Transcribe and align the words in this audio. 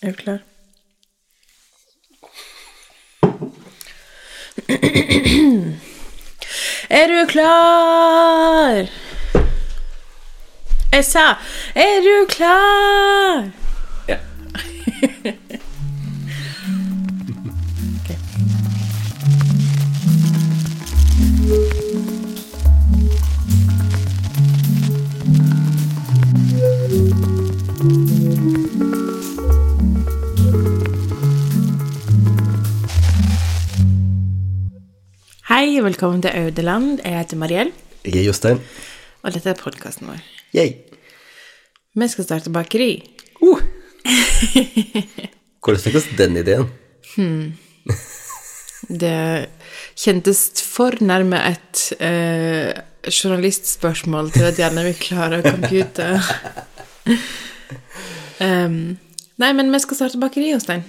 Er 0.00 0.10
du 0.10 0.16
klar? 0.16 0.38
Er 6.88 7.06
du 7.06 7.26
klar? 7.26 8.88
Jeg 10.92 11.04
sa 11.04 11.38
Er 11.74 12.00
du 12.00 12.26
klar? 12.28 13.50
Ja. 14.08 14.18
Hei 35.58 35.80
velkommen 35.82 36.20
til 36.22 36.30
Audeland. 36.38 37.00
Jeg 37.02 37.18
heter 37.18 37.36
Mariell, 37.36 37.72
Jeg 38.04 38.20
er 38.20 38.26
Jostein. 38.28 38.60
og 39.22 39.32
dette 39.34 39.50
er 39.50 39.58
podkasten 39.58 40.06
vår. 40.06 40.20
Yay. 40.54 40.76
Vi 41.98 42.08
skal 42.08 42.24
starte 42.24 42.52
bakeri. 42.54 43.02
Uh. 43.42 43.58
Hvordan 45.58 45.82
fikk 45.82 45.98
oss 45.98 46.06
den 46.14 46.38
ideen? 46.38 46.70
Det 49.02 49.48
kjentes 49.98 50.62
for 50.62 50.94
nærme 51.02 51.42
et 51.50 51.92
eh, 51.98 52.78
journalistspørsmål 53.10 54.30
til 54.30 54.46
at 54.52 54.62
gjerne 54.62 54.86
vi 54.86 54.94
klarer 55.02 55.42
å 55.42 55.56
compute. 55.56 56.12
um, 58.46 58.82
nei, 59.42 59.52
men 59.58 59.74
vi 59.74 59.82
skal 59.82 60.04
starte 60.04 60.22
bakeri, 60.22 60.52
Jostein. 60.54 60.86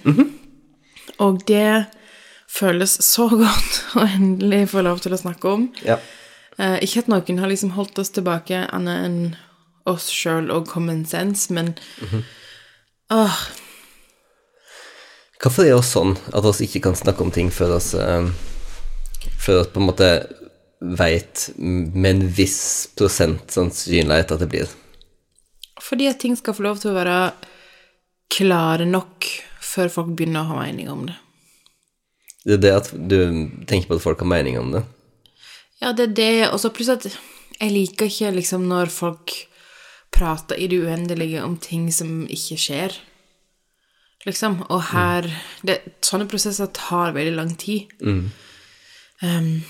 Og 1.18 1.42
det 1.50 1.88
føles 2.50 2.98
så 3.06 3.28
godt 3.32 3.84
å 4.00 4.08
endelig 4.08 4.66
få 4.74 4.84
lov 4.86 5.04
til 5.04 5.16
å 5.16 5.22
snakke 5.22 5.54
om. 5.54 5.70
Ja. 5.86 6.00
Eh, 6.60 6.80
ikke 6.86 7.06
at 7.06 7.12
noen 7.12 7.40
har 7.40 7.52
liksom 7.52 7.76
holdt 7.78 8.02
oss 8.02 8.12
tilbake 8.16 8.66
annet 8.68 9.06
enn 9.06 9.22
oss 9.90 10.10
sjøl 10.14 10.52
og 10.54 10.68
common 10.70 11.06
sense, 11.08 11.48
men 11.54 11.74
åh, 13.14 13.38
Hvorfor 15.40 15.64
er 15.64 15.78
det 15.78 15.88
sånn 15.88 16.18
at 16.36 16.44
vi 16.60 16.68
ikke 16.68 16.82
kan 16.90 16.98
snakke 17.00 17.24
om 17.24 17.32
ting 17.32 17.48
før 17.54 17.78
oss 17.78 17.94
eh, 17.96 18.28
Før 19.40 19.62
vi 19.62 19.70
på 19.72 19.80
en 19.80 19.88
måte 19.88 20.10
veit 20.80 21.46
med 21.58 22.10
en 22.10 22.26
viss 22.36 22.90
prosent 23.00 23.52
sannsynlighet 23.56 24.36
at 24.36 24.44
det 24.44 24.50
blir 24.52 24.76
Fordi 25.80 26.10
at 26.12 26.20
ting 26.20 26.36
skal 26.38 26.58
få 26.58 26.68
lov 26.68 26.84
til 26.84 26.92
å 26.92 26.98
være 27.00 27.16
klare 28.30 28.86
nok 28.86 29.26
før 29.64 29.90
folk 29.96 30.12
begynner 30.12 30.44
å 30.44 30.52
ha 30.52 30.60
mening 30.64 30.90
om 30.92 31.08
det. 31.08 31.16
Det 32.46 32.56
er 32.56 32.64
det 32.64 32.72
at 32.76 32.94
du 32.94 33.20
tenker 33.68 33.90
på 33.90 34.00
at 34.00 34.06
folk 34.06 34.24
har 34.24 34.32
mening 34.32 34.60
om 34.60 34.72
det. 34.76 34.84
Ja, 35.82 35.92
det 35.96 36.10
er 36.10 36.16
det, 36.16 36.34
og 36.50 36.60
så 36.62 36.72
pluss 36.76 36.92
at 36.92 37.08
jeg 37.10 37.72
liker 37.74 38.08
ikke 38.08 38.32
liksom 38.38 38.68
når 38.70 38.92
folk 38.92 39.36
prater 40.16 40.60
i 40.60 40.68
det 40.72 40.80
uendelige 40.84 41.44
om 41.44 41.58
ting 41.62 41.90
som 41.94 42.24
ikke 42.28 42.58
skjer. 42.60 42.96
Liksom. 44.28 44.64
Og 44.68 44.82
her 44.92 45.28
det, 45.64 45.80
Sånne 46.04 46.28
prosesser 46.28 46.72
tar 46.76 47.14
veldig 47.16 47.36
lang 47.38 47.54
tid. 47.60 47.92
Um, 49.24 49.62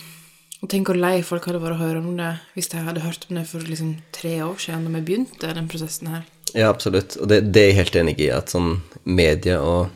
og 0.59 0.70
tenk 0.72 0.89
hvor 0.89 0.98
lei 1.00 1.20
folk 1.26 1.45
hadde 1.48 1.61
vært 1.61 1.78
å 1.78 1.83
høre 1.83 2.02
om 2.02 2.17
det 2.17 2.33
hvis 2.56 2.70
de 2.72 2.81
hadde 2.83 3.04
hørt 3.06 3.26
om 3.30 3.38
det 3.39 3.45
for 3.50 3.66
liksom 3.66 3.95
tre 4.16 4.39
år 4.45 4.58
siden 4.61 4.86
da 4.88 4.94
vi 4.98 5.06
begynte 5.08 5.54
den 5.56 5.70
prosessen 5.72 6.11
her. 6.11 6.26
Ja, 6.54 6.70
absolutt. 6.70 7.16
Og 7.22 7.30
det, 7.30 7.44
det 7.54 7.61
er 7.61 7.72
jeg 7.72 7.80
helt 7.83 7.98
enig 8.02 8.16
i, 8.26 8.31
at 8.33 8.54
sånn 8.54 8.80
media 9.06 9.59
og, 9.61 9.94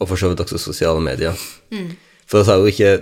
og 0.00 0.08
for 0.08 0.16
så 0.16 0.30
vidt 0.32 0.40
også 0.40 0.58
sosiale 0.58 1.00
medier 1.04 1.36
For 2.26 2.40
vi 2.40 2.48
har 2.50 2.56
jo 2.62 2.70
ikke 2.70 2.92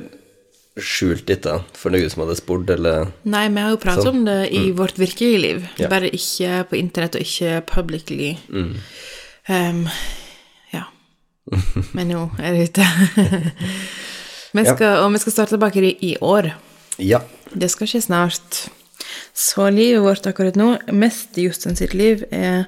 skjult 0.78 1.24
dette 1.26 1.52
for 1.74 1.90
noen 1.90 2.10
som 2.10 2.22
hadde 2.22 2.36
spurt, 2.38 2.68
eller 2.70 3.08
Nei, 3.26 3.48
vi 3.50 3.62
har 3.64 3.72
jo 3.74 3.80
pratet 3.82 4.04
sånn. 4.06 4.20
om 4.20 4.24
det 4.28 4.36
i 4.54 4.70
vårt 4.78 4.98
virkelige 4.98 5.40
liv, 5.42 5.64
Ja. 5.78 5.88
bare 5.90 6.10
ikke 6.14 6.64
på 6.70 6.78
internett 6.78 7.16
og 7.18 7.24
ikke 7.24 7.60
publicly. 7.66 8.36
Um, 9.48 9.88
ja. 10.72 10.84
Men 11.96 12.08
nå 12.12 12.28
er 12.38 12.54
det 12.54 12.68
ute. 12.70 12.86
vi 14.54 14.64
skal, 14.64 15.02
Og 15.02 15.12
vi 15.16 15.18
skal 15.24 15.32
starte 15.34 15.58
bakeri 15.58 15.96
i 16.00 16.14
år. 16.22 16.52
Ja. 16.98 17.20
Det 17.54 17.70
skal 17.74 17.90
skje 17.90 18.02
snart. 18.06 18.68
Så 19.34 19.66
livet 19.74 20.02
vårt 20.02 20.26
akkurat 20.30 20.54
nå, 20.58 20.76
mest 20.92 21.38
i 21.38 21.48
justen 21.48 21.74
sitt 21.78 21.94
liv, 21.94 22.22
er 22.30 22.66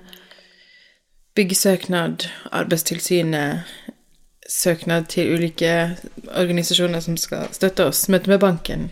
byggesøknad, 1.39 2.27
Arbeidstilsynet, 2.53 3.63
søknad 4.51 5.09
til 5.13 5.35
ulike 5.37 5.73
organisasjoner 6.35 7.03
som 7.05 7.17
skal 7.21 7.51
støtte 7.55 7.87
oss, 7.91 8.09
møte 8.11 8.31
med 8.33 8.43
banken. 8.43 8.89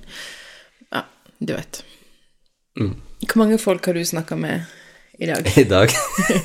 Ja, 0.95 1.05
du 1.41 1.55
vet. 1.57 1.83
Hvor 2.79 3.41
mange 3.41 3.59
folk 3.59 3.87
har 3.91 3.99
du 3.99 4.05
snakka 4.07 4.39
med 4.39 4.69
i 5.19 5.27
dag? 5.27 5.51
I 5.57 5.67
dag 5.67 5.91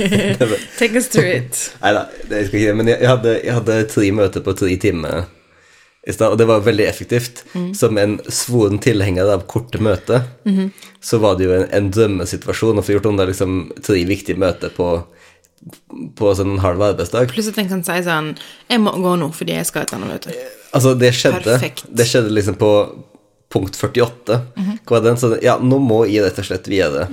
Take 0.80 0.98
us 0.98 1.08
through 1.14 1.30
it. 1.30 1.62
Nei 1.84 1.94
da, 1.94 2.08
det 2.26 2.48
skal 2.48 2.60
ikke 2.60 2.72
det. 2.72 2.76
Men 2.82 2.92
jeg, 2.92 3.02
jeg, 3.04 3.12
hadde, 3.12 3.38
jeg 3.44 3.58
hadde 3.60 3.80
tre 3.94 4.12
møter 4.18 4.46
på 4.46 4.58
tre 4.58 4.76
timer 4.82 5.26
i 6.04 6.12
stad, 6.12 6.34
og 6.34 6.40
det 6.42 6.50
var 6.50 6.66
veldig 6.66 6.84
effektivt. 6.84 7.46
Som 7.78 7.98
en 8.02 8.18
svoren 8.28 8.82
tilhenger 8.84 9.30
av 9.32 9.46
korte 9.48 9.80
møter, 9.80 10.26
så 11.00 11.20
var 11.24 11.38
det 11.40 11.46
jo 11.48 11.54
en, 11.56 11.70
en 11.72 11.92
drømmesituasjon 11.94 12.82
å 12.82 12.84
få 12.84 12.98
gjort 12.98 13.08
under 13.14 13.30
liksom 13.30 13.70
tre 13.80 14.02
viktige 14.10 14.42
møter 14.42 14.74
på, 14.76 14.90
på 16.18 16.34
sånn 16.36 16.58
halv 16.64 16.82
arbeidsdag. 16.90 17.30
Pluss 17.32 17.50
at 17.52 17.60
en 17.62 17.70
kan 17.70 17.84
si 17.86 17.96
sånn 18.04 18.34
Jeg 18.70 18.82
må 18.84 18.92
gå 19.00 19.16
nå 19.20 19.30
fordi 19.36 19.56
jeg 19.56 19.70
skal 19.70 19.86
et 19.86 19.94
annet 19.96 20.12
møte. 20.12 20.36
Altså, 20.74 20.94
det 20.98 21.14
skjedde. 21.16 21.44
Perfekt. 21.46 21.86
Det 21.88 22.08
skjedde 22.10 22.34
liksom 22.34 22.58
på 22.62 22.72
punkt 23.54 23.78
48. 23.78 24.40
Hva 24.58 24.98
var 24.98 25.06
den? 25.06 25.20
Så 25.22 25.36
ja, 25.46 25.60
nå 25.62 25.78
må 25.82 26.04
jeg 26.10 26.26
rett 26.26 26.42
og 26.42 26.48
slett 26.48 26.70
videre. 26.72 27.06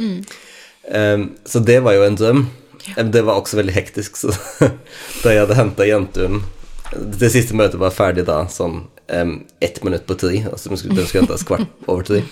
Um, 0.90 1.26
så 1.44 1.60
det 1.62 1.80
var 1.84 1.98
jo 1.98 2.06
en 2.06 2.16
drøm. 2.18 2.46
Ja. 2.88 3.04
Det 3.04 3.22
var 3.26 3.36
også 3.36 3.58
veldig 3.60 3.74
hektisk, 3.76 4.16
så 4.16 4.32
da 5.22 5.34
jeg 5.34 5.42
hadde 5.42 5.56
henta 5.58 5.84
jentungen 5.84 6.46
Det 6.96 7.28
siste 7.28 7.52
møtet 7.52 7.76
var 7.76 7.92
ferdig 7.92 8.24
da 8.24 8.38
sånn 8.48 8.86
um, 8.88 9.34
ett 9.60 9.82
minutt 9.84 10.06
på 10.08 10.16
tre, 10.18 10.40
altså 10.48 10.72
de 10.72 10.78
skulle, 10.80 11.04
skulle 11.04 11.26
hentes 11.26 11.44
kvart 11.46 11.68
over 11.90 12.08
tre. 12.08 12.22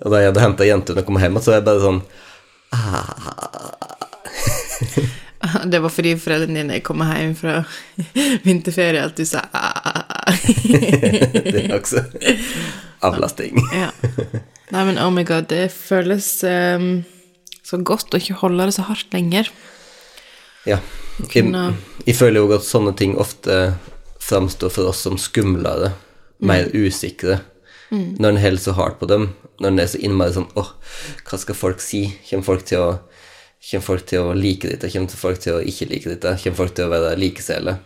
Og 0.00 0.14
da 0.14 0.22
jeg 0.22 0.30
hadde 0.30 0.44
henta 0.44 0.68
jentungen 0.68 1.02
og 1.02 1.08
kom 1.10 1.18
hjem, 1.20 1.40
så 1.42 1.52
var 1.52 1.58
jeg 1.58 1.66
bare 1.66 1.84
sånn 1.88 2.00
Det 5.40 5.78
var 5.80 5.88
fordi 5.88 6.10
foreldrene 6.20 6.60
dine 6.60 6.80
kom 6.84 7.00
hjem 7.00 7.32
fra 7.38 7.62
vinterferie 8.44 9.06
at 9.06 9.16
du 9.16 9.24
sa 9.24 9.46
«Ah». 9.56 10.34
Det 11.50 11.62
er 11.64 11.72
også 11.78 12.02
avlasting. 13.02 13.56
Ja. 13.72 13.88
Nei, 14.70 14.82
men 14.86 15.00
oh 15.00 15.08
my 15.10 15.24
god, 15.26 15.48
det 15.50 15.70
føles 15.72 16.28
um, 16.44 17.00
så 17.66 17.80
godt 17.80 18.12
å 18.12 18.20
ikke 18.20 18.38
holde 18.42 18.68
det 18.68 18.76
så 18.76 18.84
hardt 18.86 19.16
lenger. 19.16 19.48
Ja. 20.68 20.78
Jeg, 21.32 21.48
jeg 22.06 22.16
føler 22.16 22.40
jo 22.44 22.52
at 22.56 22.68
sånne 22.68 22.92
ting 22.96 23.16
ofte 23.20 23.74
framstår 24.20 24.72
for 24.72 24.92
oss 24.92 25.02
som 25.06 25.18
skumlere, 25.20 25.94
mer 26.40 26.70
usikre. 26.76 27.40
Når 27.90 28.28
en 28.28 28.38
holder 28.44 28.62
så 28.62 28.76
hardt 28.78 29.00
på 29.00 29.08
dem, 29.10 29.32
når 29.58 29.72
en 29.72 29.82
er 29.82 29.88
så 29.90 29.98
innmari 29.98 30.34
sånn 30.36 30.50
åh, 30.60 30.68
hva 31.26 31.38
skal 31.42 31.58
folk 31.58 31.82
si? 31.82 32.04
Kommer 32.28 32.46
folk 32.46 32.62
til 32.68 32.84
å, 32.84 32.90
kommer 33.60 33.84
folk 33.84 34.08
til 34.08 34.24
å 34.24 34.34
like 34.36 34.68
dette? 34.70 34.90
Kommer 34.92 35.22
folk 35.22 35.40
til 35.42 35.58
å 35.58 35.62
ikke 35.62 35.90
like 35.90 36.16
dette? 36.16 36.36
Kommer 36.42 36.62
folk 36.62 36.76
til 36.76 36.88
å 36.88 36.92
være 36.94 37.16
likesele? 37.20 37.78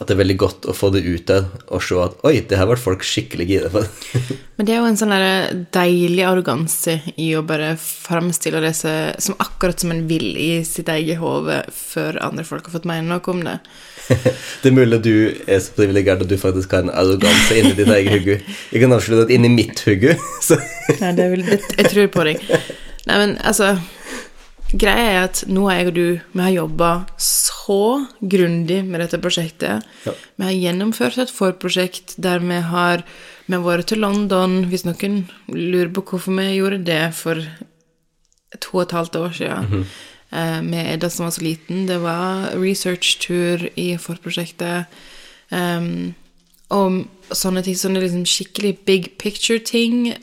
At 0.00 0.08
det 0.08 0.14
er 0.14 0.22
veldig 0.22 0.36
godt 0.40 0.66
å 0.70 0.72
få 0.72 0.88
det 0.94 1.02
ut 1.04 1.26
der 1.28 1.48
og 1.68 1.82
se 1.84 1.98
at 2.00 2.14
oi, 2.24 2.38
det 2.48 2.56
her 2.56 2.68
ble 2.70 2.78
folk 2.80 3.02
skikkelig 3.04 3.46
gira 3.50 3.70
for. 3.72 3.88
Men 4.56 4.68
det 4.68 4.72
er 4.72 4.78
jo 4.80 4.88
en 4.88 4.96
sånn 4.96 5.12
deilig 5.74 6.24
arroganse 6.24 6.94
i 7.20 7.32
å 7.36 7.42
bare 7.44 7.74
framstille 7.80 8.62
det 8.64 8.72
som 8.78 9.36
akkurat 9.42 9.82
som 9.82 9.92
en 9.92 10.06
vil 10.08 10.30
i 10.40 10.62
sitt 10.64 10.88
eget 10.92 11.20
hode 11.20 11.58
før 11.76 12.20
andre 12.24 12.46
folk 12.48 12.70
har 12.70 12.76
fått 12.78 12.88
mene 12.88 13.10
noe 13.10 13.34
om 13.34 13.42
det. 13.44 13.58
Det 14.62 14.70
er 14.70 14.74
mulig 14.74 14.98
at 14.98 15.04
du 15.04 15.14
er 15.46 15.60
så 15.62 15.74
privilegert 15.76 16.24
at 16.24 16.30
du 16.30 16.34
faktisk 16.40 16.72
har 16.74 16.86
en 16.86 16.90
arroganse 16.90 17.58
inni 17.58 17.74
ditt 17.78 17.92
eget 17.92 18.16
hode. 18.16 18.38
Jeg 18.72 18.82
kan 18.82 18.96
avsløre 18.96 19.26
at 19.28 19.34
inni 19.34 19.52
mitt 19.52 19.84
hode 19.86 20.16
så 20.46 20.58
Nei, 20.98 21.12
det 21.14 21.26
er 21.26 21.36
vel, 21.36 21.44
det, 21.46 21.60
jeg 21.78 21.92
tror 21.92 22.08
på 22.16 22.24
deg. 22.26 22.48
Nei, 23.08 23.18
men 23.18 23.36
altså 23.42 23.76
Greia 24.72 25.08
er 25.10 25.18
at 25.26 25.42
nå 25.52 25.66
er 25.68 25.82
jeg 25.82 25.88
og 25.90 25.96
du 25.96 26.06
Vi 26.32 26.40
har 26.40 26.52
jobba 26.54 26.90
så 27.20 28.06
grundig 28.20 28.78
med 28.86 29.02
dette 29.02 29.20
prosjektet. 29.20 29.84
Ja. 30.06 30.14
Vi 30.38 30.46
har 30.48 30.56
gjennomført 30.56 31.18
et 31.20 31.32
forprosjekt 31.32 32.16
der 32.16 32.40
vi 32.40 32.60
har 32.64 33.04
Vi 33.46 33.52
har 33.52 33.64
vært 33.64 33.90
til 33.90 34.00
London, 34.00 34.64
hvis 34.70 34.86
noen 34.86 35.26
lurer 35.48 35.90
på 35.92 36.04
hvorfor 36.08 36.32
vi 36.38 36.54
gjorde 36.56 36.84
det 36.86 37.14
for 37.14 37.42
to 38.60 38.78
og 38.78 38.82
et 38.82 38.96
halvt 38.96 39.16
år 39.16 39.32
siden. 39.36 39.86
eh, 40.32 40.60
med 40.62 40.94
Edda 40.94 41.08
som 41.08 41.24
var 41.24 41.30
så 41.30 41.42
liten. 41.42 41.86
Det 41.88 42.00
var 42.02 42.54
researchtur 42.56 43.68
i 43.76 43.96
forprosjektet. 43.96 44.86
Um, 45.50 46.14
og 46.70 47.04
sånne 47.36 47.62
ting, 47.62 47.76
sånne 47.76 48.00
liksom 48.00 48.24
skikkelig 48.28 48.78
big 48.86 49.10
picture-ting. 49.18 50.14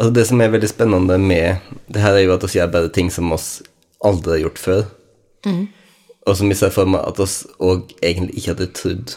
Altså 0.00 0.14
Det 0.16 0.24
som 0.30 0.40
er 0.40 0.48
veldig 0.54 0.68
spennende 0.70 1.18
med 1.20 1.60
det 1.92 2.00
her, 2.00 2.16
er 2.16 2.24
jo 2.24 2.32
at 2.32 2.46
vi 2.46 2.56
gjør 2.56 2.70
bare 2.72 2.88
ting 2.94 3.10
som 3.12 3.32
oss 3.36 3.60
aldri 4.04 4.38
har 4.38 4.44
gjort 4.46 4.58
før. 4.58 4.82
og 6.26 6.36
som 6.36 6.48
vi 6.48 6.54
ser 6.54 6.70
for 6.72 6.88
meg 6.88 7.04
at 7.08 7.20
oss 7.20 7.42
òg 7.60 7.92
egentlig 8.02 8.38
ikke 8.38 8.54
hadde 8.54 8.72
trodd 8.76 9.14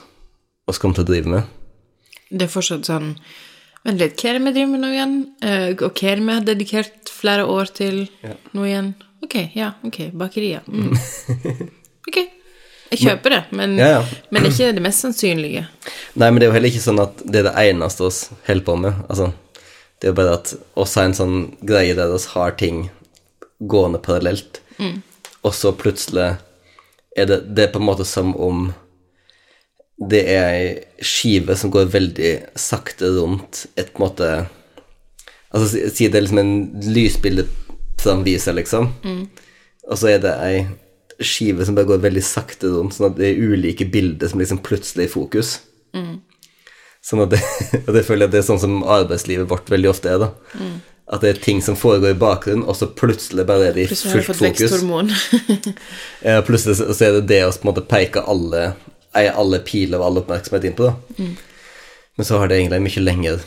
oss 0.67 0.79
kom 0.79 0.93
til 0.95 1.03
å 1.03 1.07
drive 1.07 1.27
med. 1.29 1.43
Det 2.31 2.47
er 2.47 2.51
fortsatt 2.51 2.87
sånn 2.87 3.15
Vent 3.83 3.99
litt, 3.99 4.15
hva 4.15 4.29
er 4.29 4.37
det 4.37 4.43
vi 4.45 4.51
driver 4.55 4.69
med 4.71 4.79
nå 4.79 4.89
igjen? 4.93 5.15
Eh, 5.43 5.71
og 5.73 5.89
hva 5.99 6.07
er 6.07 6.15
det 6.15 6.23
vi 6.23 6.31
har 6.37 6.45
dedikert 6.47 7.09
flere 7.11 7.43
år 7.51 7.67
til 7.75 7.97
nå 8.55 8.63
igjen? 8.63 8.93
Ok, 9.25 9.35
ja, 9.59 9.73
ok, 9.83 9.97
bakeriet. 10.15 10.63
Mm. 10.71 10.93
ok. 12.07 12.17
Jeg 12.93 13.01
kjøper 13.01 13.35
det, 13.35 13.41
men, 13.51 13.75
Ja, 13.75 13.89
ja. 13.97 14.01
men 14.31 14.45
det 14.45 14.53
er 14.53 14.55
ikke 14.55 14.77
det 14.77 14.85
mest 14.85 15.03
sannsynlige. 15.03 15.65
Nei, 16.15 16.29
men 16.29 16.39
det 16.39 16.45
er 16.45 16.51
jo 16.53 16.55
heller 16.55 16.71
ikke 16.71 16.85
sånn 16.85 17.03
at 17.03 17.23
det 17.27 17.41
er 17.41 17.49
det 17.49 17.53
eneste 17.73 18.07
oss 18.07 18.21
holder 18.47 18.65
på 18.69 18.77
med. 18.85 19.03
Altså, 19.09 19.33
det 20.03 20.09
er 20.09 20.11
jo 20.11 20.19
bare 20.19 20.35
at 20.35 20.49
oss 20.75 20.97
har 20.99 21.05
en 21.07 21.13
sånn 21.15 21.35
greie 21.63 21.95
der 21.95 22.11
oss 22.11 22.25
har 22.33 22.57
ting 22.59 22.89
gående 23.71 24.01
parallelt, 24.03 24.59
og 25.47 25.53
så 25.55 25.71
plutselig 25.71 26.33
er 27.15 27.29
det, 27.29 27.37
det 27.55 27.63
er 27.63 27.71
på 27.71 27.79
en 27.79 27.87
måte 27.87 28.03
som 28.03 28.33
om 28.35 28.65
det 30.11 30.25
er 30.27 30.47
ei 30.49 30.65
skive 30.99 31.55
som 31.55 31.71
går 31.71 31.87
veldig 31.93 32.33
sakte 32.59 33.13
rundt 33.15 33.61
et 33.79 33.93
på 33.93 34.01
en 34.01 34.07
måte 34.09 34.29
Altså, 35.53 35.77
si, 35.93 36.07
det 36.09 36.17
er 36.17 36.23
liksom 36.25 36.39
en 36.41 36.55
lysbildeframviser, 36.95 38.55
liksom, 38.57 38.87
og 39.85 39.99
så 40.01 40.07
er 40.09 40.23
det 40.23 40.31
ei 40.41 40.63
skive 41.21 41.63
som 41.63 41.75
bare 41.77 41.85
går 41.91 42.01
veldig 42.01 42.23
sakte 42.25 42.71
rundt, 42.73 42.95
sånn 42.97 43.11
at 43.11 43.19
det 43.19 43.27
er 43.29 43.51
ulike 43.53 43.85
bilder 43.85 44.31
som 44.31 44.41
liksom 44.41 44.63
plutselig 44.65 45.05
er 45.05 45.11
i 45.11 45.13
fokus. 45.13 45.59
Sånn 47.03 47.23
at 47.25 47.33
det, 47.33 47.41
og 47.85 47.93
det 47.95 48.05
føler 48.07 48.25
jeg 48.25 48.31
at 48.31 48.35
det 48.37 48.41
er 48.43 48.47
sånn 48.47 48.61
som 48.63 48.81
arbeidslivet 48.87 49.49
vårt 49.51 49.69
veldig 49.71 49.89
ofte 49.91 50.11
er, 50.13 50.23
da. 50.23 50.67
At 51.13 51.21
det 51.25 51.33
er 51.33 51.39
ting 51.43 51.59
som 51.61 51.75
foregår 51.75 52.13
i 52.15 52.19
bakgrunnen, 52.19 52.63
og 52.63 52.77
så 52.79 52.87
plutselig 52.87 53.43
bare 53.49 53.69
er 53.69 53.75
det 53.75 53.83
i 53.83 53.87
Plutselig 53.91 54.13
har 54.13 54.21
du 54.21 54.27
fullt 54.29 54.29
fått 54.29 54.45
fokus. 54.45 54.61
veksthormon. 54.61 55.11
Ja, 56.29 56.37
plutselig 56.47 56.77
så 56.79 56.95
er 57.09 57.17
det 57.19 57.25
det 57.33 57.41
å 57.43 57.51
på 57.51 57.67
en 57.67 57.71
måte 57.73 57.83
peke 57.91 58.23
alle, 58.31 58.61
alle 59.19 59.59
piler 59.67 59.99
og 59.99 60.07
all 60.07 60.21
oppmerksomhet 60.23 60.69
inn 60.69 60.77
på, 60.79 60.87
da. 60.93 61.27
Men 62.15 62.29
så 62.29 62.39
har 62.39 62.47
det 62.47 62.61
egentlig 62.61 62.79
en 62.79 62.87
mye 62.87 63.03
lenger, 63.03 63.43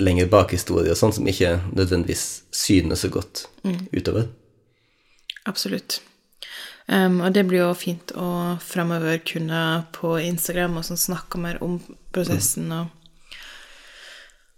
lengre 0.00 0.28
bakhistorie 0.32 0.92
og 0.94 0.98
sånn, 0.98 1.12
som 1.12 1.28
ikke 1.28 1.58
nødvendigvis 1.74 2.24
synes 2.54 3.04
så 3.04 3.10
godt 3.12 3.44
utover. 3.92 4.30
Absolutt. 5.50 6.00
Um, 6.90 7.20
og 7.22 7.34
det 7.36 7.44
blir 7.46 7.62
jo 7.62 7.74
fint 7.78 8.10
å 8.18 8.56
fremover 8.58 9.20
kunne 9.22 9.60
på 9.94 10.16
Instagram 10.18 10.80
og 10.80 10.88
sånn 10.88 10.98
snakke 10.98 11.38
mer 11.38 11.60
om 11.62 11.76
prosessen 12.10 12.72
og, 12.74 12.88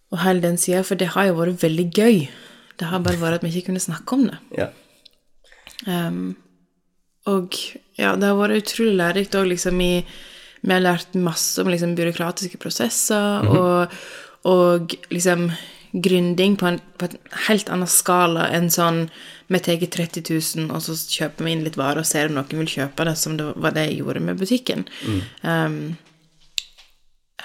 og 0.08 0.22
hele 0.22 0.40
den 0.40 0.56
sida, 0.60 0.80
for 0.86 0.96
det 0.96 1.10
har 1.12 1.28
jo 1.28 1.36
vært 1.36 1.60
veldig 1.60 1.86
gøy. 1.92 2.22
Det 2.80 2.88
har 2.88 3.04
bare 3.04 3.20
vært 3.20 3.40
at 3.40 3.44
vi 3.44 3.52
ikke 3.52 3.68
kunne 3.68 3.84
snakke 3.84 4.16
om 4.16 4.24
det. 4.30 4.38
Ja. 4.56 4.70
Um, 5.84 6.32
og 7.28 7.52
ja, 8.00 8.14
det 8.16 8.30
har 8.30 8.38
vært 8.38 8.62
utrolig 8.62 8.96
lærerikt 8.96 9.36
òg, 9.36 9.50
liksom 9.52 9.84
i 9.84 9.94
Vi 10.62 10.70
har 10.70 10.80
lært 10.80 11.16
masse 11.18 11.60
om 11.60 11.68
liksom 11.68 11.96
byråkratiske 11.98 12.58
prosesser 12.62 13.48
og, 13.50 13.94
og 14.46 14.94
liksom 15.10 15.48
gründing 15.92 16.56
på 16.56 16.66
en, 16.66 16.78
på 16.98 17.08
en 17.08 17.16
helt 17.46 17.68
annen 17.72 17.90
skala 17.90 18.48
enn 18.56 18.70
sånn 18.72 19.04
vi 19.52 19.60
tar 19.60 19.76
30 19.76 20.24
000, 20.24 20.70
og 20.72 20.80
så 20.80 20.96
kjøper 20.96 21.44
vi 21.44 21.52
inn 21.52 21.64
litt 21.66 21.76
varer 21.76 22.00
og 22.00 22.08
ser 22.08 22.30
om 22.30 22.38
noen 22.38 22.62
vil 22.62 22.70
kjøpe 22.78 23.04
det, 23.04 23.16
som 23.20 23.36
det 23.36 23.50
var 23.60 23.74
det 23.76 23.90
jeg 23.90 23.98
gjorde 24.00 24.22
med 24.24 24.40
butikken. 24.40 24.86
Um, 25.44 25.98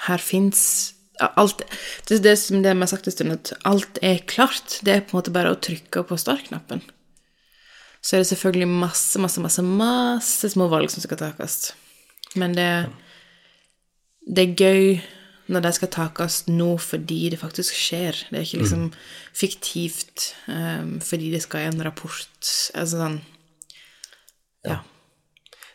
her 0.06 0.22
fins 0.22 0.94
alt 1.18 1.64
Det 2.06 2.20
det 2.22 2.36
som 2.38 2.62
det 2.62 2.72
vi 2.76 2.80
har 2.84 2.86
sagt 2.86 3.08
en 3.10 3.12
stund, 3.12 3.32
at 3.34 3.52
alt 3.66 3.98
er 4.02 4.22
klart. 4.30 4.78
Det 4.86 4.92
er 4.94 5.00
på 5.00 5.16
en 5.16 5.18
måte 5.18 5.34
bare 5.34 5.50
å 5.50 5.58
trykke 5.58 6.04
på 6.06 6.16
startknappen. 6.16 6.80
Så 8.00 8.16
er 8.16 8.22
det 8.22 8.30
selvfølgelig 8.30 8.68
masse, 8.70 9.18
masse, 9.18 9.42
masse, 9.42 9.62
masse 9.62 10.50
små 10.54 10.68
valg 10.70 10.90
som 10.92 11.02
skal 11.02 11.18
takes. 11.18 11.72
Men 12.38 12.54
det, 12.54 12.70
det 14.30 14.44
er 14.44 14.54
gøy 14.62 15.00
når 15.48 15.64
de 15.64 15.72
skal 15.76 15.90
takes 15.92 16.42
nå 16.50 16.74
fordi 16.82 17.30
det 17.32 17.40
faktisk 17.40 17.76
skjer. 17.76 18.20
Det 18.28 18.36
er 18.36 18.44
ikke 18.44 18.62
liksom 18.62 18.84
fiktivt 19.36 20.28
um, 20.46 20.98
fordi 21.04 21.32
det 21.32 21.42
skal 21.44 21.64
i 21.64 21.70
en 21.70 21.84
rapport. 21.86 22.52
Altså 22.74 23.00
sånn 23.00 23.18
Ja. 24.66 24.80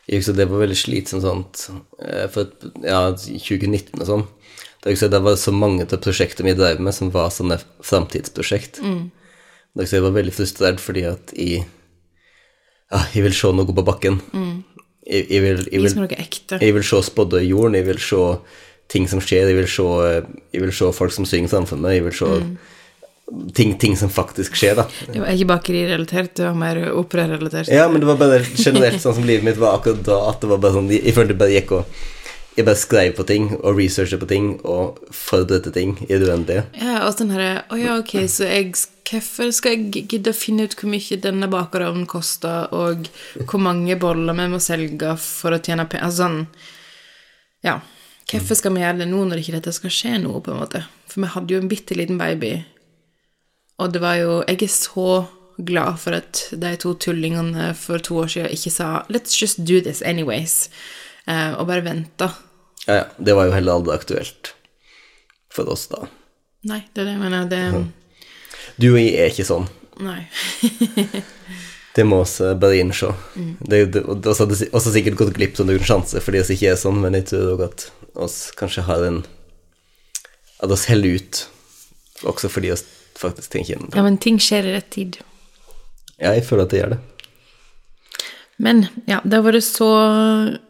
ja. 0.06 0.20
det 0.20 0.48
var 0.50 0.62
veldig 0.62 0.78
slitsomt 0.78 1.24
sånt 1.24 1.66
eh, 1.98 2.28
for 2.30 2.52
ja, 2.84 3.10
2019 3.18 3.98
og 3.98 4.08
sånn. 4.10 4.26
Husker 4.84 5.06
jeg 5.06 5.14
det 5.14 5.22
var 5.24 5.38
så 5.40 5.52
mange 5.56 5.86
av 5.88 6.00
prosjektene 6.04 6.52
vi 6.52 6.58
drev 6.58 6.80
med, 6.84 6.92
som 6.94 7.10
var 7.10 7.32
sånne 7.32 7.56
framtidsprosjekt. 7.82 8.82
Mm. 8.84 9.08
husker 9.74 9.96
jeg 9.96 10.02
jeg 10.02 10.06
var 10.06 10.18
veldig 10.20 10.34
frustrert 10.36 10.82
fordi 10.82 11.06
at 11.08 11.32
jeg 11.34 11.64
ja, 12.92 13.00
jeg 13.14 13.24
vil 13.24 13.34
se 13.34 13.50
noe 13.50 13.74
på 13.74 13.82
bakken. 13.82 14.20
Jeg, 15.04 15.26
jeg, 15.28 15.40
vil, 15.42 15.64
jeg, 15.72 15.80
vil, 15.82 16.60
jeg 16.60 16.74
vil 16.76 16.84
se 16.86 17.00
spådde 17.02 17.42
i 17.42 17.48
jorden, 17.50 17.74
jeg 17.76 17.88
vil 17.88 17.98
se 18.00 18.20
ting 18.92 19.08
som 19.10 19.20
skjer, 19.22 19.48
jeg 19.50 19.58
vil 19.58 19.68
se, 19.70 19.84
jeg 20.54 20.62
vil 20.62 20.72
se 20.74 20.92
folk 20.94 21.14
som 21.14 21.26
synger 21.28 21.76
meg, 21.76 21.98
jeg 21.98 22.06
vil 22.06 22.16
se 22.18 22.30
ting, 23.54 23.78
ting 23.80 23.96
som 23.96 24.10
faktisk 24.12 24.56
skjer, 24.58 24.76
da. 24.78 24.84
Det 25.08 25.20
var 25.22 25.32
ikke 25.32 25.50
bakerirelatert, 25.54 26.34
det 26.36 26.46
var 26.46 26.58
mer 26.58 26.80
operarelatert. 26.92 27.70
Ja, 27.72 27.86
men 27.88 28.02
det 28.02 28.10
var 28.10 28.20
bare 28.20 28.42
generelt 28.44 29.00
sånn 29.02 29.16
som 29.18 29.28
livet 29.28 29.46
mitt 29.46 29.60
var 29.60 29.78
akkurat 29.78 30.04
da, 30.06 30.18
at 30.30 30.42
det 30.44 30.50
var 30.52 30.60
bare 30.62 30.76
sånn 30.76 30.90
Jeg 30.92 31.14
følte 31.16 31.38
bare 31.38 31.54
gikk 31.56 31.72
og 31.78 32.02
Jeg 32.54 32.68
bare 32.68 32.78
skrev 32.78 33.14
på 33.16 33.24
ting 33.26 33.48
og 33.56 33.78
researchet 33.80 34.20
på 34.20 34.28
ting 34.30 34.50
og 34.62 35.00
forberedte 35.10 35.72
ting 35.74 35.96
i 36.04 36.12
det 36.12 36.28
uendelige. 36.28 36.68
Ja, 36.78 37.00
og 37.08 37.16
sånn 37.16 37.32
herre 37.34 37.64
Å 37.66 37.78
ja, 37.80 37.96
ok, 38.02 38.18
så 38.30 38.50
jeg 38.50 38.74
Hvorfor 39.04 39.50
skal 39.52 39.74
jeg 39.74 40.06
gidde 40.08 40.32
å 40.32 40.36
finne 40.36 40.64
ut 40.64 40.74
hvor 40.78 40.88
mye 40.88 41.18
denne 41.20 41.44
bakerovnen 41.52 42.06
koster, 42.08 42.70
og 42.72 43.10
hvor 43.44 43.60
mange 43.60 43.98
boller 44.00 44.36
vi 44.38 44.46
må 44.48 44.60
selge 44.64 45.10
for 45.20 45.52
å 45.52 45.60
tjene 45.60 45.84
penger 45.90 46.08
Altså 46.08 46.22
sånn 46.22 46.38
Ja. 47.64 47.80
Hvorfor 48.30 48.56
skal 48.58 48.72
vi 48.74 48.82
gjøre 48.82 49.02
det 49.02 49.08
nå 49.10 49.24
når 49.28 49.40
ikke 49.42 49.56
dette 49.58 49.72
skal 49.76 49.92
skje 49.92 50.18
nå, 50.22 50.32
på 50.40 50.52
en 50.52 50.62
måte? 50.62 50.84
For 51.10 51.22
vi 51.22 51.32
hadde 51.34 51.54
jo 51.54 51.60
en 51.60 51.70
bitte 51.70 51.96
liten 51.98 52.18
baby, 52.18 52.56
og 53.78 53.92
det 53.92 54.00
var 54.00 54.16
jo 54.20 54.44
Jeg 54.48 54.62
er 54.62 54.70
så 54.70 55.26
glad 55.58 55.98
for 56.02 56.16
at 56.16 56.48
de 56.50 56.76
to 56.76 56.94
tullingene 56.94 57.74
for 57.78 57.98
to 57.98 58.16
år 58.22 58.26
siden 58.26 58.50
ikke 58.50 58.70
sa 58.70 59.04
'let's 59.08 59.36
just 59.42 59.58
do 59.58 59.80
this 59.80 60.02
anyways', 60.02 60.68
eh, 61.28 61.52
og 61.54 61.66
bare 61.66 61.84
venta. 61.84 62.30
Ja, 62.86 62.94
ja. 62.94 63.04
Det 63.24 63.34
var 63.36 63.44
jo 63.44 63.52
heller 63.52 63.72
aldri 63.72 63.94
aktuelt 63.94 64.54
for 65.50 65.64
oss 65.70 65.86
da. 65.86 66.06
Nei, 66.64 66.82
det 66.94 67.02
er 67.02 67.04
det 67.04 67.12
jeg 67.12 67.20
mener. 67.20 67.48
Det 67.48 67.92
Du 68.80 68.92
og 68.94 68.98
jeg 68.98 69.14
er 69.14 69.30
ikke 69.30 69.44
sånn. 69.44 69.68
Nei. 70.00 70.26
Det 71.94 72.02
må 72.06 72.20
eh, 72.26 72.54
bare 72.58 72.78
innse. 72.80 73.12
Det, 73.70 73.82
og 74.02 74.24
hadde 74.26 74.56
si- 74.58 74.70
sikkert 74.96 75.18
gått 75.20 75.34
glipp 75.36 75.60
av 75.62 75.68
noen 75.68 75.84
sjanser 75.86 76.20
fordi 76.24 76.40
vi 76.48 76.56
ikke 76.56 76.72
er 76.72 76.80
sånn, 76.80 76.98
men 77.04 77.14
jeg 77.20 77.28
tror 77.30 77.52
òg 77.54 77.62
at 77.68 77.84
oss 78.14 78.50
kanskje 78.58 78.82
har 78.88 79.04
en 79.06 79.22
At 80.64 80.70
oss 80.70 80.86
heller 80.88 81.18
ut, 81.18 81.40
også 82.24 82.48
fordi 82.48 82.70
oss 82.72 82.84
faktisk 83.18 83.50
tenker 83.52 83.74
gjennom 83.74 83.90
det. 83.90 83.98
Ja, 83.98 84.02
men 84.06 84.16
ting 84.18 84.38
skjer 84.42 84.66
i 84.66 84.72
rett 84.74 84.90
tid. 84.94 85.18
Ja, 86.18 86.32
jeg 86.32 86.44
føler 86.46 86.64
at 86.64 86.70
det 86.72 86.78
gjør 86.80 86.94
det. 86.94 87.00
Men 88.64 88.84
ja, 89.10 89.18
det 89.26 89.34
har 89.34 89.44
vært 89.48 89.66
så 89.66 89.88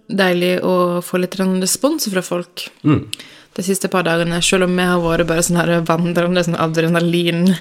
deilig 0.09 0.55
å 0.65 1.01
få 1.05 1.21
litt 1.21 1.37
respons 1.61 2.09
fra 2.11 2.23
folk 2.25 2.67
de 3.55 3.63
siste 3.63 3.89
par 3.91 4.03
dagene, 4.07 4.41
selv 4.43 4.67
om 4.67 4.75
vi 4.75 4.87
har 4.87 5.03
vært 5.03 5.29
bare 5.29 5.43
sånn 5.47 5.61
her 5.61 5.71
vandrende 5.87 6.43
sånn 6.43 6.59
adrenalin. 6.59 7.53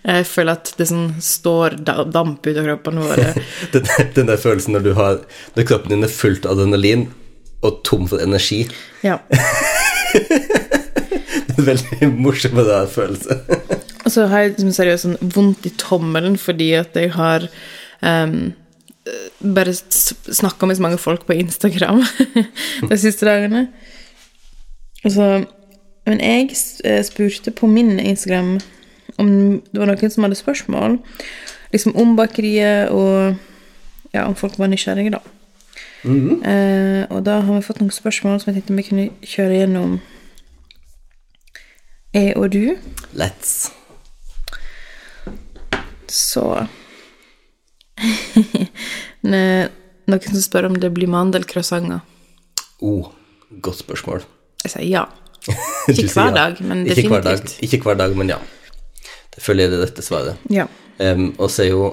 Jeg 0.00 0.28
føler 0.28 0.56
at 0.56 0.72
det 0.78 0.86
sånn 0.88 1.10
står 1.22 1.76
damp 1.84 2.46
ut 2.46 2.56
av 2.56 2.64
kroppen 2.70 3.02
vår. 3.02 3.24
Den, 3.74 3.90
den 4.16 4.30
der 4.30 4.40
følelsen 4.40 4.76
når 4.76 4.84
du 4.84 4.92
har 4.96 5.20
Når 5.56 5.66
kroppen 5.68 5.92
din 5.94 6.04
er 6.04 6.12
fullt 6.12 6.46
av 6.46 6.56
adrenalin 6.56 7.06
og 7.62 7.82
tom 7.86 8.08
for 8.10 8.22
energi. 8.22 8.64
Ja. 9.04 9.20
Det 10.12 11.58
er 11.58 11.60
en 11.60 11.66
veldig 11.68 12.08
morsom 12.16 12.58
og 12.60 12.66
rar 12.68 12.88
følelse. 12.90 13.36
Og 14.02 14.10
så 14.10 14.26
har 14.30 14.42
jeg 14.42 14.54
liksom 14.54 14.72
seriøst 14.74 15.06
sånn 15.06 15.30
vondt 15.34 15.68
i 15.68 15.72
tommelen 15.80 16.34
fordi 16.40 16.72
at 16.78 16.96
jeg 16.98 17.12
har 17.14 17.46
um, 18.00 18.52
bare 19.38 19.74
snakka 19.74 20.66
med 20.66 20.78
så 20.78 20.84
mange 20.84 21.00
folk 21.00 21.26
på 21.28 21.36
Instagram 21.38 22.02
de 22.90 22.98
siste 23.00 23.28
dagene. 23.28 23.66
Altså, 25.04 25.44
men 26.06 26.20
jeg 26.20 26.50
eh, 26.84 27.02
spurte 27.04 27.50
på 27.50 27.66
min 27.66 28.00
Instagram 28.00 28.60
om 29.18 29.28
det 29.72 29.80
var 29.80 29.90
noen 29.90 30.10
som 30.10 30.24
hadde 30.24 30.38
spørsmål 30.38 30.98
liksom 31.72 31.96
om 31.96 32.16
bakeriet, 32.16 32.90
og 32.90 33.36
ja, 34.12 34.26
om 34.26 34.34
folk 34.36 34.58
var 34.58 34.68
nysgjerrige, 34.68 35.14
da. 35.14 35.20
eh, 36.44 37.06
og 37.10 37.22
da 37.24 37.38
har 37.40 37.54
vi 37.54 37.64
fått 37.64 37.80
noen 37.80 37.94
spørsmål 37.94 38.40
som 38.42 38.50
jeg 38.50 38.60
tenkte 38.60 38.76
vi 38.76 38.88
kunne 38.88 39.06
kjøre 39.24 39.60
gjennom. 39.62 40.00
Jeg 42.12 42.36
og 42.36 42.50
du. 42.52 42.76
Let's. 43.16 43.70
Så 46.12 46.66
Noen 49.22 50.20
som 50.26 50.42
spør 50.44 50.68
om 50.68 50.76
det 50.76 50.90
blir 50.92 51.08
mandelcroissanter. 51.08 52.02
Oh, 52.84 53.08
godt 53.62 53.80
spørsmål. 53.80 54.26
Jeg 54.62 54.74
sier 54.76 54.88
ja. 54.88 55.04
Ikke 55.90 56.08
hver 56.14 56.30
ja. 56.30 56.34
dag, 56.36 56.60
men 56.62 56.84
Ikke 56.86 57.08
hver 57.10 57.24
dag, 57.26 57.54
ikke 57.64 57.82
hver 57.82 57.98
dag, 57.98 58.14
men 58.16 58.30
ja. 58.30 58.38
Det 59.32 59.42
følger 59.42 59.66
er 59.66 59.72
det 59.72 59.80
rette 59.82 60.04
svaret. 60.04 60.40
Ja. 60.52 60.68
Um, 61.00 61.32
og 61.40 61.50
så 61.50 61.64
er 61.64 61.72
jo 61.72 61.86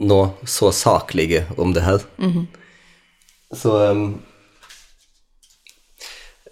nå 0.00 0.20
så 0.48 0.70
saklige 0.72 1.46
om 1.58 1.74
det 1.76 1.84
her. 1.84 2.04
Mhm. 2.20 2.46
Så 3.56 3.72
um, 3.90 4.02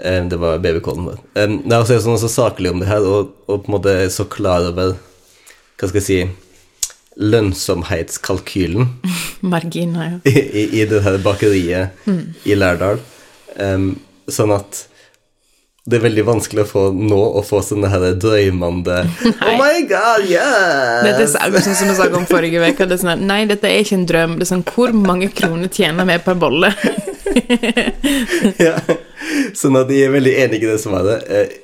um, 0.04 0.28
Det 0.28 0.40
var 0.40 0.58
babycallen 0.58 1.06
vår. 1.06 1.20
Um, 1.38 1.60
det 1.62 1.76
er 1.76 1.84
også 1.84 2.00
sånn 2.02 2.18
så 2.18 2.32
saklig 2.32 2.72
om 2.72 2.82
det 2.82 2.88
her, 2.90 3.04
og, 3.06 3.36
og 3.46 3.62
på 3.62 3.70
en 3.70 3.76
måte 3.76 3.94
så 4.10 4.26
klar 4.26 4.66
over 4.72 4.96
Hva 5.78 5.86
skal 5.86 6.00
jeg 6.00 6.08
si 6.08 6.20
lønnsomhetskalkylen 7.18 8.88
Marginer, 9.54 10.16
ja. 10.16 10.18
i, 10.32 10.34
i, 10.34 10.66
i 10.80 10.84
det 10.90 11.04
her 11.06 11.18
bakeriet 11.22 12.08
i 12.46 12.54
Lærdal. 12.58 12.98
Sånn 14.28 14.52
at 14.54 14.84
det 15.88 15.96
er 15.96 16.04
veldig 16.04 16.24
vanskelig 16.28 16.64
å 16.66 16.68
få 16.68 16.82
nå 16.92 17.18
å 17.38 17.42
få 17.46 17.62
sånne 17.64 17.88
her 17.88 18.02
drøymende 18.20 18.98
Oh 19.46 19.54
my 19.56 19.80
god, 19.88 20.26
yes! 20.28 21.06
Dette 21.06 21.24
er 21.24 21.54
sånn 21.64 21.78
som 21.78 21.88
jeg 21.88 21.96
snakket 21.96 22.18
om 22.18 22.26
forrige 22.28 22.60
uke. 22.60 22.88
Det 22.90 22.98
sånn, 23.00 23.24
nei, 23.28 23.40
dette 23.48 23.70
er 23.70 23.80
ikke 23.80 23.96
en 23.96 24.08
drøm. 24.10 24.36
Det 24.36 24.44
er 24.44 24.50
sånn, 24.52 24.64
Hvor 24.68 24.92
mange 24.92 25.30
kroner 25.32 25.72
tjener 25.72 26.08
vi 26.08 26.18
per 26.24 26.36
bolle? 26.40 26.72
ja. 28.66 28.74
Sånn 29.56 29.78
at 29.80 29.88
de 29.88 30.02
er 30.04 30.12
veldig 30.12 30.34
enige 30.44 30.68
i 30.68 30.72
det 30.74 30.80
svaret. 30.82 31.24
Eh, 31.24 31.56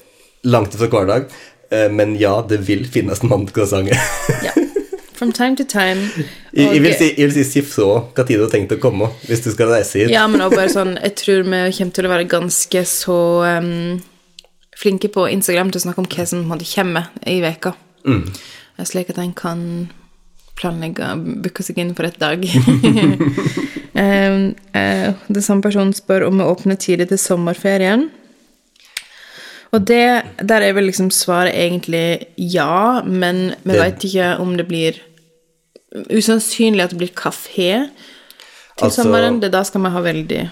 langt 0.48 0.76
fra 0.78 0.88
hver 0.88 1.10
dag. 1.10 1.28
Eh, 1.68 1.90
men 1.92 2.16
ja, 2.20 2.38
det 2.48 2.62
vil 2.68 2.86
finnes 2.88 3.20
mandelkroissanter. 3.26 4.00
ja. 4.46 4.56
From 5.14 5.30
time 5.32 5.54
to 5.56 5.64
time. 5.64 6.08
Jeg, 6.50 6.72
jeg, 6.72 6.80
vil 6.82 6.96
si, 6.98 7.10
jeg 7.14 7.28
vil 7.28 7.36
si 7.36 7.44
si 7.46 7.60
fra 7.62 8.00
hva 8.16 8.24
tid 8.26 8.40
du 8.40 8.48
har 8.48 8.50
tenkt 8.50 8.72
å 8.74 8.80
komme, 8.82 9.12
hvis 9.28 9.44
du 9.44 9.52
skal 9.54 9.70
reise 9.70 10.00
hit. 10.00 10.10
Ja, 10.10 10.24
men 10.26 10.42
også 10.42 10.58
bare 10.58 10.72
sånn 10.72 10.96
Jeg 10.98 11.14
tror 11.20 11.44
vi 11.46 11.60
kommer 11.76 11.94
til 11.94 12.08
å 12.08 12.10
være 12.10 12.26
ganske 12.32 12.82
så 12.90 13.18
um, 13.62 14.00
flinke 14.78 15.10
på 15.12 15.26
Instagram 15.30 15.70
til 15.70 15.82
å 15.82 15.84
snakke 15.86 16.02
om 16.02 16.08
hva 16.10 16.26
som 16.26 16.46
måtte 16.48 16.66
komme 16.68 17.04
kommer 17.04 17.30
i 17.30 17.40
veka. 17.44 17.74
Mm. 18.06 18.24
Slik 18.84 19.12
at 19.12 19.20
en 19.22 19.34
kan 19.36 19.60
planlegge 20.58 21.06
å 21.06 21.18
booke 21.44 21.64
seg 21.66 21.78
inn 21.82 21.94
for 21.98 22.08
et 22.08 22.18
dag. 22.22 22.42
um, 24.04 24.52
uh, 24.74 25.08
det 25.28 25.44
samme 25.44 25.64
person 25.64 25.92
spør 25.94 26.28
om 26.28 26.38
vi 26.40 26.50
åpner 26.50 26.78
tidlig 26.80 27.08
til 27.10 27.20
sommerferien. 27.22 28.08
Og 29.74 29.82
det, 29.90 30.06
der 30.38 30.62
er 30.62 30.76
vel 30.76 30.86
liksom 30.86 31.10
svaret 31.10 31.56
egentlig 31.58 32.28
ja, 32.38 33.02
men 33.02 33.56
vi 33.66 33.78
veit 33.80 34.04
ikke 34.06 34.36
om 34.42 34.56
det 34.58 34.68
blir 34.70 35.02
Usannsynlig 36.10 36.82
at 36.82 36.90
det 36.90 36.98
blir 36.98 37.10
kafé 37.14 37.86
til 37.86 38.86
Altså- 38.88 39.04
sommeren. 39.04 39.36
Det 39.38 39.52
da 39.54 39.60
skal 39.62 39.84
vi 39.84 39.92
ha 39.94 40.00
veldig 40.02 40.50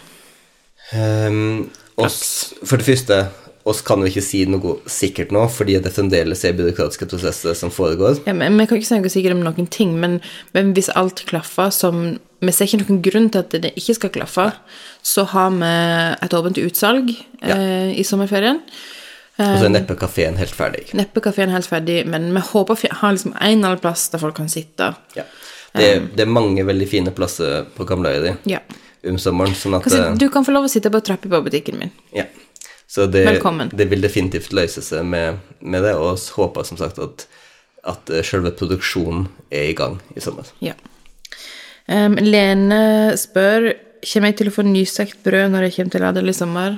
Um, 0.93 1.71
oss, 1.97 2.53
for 2.65 2.77
det 2.77 2.85
første, 2.85 3.17
oss 3.65 3.81
kan 3.87 4.01
jo 4.03 4.09
ikke 4.11 4.23
si 4.25 4.41
noe 4.51 4.77
sikkert 4.91 5.31
nå, 5.35 5.45
fordi 5.55 5.77
det 5.85 5.93
fremdeles 5.95 6.43
er 6.45 6.57
byråkratiske 6.59 7.07
prosesser 7.11 7.55
som 7.59 7.71
foregår. 7.71 8.21
ja, 8.27 8.33
men 8.35 8.57
Vi 8.59 8.67
kan 8.67 8.79
ikke 8.81 8.89
si 8.89 8.99
noe 8.99 9.13
sikkert 9.13 9.37
om 9.37 9.45
noen 9.47 9.69
ting, 9.71 9.93
men, 10.01 10.21
men 10.55 10.73
hvis 10.75 10.91
alt 10.99 11.23
klaffer 11.29 11.71
som 11.71 12.19
Vi 12.43 12.51
ser 12.51 12.67
ikke 12.67 12.83
noen 12.89 13.03
grunn 13.03 13.29
til 13.31 13.39
at 13.45 13.51
det 13.63 13.71
ikke 13.79 13.95
skal 13.95 14.11
klaffe, 14.11 14.49
så 15.07 15.23
har 15.31 15.51
vi 15.55 15.69
et 16.27 16.35
åpent 16.35 16.59
utsalg 16.59 17.13
eh, 17.41 17.93
i 17.95 18.03
sommerferien. 18.03 18.59
Og 19.39 19.59
så 19.61 19.69
er 19.69 19.73
neppe 19.77 19.95
kafeen 19.97 20.35
helt 20.37 20.51
ferdig. 20.55 20.89
Neppe 20.99 21.23
kafeen 21.23 21.51
helt 21.55 21.67
ferdig, 21.71 22.01
men 22.11 22.27
vi 22.35 22.43
håper 22.51 22.75
å 22.75 22.91
ha 22.99 23.13
liksom 23.15 23.33
en 23.39 23.47
eller 23.47 23.69
annen 23.77 23.81
plass 23.85 24.09
der 24.11 24.19
folk 24.19 24.35
kan 24.41 24.51
sitte. 24.51 24.91
Ja. 25.15 25.23
Det, 25.73 25.87
det 26.19 26.27
er 26.27 26.35
mange 26.35 26.67
veldig 26.67 26.89
fine 26.91 27.15
plasser 27.17 27.63
på 27.79 27.87
Gamleøyri 27.89 28.35
Ja. 28.51 28.59
om 29.09 29.17
sommeren, 29.23 29.55
sånn 29.57 29.79
at 29.79 29.87
eh, 29.95 30.11
du 30.19 30.27
kan 30.29 30.45
få 30.45 30.53
lov 30.53 30.67
å 30.67 30.71
sitte 30.71 30.91
på 30.93 31.01
trappa 31.01 31.31
på 31.33 31.41
butikken 31.47 31.79
min. 31.79 31.95
Ja. 32.15 32.27
Så 32.93 33.07
det, 33.07 33.25
det 33.73 33.85
vil 33.89 34.05
definitivt 34.05 34.53
løse 34.53 34.83
seg 34.85 35.07
med, 35.09 35.39
med 35.65 35.81
det, 35.81 35.95
og 35.97 36.21
håper 36.37 36.67
som 36.69 36.77
sagt 36.77 36.99
at, 37.01 37.25
at 37.89 38.11
eh, 38.13 38.21
selve 38.21 38.53
produksjonen 38.53 39.31
er 39.49 39.71
i 39.71 39.77
gang 39.79 39.97
i 40.13 40.21
sommer. 40.21 40.51
Ja. 40.61 40.75
Um, 41.89 42.19
Lene 42.21 43.17
spør 43.19 43.73
Kommer 44.03 44.33
jeg 44.33 44.37
til 44.41 44.49
å 44.51 44.53
få 44.53 44.65
nystekt 44.67 45.21
brød 45.23 45.53
når 45.55 45.69
jeg 45.69 45.75
kommer 45.77 45.95
til 45.95 46.05
Adel 46.09 46.31
i 46.33 46.35
sommer. 46.35 46.73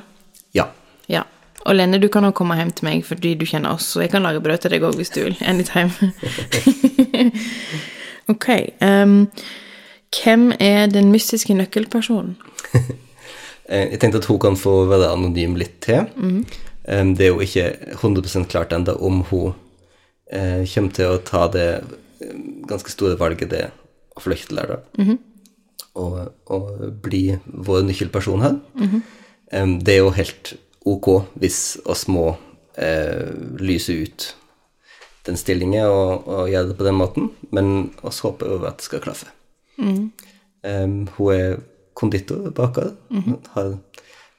Ja. 0.52 0.66
Ja. 1.08 1.22
Og 1.64 1.78
Lene, 1.78 1.96
du 1.96 2.10
kan 2.12 2.26
også 2.28 2.36
komme 2.36 2.58
hjem 2.58 2.74
til 2.76 2.84
meg 2.84 3.06
fordi 3.08 3.32
du 3.40 3.46
kjenner 3.48 3.78
oss, 3.78 3.86
og 3.96 4.04
jeg 4.04 4.12
kan 4.12 4.26
lage 4.26 4.42
brød 4.44 4.60
til 4.60 4.74
deg 4.74 4.84
òg 4.84 4.98
hvis 5.00 5.14
du 5.14 5.22
vil. 5.22 5.38
Anytime. 5.40 6.12
ok. 8.34 8.50
Um, 8.84 9.24
hvem 10.12 10.52
er 10.60 10.92
den 10.92 11.08
mystiske 11.16 11.56
nøkkelpersonen? 11.56 12.36
Eh, 13.68 13.90
Jeg 13.94 14.00
tenkte 14.00 14.18
at 14.22 14.28
hun 14.30 14.38
kan 14.42 14.56
få 14.60 14.84
være 14.90 15.12
anonym 15.14 15.56
litt 15.56 15.80
til. 15.84 16.04
Mm. 16.16 16.44
Det 17.16 17.24
er 17.24 17.30
jo 17.32 17.40
ikke 17.40 17.94
100 17.96 18.44
klart 18.52 18.72
ennå 18.76 18.92
om 19.00 19.22
hun 19.30 19.54
eh, 20.30 20.64
kommer 20.68 20.92
til 20.92 21.14
å 21.14 21.20
ta 21.24 21.46
det 21.48 21.68
eh, 22.20 22.34
ganske 22.68 22.90
store 22.92 23.16
valget 23.20 23.48
det 23.50 23.70
å 24.14 24.20
flykte 24.20 24.54
der, 24.54 24.76
da. 24.76 25.16
og, 25.96 26.18
og 26.52 26.68
bli 27.02 27.38
vår 27.46 27.86
nøkkelperson 27.88 28.42
her. 28.44 28.58
Eh, 29.50 29.66
Det 29.80 29.94
er 29.96 30.02
jo 30.02 30.10
helt 30.12 30.54
ok 30.84 31.08
hvis 31.40 31.78
oss 31.88 32.04
må 32.12 32.34
eh, 32.76 33.32
lyse 33.64 33.92
ut 34.04 34.34
den 35.24 35.38
stillingen 35.40 35.86
og, 35.88 36.26
og 36.28 36.50
gjøre 36.52 36.68
det 36.68 36.76
på 36.76 36.84
den 36.84 36.98
måten, 37.00 37.30
men 37.50 37.70
oss 38.04 38.20
håper 38.20 38.44
jo 38.50 38.58
at 38.68 38.76
det 38.82 38.84
skal 38.84 39.00
klaffe. 39.00 39.30
Um, 40.64 41.06
hun 41.16 41.30
er 41.32 41.56
konditor 41.94 42.50
baker, 42.54 42.92
har 43.54 43.76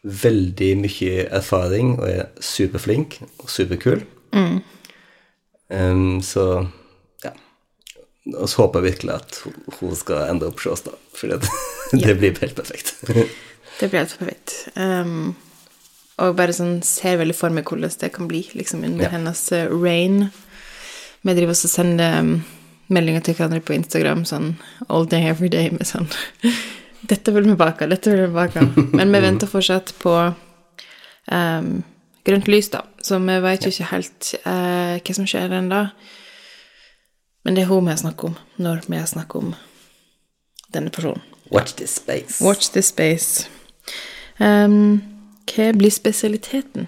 veldig 0.05 0.71
mye 0.83 1.25
erfaring 1.33 1.95
og 1.99 2.07
er 2.09 2.27
superflink 2.43 3.19
og 3.41 3.49
superkul. 3.49 4.03
Um, 5.69 6.19
så 6.21 6.43
ja. 7.23 7.31
Og 8.35 8.49
så 8.49 8.61
håper 8.61 8.83
jeg 8.83 8.91
virkelig 8.91 9.15
at 9.15 9.39
hun, 9.79 9.95
skal 9.97 10.29
ende 10.29 10.45
opp 10.51 10.59
hos 10.61 10.67
oss, 10.75 10.85
da. 10.85 10.93
For 11.15 11.27
det, 11.31 11.41
det 12.05 12.17
blir 12.19 12.37
helt 12.41 12.55
perfekt. 12.57 12.93
Det 13.07 13.89
blir 13.89 13.99
helt 14.03 14.17
perfekt. 14.19 14.55
Um, 14.75 15.33
og 16.21 16.37
bare 16.37 16.53
sånn 16.55 16.77
ser 16.85 17.17
veldig 17.19 17.35
for 17.35 17.51
meg 17.51 17.67
hvordan 17.67 17.91
det 17.99 18.11
kan 18.15 18.29
bli, 18.29 18.45
liksom 18.55 18.85
under 18.87 19.07
Ja. 19.09 19.15
hennes 19.17 19.41
rain. 19.51 19.81
reign. 19.83 20.29
Vi 21.25 21.33
driver 21.33 21.51
også 21.55 21.67
og 21.67 21.73
sender 21.73 22.29
meldinger 22.87 23.23
til 23.25 23.33
hverandre 23.35 23.63
på 23.65 23.73
Instagram 23.73 24.23
sånn 24.29 24.51
all 24.89 25.07
day, 25.09 25.25
every 25.25 25.49
day 25.49 25.71
med 25.73 25.87
sånn 25.89 26.05
Dette 27.09 27.33
vil 27.35 27.49
vi 27.49 27.55
bake, 27.59 27.87
dette 27.91 28.11
vil 28.11 28.25
vi 28.25 28.33
bake. 28.33 28.63
Men 28.95 29.13
vi 29.13 29.21
venter 29.27 29.49
fortsatt 29.49 29.93
på 30.01 30.15
um, 31.31 31.71
grønt 32.25 32.49
lys, 32.49 32.71
da. 32.73 32.85
Så 33.01 33.19
vi 33.21 33.39
vet 33.45 33.65
jo 33.65 33.73
ikke 33.73 33.91
helt 33.91 34.31
uh, 34.45 34.97
hva 34.97 35.17
som 35.17 35.27
skjer 35.29 35.53
ennå. 35.59 35.85
Men 37.45 37.57
det 37.57 37.65
er 37.65 37.69
hun 37.69 37.85
vi 37.85 37.93
har 37.93 38.01
snakket 38.01 38.31
om 38.31 38.37
når 38.65 38.87
vi 38.87 38.97
har 38.97 39.09
snakket 39.09 39.35
om 39.43 39.51
denne 40.73 40.89
personen. 40.89 41.21
Watch 41.51 41.75
this 41.77 41.95
space. 41.95 42.43
Watch 42.43 42.71
this 42.73 42.89
space. 42.89 43.49
Um, 44.39 45.03
hva 45.45 45.69
blir 45.77 45.93
spesialiteten? 45.93 46.87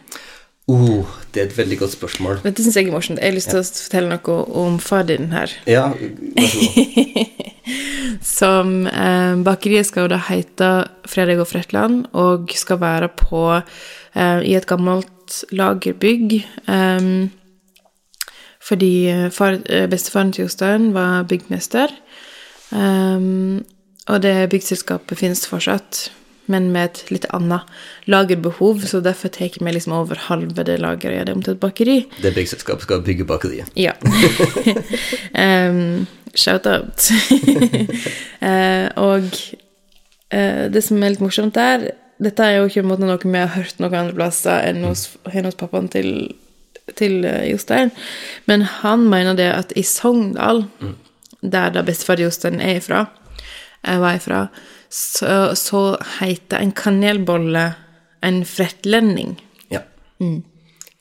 Oh, 0.68 1.08
det 1.32 1.42
er 1.42 1.46
et 1.48 1.58
veldig 1.58 1.78
godt 1.80 1.94
spørsmål. 1.96 2.42
Dette 2.44 2.64
syns 2.64 2.76
jeg 2.76 2.90
er 2.90 2.96
morsomt. 2.96 3.22
Jeg 3.22 3.32
har 3.32 3.38
lyst 3.38 3.54
til 3.54 3.62
å 3.62 3.68
fortelle 3.68 4.12
noe 4.12 4.40
om 4.60 4.80
far 4.84 5.06
din 5.08 5.30
her. 5.32 5.54
Ja, 5.70 5.86
vær 5.96 6.50
så 6.52 6.64
god. 6.66 7.44
Som 8.38 8.74
eh, 8.88 9.36
Bakeriet 9.44 9.88
skal 9.88 10.06
jo 10.06 10.12
da 10.14 10.20
hete 10.28 10.70
Fredrik 11.08 11.42
og 11.44 11.50
Fretland, 11.50 12.06
og 12.16 12.52
skal 12.56 12.80
være 12.84 13.10
på 13.16 13.42
eh, 13.56 14.44
i 14.44 14.56
et 14.60 14.68
gammelt 14.68 15.40
lagerbygg. 15.56 16.38
Eh, 16.68 17.10
fordi 18.68 18.92
eh, 19.12 19.28
far, 19.32 19.60
eh, 19.72 19.88
bestefaren 19.92 20.34
til 20.36 20.46
Jostein 20.46 20.92
var 20.96 21.24
byggmester. 21.32 21.94
Em, 22.76 23.64
og 24.08 24.22
det 24.24 24.50
byggselskapet 24.52 25.20
finnes 25.20 25.48
fortsatt, 25.48 26.10
men 26.52 26.70
med 26.74 26.90
et 26.90 27.12
litt 27.12 27.28
annet 27.36 27.68
lagerbehov, 28.10 28.82
så 28.88 29.02
derfor 29.04 29.32
tar 29.34 29.58
vi 29.60 29.74
liksom 29.74 29.96
over 29.98 30.20
halve 30.28 30.64
det 30.68 30.80
lageret 30.84 31.12
og 31.12 31.18
gjør 31.18 31.28
det 31.30 31.36
om 31.36 31.44
til 31.46 31.56
et 31.56 31.62
bakeri. 31.64 31.98
Det 32.24 32.34
byggselskapet 32.36 32.88
skal 32.88 33.04
bygge 33.06 33.28
bakeriet. 33.28 33.72
Ja. 33.76 33.94
um, 35.44 36.08
Shout-out. 36.38 37.10
uh, 38.42 38.88
og 39.10 39.30
uh, 40.34 40.66
det 40.74 40.84
som 40.86 41.02
er 41.02 41.16
litt 41.16 41.24
morsomt 41.24 41.58
der 41.58 41.90
Dette 42.18 42.42
er 42.42 42.56
jo 42.58 42.70
ikke 42.70 42.82
måte 42.82 43.06
noe 43.06 43.20
vi 43.22 43.38
har 43.38 43.52
hørt 43.54 43.78
noen 43.78 43.94
andre 43.94 44.16
plasser 44.18 44.64
enn 44.66 44.82
hos, 44.88 45.04
enn 45.30 45.46
hos 45.46 45.58
pappaen 45.58 45.86
til, 45.94 46.32
til 46.98 47.20
uh, 47.22 47.44
Jostein, 47.46 47.92
men 48.50 48.64
han 48.80 49.04
mener 49.06 49.38
det 49.38 49.52
at 49.54 49.76
i 49.78 49.84
Sogndal, 49.86 50.64
der 51.46 51.76
da 51.76 51.84
bestefar 51.86 52.18
Jostein 52.18 52.58
er 52.58 52.80
ifra, 52.80 53.04
jeg 53.86 54.02
var 54.02 54.18
ifra, 54.18 54.40
så, 54.90 55.56
så 55.56 55.98
heter 56.20 56.58
en 56.64 56.72
kanelbolle 56.72 57.74
en 58.22 58.46
frettlending. 58.46 59.46
Ja. 59.70 59.82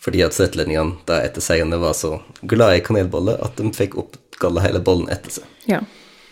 Fordi 0.00 0.22
at 0.22 0.34
frettlendingene 0.36 1.00
da 1.08 1.20
etter 1.24 1.42
seierne 1.44 1.78
var 1.82 1.96
så 1.98 2.18
glade 2.42 2.78
i 2.78 2.84
kanelbolle 2.84 3.38
at 3.42 3.56
de 3.58 3.72
fikk 3.74 3.96
oppgalla 4.02 4.62
hele 4.66 4.82
bollen 4.84 5.08
etter 5.12 5.38
seg. 5.38 5.48
Ja. 5.70 5.80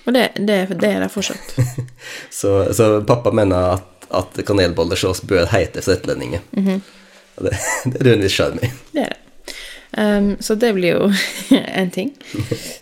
Og 0.04 0.12
det, 0.12 0.28
det, 0.36 0.58
det 0.80 0.90
er 0.90 1.00
det 1.00 1.08
fortsatt. 1.08 1.54
Så, 2.30 2.74
så 2.76 3.00
pappa 3.08 3.30
mener 3.32 3.78
at, 3.78 4.06
at 4.12 4.36
kanelboller 4.46 4.96
så 5.00 5.14
også 5.14 5.26
bør 5.26 5.46
hete 5.46 5.80
-hmm. 5.80 6.80
Og 7.36 7.44
det, 7.44 7.56
det 7.84 8.06
er 8.06 8.12
en 8.12 8.22
viss 8.22 8.32
sjarm 8.32 8.58
i. 8.62 8.70
Det 8.92 9.02
er 9.02 9.08
det. 9.08 9.18
Um, 9.96 10.36
så 10.40 10.54
det 10.54 10.72
blir 10.74 10.92
jo 10.92 11.12
en 11.80 11.90
ting 11.90 12.14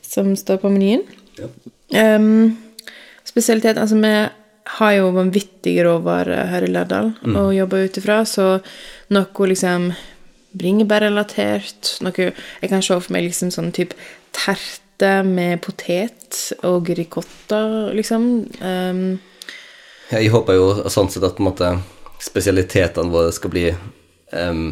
som 0.03 0.37
står 0.37 0.57
på 0.57 0.69
menyen. 0.69 1.03
Ja. 1.39 2.17
Um, 2.17 2.59
spesialitet 3.25 3.79
Altså, 3.79 3.97
vi 3.97 4.29
har 4.65 4.93
jo 4.95 5.11
vanvittige 5.17 5.85
råvarer 5.87 6.47
her 6.53 6.65
i 6.67 6.71
Lærdal 6.71 7.13
å 7.37 7.49
jobbe 7.55 7.83
ut 7.87 7.99
ifra, 7.99 8.23
så 8.29 8.47
noe 9.13 9.49
liksom 9.51 9.91
bringebærrelatert 10.53 11.97
noe 12.05 12.29
Jeg 12.29 12.71
kan 12.71 12.85
se 12.85 12.99
for 13.01 13.15
meg 13.15 13.27
liksom 13.27 13.51
sånn 13.55 13.73
type 13.75 13.97
terte 14.37 15.23
med 15.27 15.63
potet 15.65 16.53
og 16.69 16.93
ricotta, 16.95 17.91
liksom. 17.97 18.47
Um, 18.61 19.03
Jeg 20.13 20.31
håper 20.31 20.59
jo 20.59 20.69
sånn 20.93 21.11
sett 21.11 21.25
at 21.25 21.37
på 21.37 21.43
en 21.43 21.49
måte 21.49 21.73
spesialitetene 22.23 23.11
våre 23.11 23.33
skal 23.35 23.51
bli 23.51 23.65
eh, 23.73 24.63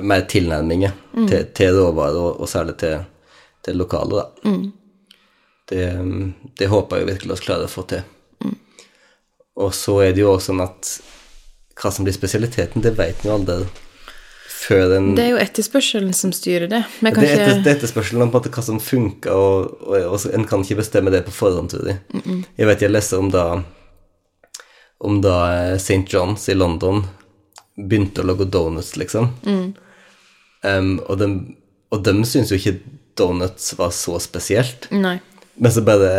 mer 0.00 0.26
tilnærminger 0.30 0.92
til, 1.26 1.48
til 1.56 1.78
råvarer, 1.80 2.20
og, 2.20 2.44
og 2.44 2.50
særlig 2.50 2.76
til, 2.84 3.00
til 3.64 3.80
lokale, 3.80 4.22
da. 4.22 4.52
Det, 5.64 5.86
det 6.60 6.68
håper 6.68 7.00
jeg 7.00 7.08
virkelig 7.08 7.38
vi 7.40 7.46
klarer 7.48 7.66
å 7.66 7.72
få 7.72 7.86
til. 7.88 8.04
Og 9.60 9.74
så 9.76 10.00
er 10.02 10.14
det 10.14 10.24
jo 10.24 10.32
også 10.34 10.52
sånn 10.52 10.64
at 10.64 10.94
hva 11.78 11.90
som 11.90 12.06
blir 12.06 12.14
spesialiteten, 12.14 12.82
det 12.82 12.94
vet 12.98 13.22
en 13.22 13.30
jo 13.30 13.36
aldri 13.38 13.58
før 14.64 14.94
en 14.96 15.08
det 15.16 15.24
er 15.26 15.32
jo 15.34 15.40
etterspørselen 15.42 16.14
som 16.16 16.32
styrer 16.32 16.70
det. 16.70 16.82
Det 17.00 17.10
er, 17.12 17.24
etter, 17.34 17.58
det 17.64 17.70
er 17.70 17.78
etterspørselen 17.78 18.24
om 18.24 18.32
hva 18.32 18.64
som 18.64 18.80
funker, 18.80 19.34
og, 19.34 19.74
og, 19.84 19.96
og 20.14 20.26
en 20.32 20.46
kan 20.48 20.64
ikke 20.64 20.78
bestemme 20.80 21.12
det 21.12 21.24
på 21.26 21.34
forhånd, 21.34 21.72
tror 21.74 21.90
jeg. 21.90 21.98
Jeg 22.56 22.70
vet 22.70 22.84
jeg 22.86 22.94
leser 22.94 23.20
om 23.20 23.32
da 23.34 23.44
om 25.04 25.18
da 25.20 25.36
eh, 25.52 25.74
St. 25.76 26.06
John's 26.08 26.46
i 26.48 26.54
London 26.56 27.02
begynte 27.76 28.22
å 28.22 28.28
lage 28.30 28.46
donuts, 28.48 28.94
liksom. 28.96 29.32
Em, 30.64 30.94
og 31.02 31.18
de, 31.20 31.28
og 31.92 32.04
de 32.06 32.14
syntes 32.24 32.54
jo 32.54 32.60
ikke 32.60 32.78
donuts 33.18 33.74
var 33.76 33.92
så 33.92 34.16
spesielt, 34.22 34.88
Nei. 34.94 35.18
men 35.60 35.74
så 35.74 35.82
bare 35.84 36.14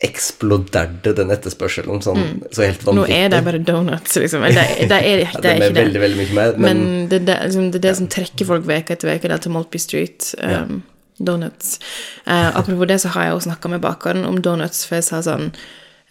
eksploderte 0.00 1.12
den 1.12 1.32
etterspørselen 1.34 2.00
sånn, 2.00 2.22
så 2.54 2.64
helt 2.64 2.86
Nå 2.96 3.02
er 3.12 3.28
det 3.32 3.42
bare 3.44 3.58
donuts, 3.60 4.14
liksom. 4.16 4.44
Eller 4.48 4.64
det, 4.64 4.86
det 4.88 5.00
er, 5.04 5.18
Ja, 5.26 5.34
det 5.34 5.42
de 5.42 5.50
er 5.50 5.50
er 5.50 5.66
ikke 5.66 5.74
det. 5.74 5.82
veldig, 5.82 6.00
veldig 6.04 6.20
mye 6.22 6.36
mer, 6.38 6.54
Men 6.56 6.80
men, 6.80 7.08
det, 7.10 7.18
det, 7.28 7.36
liksom, 7.44 7.66
det 7.74 7.82
er 7.82 7.84
det 7.88 7.92
som 7.98 8.08
trekker 8.14 8.48
folk 8.48 8.64
uke 8.64 8.94
etter 8.96 9.10
uke, 9.12 9.28
det 9.28 9.36
er 9.36 9.44
til 9.44 9.52
Maltby 9.52 9.80
Street. 9.82 10.30
Um, 10.40 10.80
Donuts. 11.20 11.76
Uh, 12.24 12.48
apropos 12.56 12.88
det, 12.88 12.98
så 13.02 13.12
har 13.12 13.28
jeg 13.28 13.36
også 13.36 13.50
snakka 13.50 13.68
med 13.74 13.82
bakeren 13.84 14.24
om 14.24 14.40
donuts, 14.40 14.86
for 14.88 14.96
jeg 14.96 15.04
sa 15.04 15.20
sånn 15.26 15.50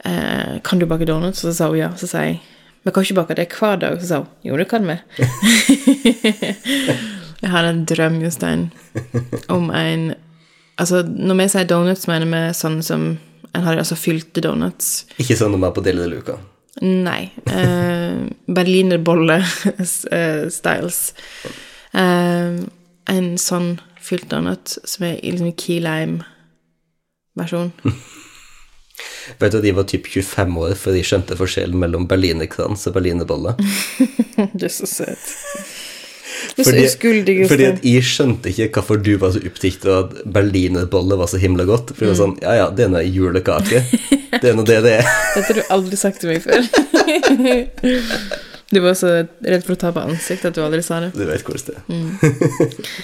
uh, 0.05 0.59
Kan 0.61 0.79
du 0.81 0.85
bake 0.85 1.07
donuts? 1.09 1.41
Og 1.43 1.49
så 1.49 1.55
sa 1.57 1.69
hun 1.73 1.79
ja. 1.81 1.89
Så 1.97 2.05
sa 2.11 2.27
jeg 2.27 2.37
Vi 2.85 2.93
kan 2.93 3.03
ikke 3.03 3.17
bake 3.23 3.39
det 3.39 3.47
hver 3.57 3.81
dag. 3.81 3.97
Så 4.03 4.11
sa 4.11 4.19
hun 4.21 4.29
jo, 4.45 4.57
det 4.61 4.69
kan 4.69 4.85
vi. 4.85 4.99
jeg 7.41 7.49
har 7.55 7.65
en 7.65 7.81
drøm, 7.89 8.21
Jostein, 8.21 8.69
om 9.49 9.71
en 9.73 10.11
Altså, 10.79 11.01
når 11.03 11.35
vi 11.41 11.49
sier 11.51 11.65
donuts, 11.67 12.05
mener 12.07 12.29
vi 12.29 12.53
sånn 12.55 12.77
som 12.85 13.09
en 13.53 13.63
har 13.65 13.77
altså 13.81 13.95
fylte 13.97 14.41
donuts. 14.45 15.05
ikke 15.17 15.35
sånn 15.39 15.53
de 15.55 15.59
er 15.65 15.71
på 15.75 15.83
Deli 15.85 16.01
de 16.05 16.09
Luca. 16.13 16.35
Nei. 16.85 17.23
Eh, 17.49 18.17
Berlinerbolle-styles. 18.47 20.99
Eh, 21.91 22.55
en 23.09 23.37
sånn 23.41 23.69
fylt 24.09 24.29
donut 24.31 24.77
som 24.85 25.05
er 25.07 25.15
i 25.19 25.31
liksom 25.33 25.51
key 25.59 25.79
lime-versjon. 25.83 27.71
Vet 29.39 29.51
du 29.53 29.57
at 29.59 29.63
de 29.63 29.71
var 29.77 29.85
typ 29.87 30.05
25 30.09 30.57
år 30.59 30.73
før 30.79 30.91
de 30.97 31.03
skjønte 31.05 31.37
forskjellen 31.39 31.79
mellom 31.79 32.07
berlinerkrans 32.09 32.87
og 32.89 32.95
berlinerbolle? 32.97 33.51
Du 34.55 34.63
er 34.65 34.71
så 34.71 34.87
søt. 34.87 35.25
Du 36.59 36.67
så 36.67 36.75
uskyldig, 36.83 37.35
fordi 37.49 37.65
at 37.69 37.83
jeg 37.87 38.03
skjønte 38.07 38.51
ikke 38.53 38.69
hvorfor 38.79 38.99
du 39.03 39.11
var 39.21 39.31
så 39.35 39.41
opptatt 39.47 39.85
av 39.89 39.97
at 40.03 40.19
berlinerbolle 40.35 41.17
var 41.19 41.31
så 41.31 41.39
himla 41.41 41.65
godt. 41.69 41.93
For 41.95 42.05
det 42.05 42.09
Mm. 42.09 42.13
var 42.13 42.19
sånn, 42.23 42.35
ja 42.43 42.53
ja, 42.59 42.67
det 42.75 42.85
er 42.85 42.91
noe 42.93 43.03
julekake. 43.07 43.83
Det 44.39 44.51
er 44.51 44.55
nå 44.59 44.63
det 44.67 44.81
det 44.85 44.93
er. 44.99 45.07
Dette 45.35 45.47
har 45.53 45.59
du 45.61 45.73
aldri 45.77 45.97
sagt 45.99 46.21
til 46.21 46.29
meg 46.35 46.43
før. 46.43 46.61
Du 48.69 48.77
var 48.85 48.93
så 48.93 49.07
redd 49.41 49.63
for 49.65 49.73
å 49.73 49.79
tape 49.81 50.01
ansikt 50.05 50.43
at 50.45 50.53
du 50.53 50.61
aldri 50.61 50.83
sa 50.85 50.99
det. 51.01 51.07
Du 51.17 51.23
vet 51.25 51.41
hvordan 51.41 51.71
det 51.71 51.79
er. 51.79 52.99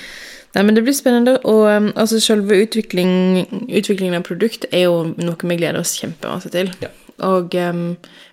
Nei, 0.56 0.62
men 0.64 0.76
det 0.78 0.84
blir 0.86 0.94
spennende, 0.96 1.34
og 1.44 1.64
um, 1.68 1.88
altså 2.00 2.20
selve 2.22 2.60
utvikling, 2.64 3.42
utviklingen 3.66 4.14
av 4.20 4.28
produkt 4.28 4.68
er 4.70 4.86
jo 4.86 5.00
noe 5.18 5.50
vi 5.50 5.58
gleder 5.58 5.82
oss 5.82 5.96
kjempemasse 5.98 6.52
til. 6.54 6.70
Ja. 6.86 6.92
Og 7.28 7.58
um, 7.58 7.82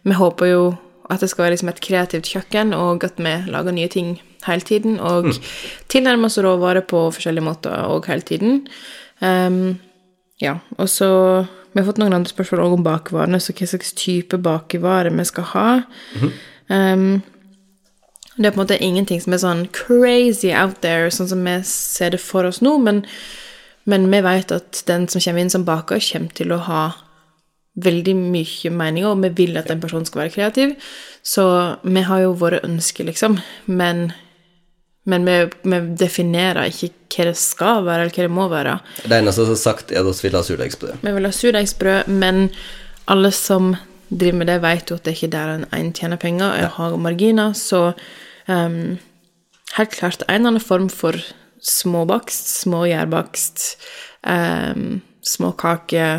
vi 0.07 0.18
håper 0.20 0.51
jo 0.53 0.61
at 1.12 1.22
det 1.22 1.31
skal 1.31 1.46
være 1.46 1.55
liksom 1.57 1.70
et 1.72 1.81
kreativt 1.85 2.29
kjøkken, 2.33 2.75
og 2.77 3.05
at 3.05 3.20
vi 3.20 3.35
lager 3.53 3.75
nye 3.77 3.90
ting 3.92 4.14
hele 4.46 4.66
tiden, 4.66 4.98
og 5.01 5.33
tilnærmer 5.92 6.31
oss 6.31 6.38
råvarer 6.42 6.87
på 6.88 7.05
forskjellige 7.14 7.46
måter 7.46 7.85
og 7.87 8.09
hele 8.11 8.27
tiden. 8.27 8.62
Um, 9.20 9.79
ja, 10.42 10.59
og 10.79 10.88
så 10.88 11.46
Vi 11.72 11.81
har 11.81 11.87
fått 11.88 12.03
noen 12.03 12.12
andre 12.12 12.29
spørsmål 12.29 12.61
også 12.61 12.77
om 12.77 12.83
bakevarene, 12.85 13.38
så 13.40 13.55
hva 13.57 13.64
slags 13.64 13.94
type 13.96 14.37
bakervare 14.44 15.09
vi 15.09 15.25
skal 15.25 15.46
ha. 15.55 15.68
Um, 16.68 17.22
det 18.37 18.44
er 18.44 18.51
på 18.51 18.61
en 18.61 18.66
måte 18.66 18.77
ingenting 18.77 19.22
som 19.25 19.33
er 19.33 19.40
sånn 19.40 19.62
crazy 19.72 20.51
out 20.53 20.83
there, 20.85 21.09
sånn 21.09 21.31
som 21.31 21.40
vi 21.48 21.55
ser 21.64 22.12
det 22.12 22.20
for 22.20 22.44
oss 22.44 22.61
nå, 22.61 22.75
men, 22.85 23.01
men 23.88 24.05
vi 24.12 24.20
vet 24.20 24.53
at 24.53 24.83
den 24.85 25.09
som 25.09 25.25
kommer 25.25 25.40
inn 25.40 25.55
som 25.55 25.64
baker, 25.64 25.96
kommer 26.12 26.37
til 26.37 26.53
å 26.53 26.61
ha 26.68 26.83
veldig 27.81 28.15
mye 28.19 28.73
meninger, 28.73 29.09
og 29.09 29.23
vi 29.23 29.31
vil 29.37 29.57
at 29.57 29.71
den 29.71 29.81
personen 29.81 30.05
skal 30.09 30.25
være 30.25 30.35
kreativ. 30.35 30.75
Så 31.25 31.45
vi 31.83 32.03
har 32.05 32.25
jo 32.25 32.35
våre 32.37 32.61
ønsker, 32.67 33.07
liksom, 33.09 33.39
men, 33.67 34.11
men 35.09 35.29
vi, 35.29 35.37
vi 35.65 35.81
definerer 36.03 36.69
ikke 36.69 36.93
hva 37.13 37.29
det 37.29 37.39
skal 37.41 37.87
være, 37.87 38.07
eller 38.07 38.17
hva 38.17 38.27
det 38.27 38.35
må 38.41 38.49
være. 38.53 38.77
Det 39.05 39.19
eneste 39.19 39.47
som 39.47 39.57
er 39.57 39.63
sagt, 39.63 39.93
er 39.93 40.05
at 40.05 40.21
vi 40.21 40.29
vil 40.29 40.37
ha 40.39 40.45
surdeigsbrød. 40.47 41.01
Vi 41.05 41.15
vil 41.17 41.29
ha 41.29 41.33
surdeigsbrød, 41.37 42.13
men 42.13 42.45
alle 43.13 43.33
som 43.37 43.73
driver 44.13 44.43
med 44.43 44.51
det, 44.53 44.59
vet 44.65 44.91
jo 44.91 44.99
at 44.99 45.07
det 45.07 45.15
er 45.15 45.21
ikke 45.21 45.33
der 45.33 45.55
en, 45.55 45.65
en 45.73 45.95
tjener 45.97 46.21
penger 46.21 46.59
og 46.59 46.77
har 46.77 46.99
marginer, 47.01 47.55
så 47.57 47.95
um, 48.49 48.99
helt 49.79 49.97
klart 49.97 50.27
en 50.27 50.35
eller 50.35 50.53
annen 50.53 50.65
form 50.65 50.91
for 50.93 51.17
småbakst, 51.63 52.51
smågjærbakst, 52.61 53.65
um, 54.29 55.01
småkake 55.25 56.11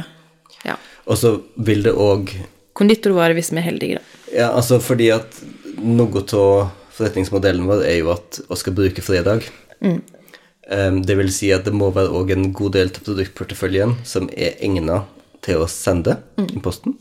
Ja. 0.68 0.78
Og 1.06 1.20
så 1.20 1.36
vil 1.56 1.84
det 1.86 1.96
òg 2.00 2.32
Konditorvare 2.74 3.36
hvis 3.38 3.52
vi 3.52 3.60
er 3.62 3.68
heldige, 3.68 4.00
da. 4.00 4.22
Ja, 4.34 4.48
altså 4.50 4.80
fordi 4.82 5.12
at 5.14 5.36
noe 5.78 6.24
av 6.24 6.72
forretningsmodellen 6.94 7.68
vår 7.70 7.84
er 7.86 8.00
jo 8.00 8.10
at 8.16 8.40
vi 8.48 8.58
skal 8.58 8.74
bruke 8.74 9.04
fredag. 9.06 9.46
Em, 9.84 11.02
det 11.06 11.18
vil 11.20 11.30
si 11.34 11.52
at 11.54 11.68
det 11.68 11.74
må 11.76 11.92
være 11.94 12.14
òg 12.18 12.34
en 12.34 12.48
god 12.56 12.74
del 12.78 12.90
av 12.90 13.04
produktporteføljen 13.06 13.98
som 14.10 14.26
er 14.34 14.58
egna 14.64 15.04
til 15.46 15.62
å 15.62 15.70
sende 15.70 16.18
i 16.42 16.62
posten. 16.64 16.98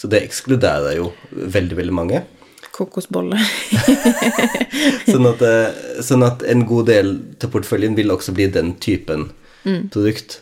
Så 0.00 0.08
det 0.08 0.22
ekskluderer 0.24 0.96
jo 0.96 1.10
veldig, 1.30 1.76
veldig 1.82 1.96
mange. 1.96 2.22
Kokosbolle. 2.72 3.36
Sånn 5.12 5.28
at, 5.28 5.42
eh, 5.44 6.00
sånn 6.00 6.24
at 6.24 6.40
en 6.48 6.62
god 6.64 6.88
del 6.88 7.10
av 7.36 7.50
porteføljen 7.52 7.98
vil 7.98 8.14
også 8.14 8.32
bli 8.32 8.46
den 8.54 8.72
typen 8.80 9.28
produkt. 9.92 10.38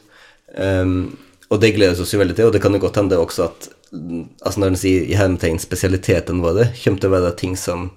Um, 0.54 1.18
og 1.50 1.60
det 1.62 1.72
gleder 1.76 1.96
vi 1.98 2.04
oss 2.04 2.12
jo 2.14 2.20
veldig 2.20 2.36
til, 2.38 2.48
og 2.48 2.54
det 2.54 2.62
kan 2.62 2.74
jo 2.76 2.82
godt 2.82 3.00
hende 3.00 3.18
også 3.18 3.48
at 3.48 3.70
mm, 3.92 4.20
altså 4.46 4.62
når 4.62 4.72
en 4.72 4.80
sier 4.82 5.08
i 5.08 5.16
hermetegn 5.18 5.58
spesialitetene 5.62 6.44
våre, 6.44 6.68
kommer 6.82 7.02
til 7.02 7.10
å 7.10 7.14
være 7.16 7.32
ting 7.40 7.56
som 7.58 7.88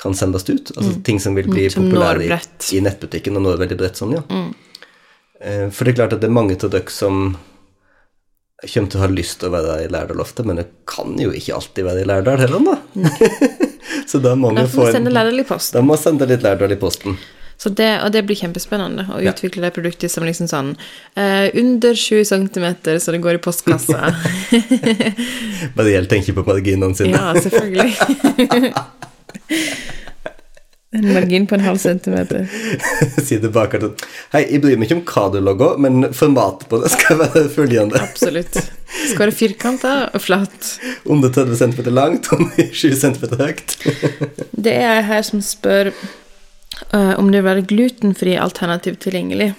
kan 0.00 0.16
sendes 0.16 0.46
ut. 0.48 0.72
Altså 0.76 0.96
ting 1.04 1.20
som 1.20 1.36
vil 1.36 1.48
bli 1.50 1.66
Mm, 1.68 1.74
som 1.74 1.86
populære 1.86 2.24
i, 2.26 2.76
i 2.76 2.80
nettbutikken 2.82 3.36
og 3.36 3.44
når 3.44 3.60
veldig 3.66 3.78
bredt 3.82 4.00
sånn, 4.00 4.16
ja. 4.16 4.22
Mm. 4.32 4.50
Eh, 5.40 5.66
for 5.70 5.84
det 5.84 5.92
er 5.92 5.98
klart 6.02 6.14
at 6.16 6.22
det 6.22 6.28
er 6.30 6.36
mange 6.36 6.56
av 6.56 6.70
dere 6.72 6.92
som 6.92 7.36
kommer 8.60 8.90
til 8.92 9.00
å 9.00 9.04
ha 9.04 9.08
lyst 9.12 9.38
til 9.40 9.48
å 9.48 9.54
være 9.54 9.76
i 9.84 9.90
Lærdal 9.92 10.20
ofte, 10.20 10.44
men 10.44 10.58
det 10.60 10.66
kan 10.88 11.14
jo 11.20 11.30
ikke 11.32 11.54
alltid 11.56 11.86
være 11.86 12.02
i 12.02 12.08
Lærdal 12.10 12.42
heller, 12.42 12.64
da. 12.66 12.76
Så 14.10 14.20
da 14.20 14.34
må 14.36 14.50
vi 14.52 14.60
Da 14.60 14.66
få 14.68 14.82
vi 14.84 14.90
en 14.90 14.98
sende 14.98 15.12
Lærdal 15.14 15.40
i 15.40 15.46
post. 15.48 15.72
da 15.76 15.80
må 15.84 15.96
vi 15.96 16.02
sende 16.02 16.28
litt 16.28 16.44
Lærdal 16.44 16.74
i 16.74 16.80
posten. 16.80 17.16
Så 17.60 17.68
det, 17.76 17.90
og 18.00 18.08
det 18.14 18.22
blir 18.24 18.38
kjempespennende 18.40 19.04
å 19.12 19.20
utvikle 19.20 19.66
det 19.66 19.74
produktet 19.76 20.08
som 20.12 20.24
liksom 20.24 20.48
sånn 20.48 20.70
uh, 21.18 21.46
under 21.60 21.92
20 21.92 22.24
cm, 22.30 22.68
så 22.96 23.12
det 23.12 23.20
går 23.20 23.36
i 23.36 23.42
postkassa. 23.44 24.14
Bare 25.76 25.92
helt 25.92 26.08
tenker 26.08 26.32
på 26.38 26.46
marginene 26.48 26.96
sine. 26.96 27.12
Ja, 27.12 27.34
selvfølgelig. 27.36 27.92
En 30.90 31.04
margin 31.14 31.44
på 31.46 31.54
en 31.54 31.62
halv 31.62 31.78
centimeter. 31.78 32.48
Sier 33.22 33.38
tilbake 33.38 33.78
sånn 33.78 33.92
Hei, 34.32 34.40
jeg 34.48 34.58
bryr 34.64 34.74
meg 34.74 34.88
ikke 34.88 34.96
om 34.96 35.02
hva 35.06 35.26
du 35.30 35.36
logger, 35.38 35.76
men 35.78 36.08
formatet 36.18 36.66
på 36.66 36.80
det 36.82 36.90
skal 36.90 37.20
være 37.20 37.44
følgende. 37.52 38.00
Absolutt. 38.02 38.58
Det 38.58 39.12
skal 39.12 39.28
være 39.28 39.36
firkanta 39.38 39.92
og 40.10 40.24
flat. 40.24 40.72
Under 41.06 41.30
30 41.30 41.60
cm 41.60 41.92
langt, 41.94 42.32
under 42.34 42.72
20 42.74 42.98
cm 43.04 43.38
høyt. 43.38 43.76
Det 44.50 44.74
er 44.74 44.96
jeg 44.96 45.06
her 45.12 45.22
som 45.30 45.44
spør 45.46 45.92
om 46.92 47.30
det 47.30 47.40
vil 47.40 47.48
være 47.50 47.66
glutenfri 47.70 48.36
alternativ 48.40 48.96
tilgjengelig. 49.02 49.52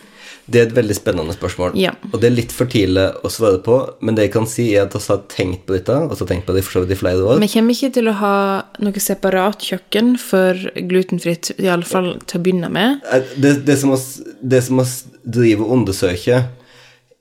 Det 0.51 0.60
er 0.60 0.65
et 0.67 0.73
veldig 0.75 0.95
spennende 0.97 1.34
spørsmål, 1.36 1.75
Ja. 1.79 1.91
og 2.12 2.19
det 2.19 2.27
er 2.31 2.36
litt 2.36 2.51
for 2.51 2.65
tidlig 2.65 3.05
å 3.23 3.29
svare 3.31 3.62
på, 3.63 3.75
men 4.01 4.15
det 4.15 4.25
jeg 4.25 4.31
kan 4.34 4.47
si, 4.49 4.65
er 4.75 4.84
at 4.88 4.93
vi 4.97 4.99
har 5.07 5.21
tenkt 5.31 5.65
på 5.67 5.75
dette, 5.77 5.95
og 5.95 6.12
så 6.17 6.25
har 6.25 6.31
tenkt 6.34 6.47
på 6.47 6.55
det 6.55 6.63
for 6.65 6.79
så 6.79 6.81
vidt 6.84 6.97
i 6.97 6.99
flere 6.99 7.23
år. 7.23 7.39
Vi 7.39 7.47
kommer 7.53 7.71
ikke 7.77 7.93
til 7.93 8.10
å 8.10 8.15
ha 8.19 8.34
noe 8.79 8.99
separat 8.99 9.60
kjøkken 9.63 10.17
for 10.19 10.53
glutenfritt, 10.75 11.53
iallfall 11.62 12.17
til 12.25 12.39
å 12.39 12.43
begynne 12.43 12.71
med. 12.73 12.99
Eh, 13.12 13.21
Det, 13.39 13.65
det 13.65 13.77
som 13.79 13.91
oss, 13.91 14.19
det 14.41 14.63
som 14.63 14.79
oss 14.79 15.03
driver 15.23 15.63
og 15.69 15.71
undersøker, 15.77 16.49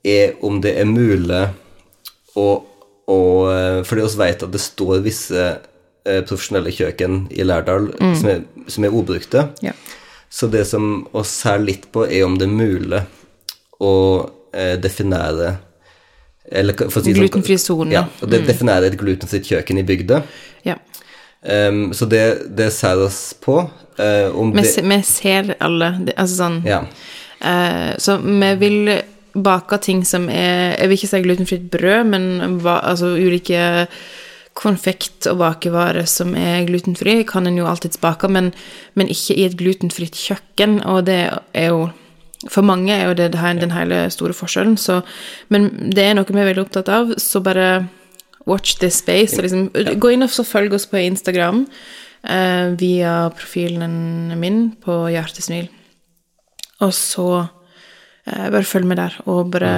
er 0.03 0.33
om 0.41 0.59
det 0.61 0.75
er 0.81 0.85
mulig 0.85 1.49
å, 2.35 2.63
Og 3.11 3.51
eh, 3.51 3.83
fordi 3.83 4.01
vi 4.07 4.17
vet 4.23 4.43
at 4.43 4.51
det 4.53 4.61
står 4.61 5.01
visse 5.03 5.35
eh, 5.35 5.57
profesjonelle 6.03 6.71
kjøkken 6.73 7.27
i 7.31 7.43
Lærdal 7.45 7.91
som, 7.99 8.27
er, 8.31 8.39
som 8.67 8.85
er 8.87 8.95
ubrukte. 8.97 9.43
Ja. 9.61 9.73
Så 10.31 10.47
det 10.47 10.63
som 10.69 11.07
vi 11.13 11.23
ser 11.27 11.59
litt 11.59 11.89
på, 11.91 12.05
er 12.07 12.23
om 12.25 12.37
det 12.39 12.47
er 12.47 12.55
mulig 12.55 13.01
å 13.83 13.91
eh, 14.53 14.77
definere 14.81 15.57
eller, 16.51 16.75
for 16.89 16.99
å 16.99 17.03
si 17.03 17.13
sånn- 17.13 17.21
Glutenfri 17.21 17.57
sone. 17.61 17.93
Ja, 17.93 18.05
og 18.21 18.31
det 18.31 18.41
definerer 18.47 18.89
et 18.89 18.97
glutenfritt 18.99 19.47
kjøkken 19.51 19.81
i 19.81 19.85
bygda. 19.87 20.23
ja. 20.67 20.77
Um, 21.41 21.87
så 21.97 22.05
det, 22.05 22.53
det 22.53 22.67
ser 22.69 22.99
oss 23.01 23.33
på. 23.41 23.55
Uh, 23.97 24.29
om 24.37 24.51
Vi, 24.53 24.61
det 24.61 24.83
vi 24.85 24.97
ser 25.01 25.55
alle 25.59 25.87
Altså 26.13 26.35
sånn 26.37 26.59
Ja. 26.69 26.83
uh, 27.41 27.97
Så 27.97 28.19
vi 28.21 28.51
vil 28.61 28.91
bake 29.33 29.79
ting 29.81 30.03
som 30.05 30.29
er 30.29 30.77
Jeg 30.77 30.87
vil 30.87 30.97
ikke 30.99 31.09
si 31.09 31.21
glutenfritt 31.25 31.65
brød, 31.73 32.05
men 32.13 32.61
altså 32.63 33.09
ulike 33.17 33.87
konfekt- 34.57 35.27
og 35.31 35.39
bakevarer 35.39 36.05
som 36.09 36.35
er 36.35 36.65
glutenfri, 36.67 37.21
kan 37.27 37.47
en 37.47 37.57
jo 37.57 37.67
alltids 37.69 37.99
bake, 38.01 38.27
men, 38.27 38.51
men 38.99 39.09
ikke 39.11 39.37
i 39.37 39.47
et 39.47 39.57
glutenfritt 39.57 40.17
kjøkken, 40.17 40.81
og 40.85 41.05
det 41.07 41.23
er 41.53 41.71
jo 41.71 41.89
for 42.49 42.65
mange 42.65 42.89
er 42.89 43.05
jo 43.05 43.13
det 43.13 43.31
den 43.35 43.71
hele 43.71 44.07
store 44.09 44.33
forskjellen, 44.33 44.77
så 44.77 45.01
Men 45.49 45.91
det 45.91 46.03
er 46.03 46.15
noe 46.15 46.25
vi 46.25 46.39
er 46.39 46.49
veldig 46.49 46.63
opptatt 46.63 46.89
av, 46.89 47.13
så 47.17 47.39
bare 47.39 47.87
watch 48.47 48.79
this 48.79 48.97
space. 48.97 49.37
Og 49.37 49.43
liksom, 49.43 49.69
Gå 49.99 50.09
inn 50.09 50.23
og 50.23 50.29
følg 50.29 50.73
oss 50.73 50.87
på 50.89 50.97
Instagram 50.97 51.67
eh, 52.23 52.73
via 52.79 53.29
profilen 53.29 54.39
min 54.39 54.71
på 54.81 55.07
Hjertesmil. 55.13 55.69
Og 56.81 56.93
så 56.97 57.27
eh, 58.25 58.49
bare 58.49 58.65
følg 58.65 58.89
med 58.89 58.97
der, 58.97 59.19
og 59.25 59.51
bare, 59.53 59.73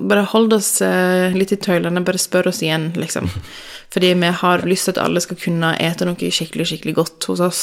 bare 0.00 0.26
hold 0.32 0.52
oss 0.56 0.80
eh, 0.84 1.34
litt 1.36 1.54
i 1.54 1.60
tøylene. 1.60 2.04
Bare 2.04 2.20
spør 2.20 2.50
oss 2.52 2.62
igjen, 2.64 2.90
liksom. 2.98 3.30
Fordi 3.94 4.12
vi 4.18 4.32
har 4.40 4.66
lyst 4.68 4.88
til 4.88 4.96
at 4.96 5.02
alle 5.04 5.22
skal 5.24 5.38
kunne 5.40 5.74
ete 5.80 6.08
noe 6.08 6.30
skikkelig, 6.32 6.68
skikkelig 6.72 6.96
godt 6.98 7.28
hos 7.30 7.42
oss. 7.44 7.62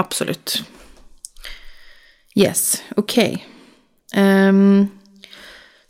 Absolutt. 0.00 0.62
Yes, 2.38 2.82
ok. 2.96 3.18
Um, 4.16 4.88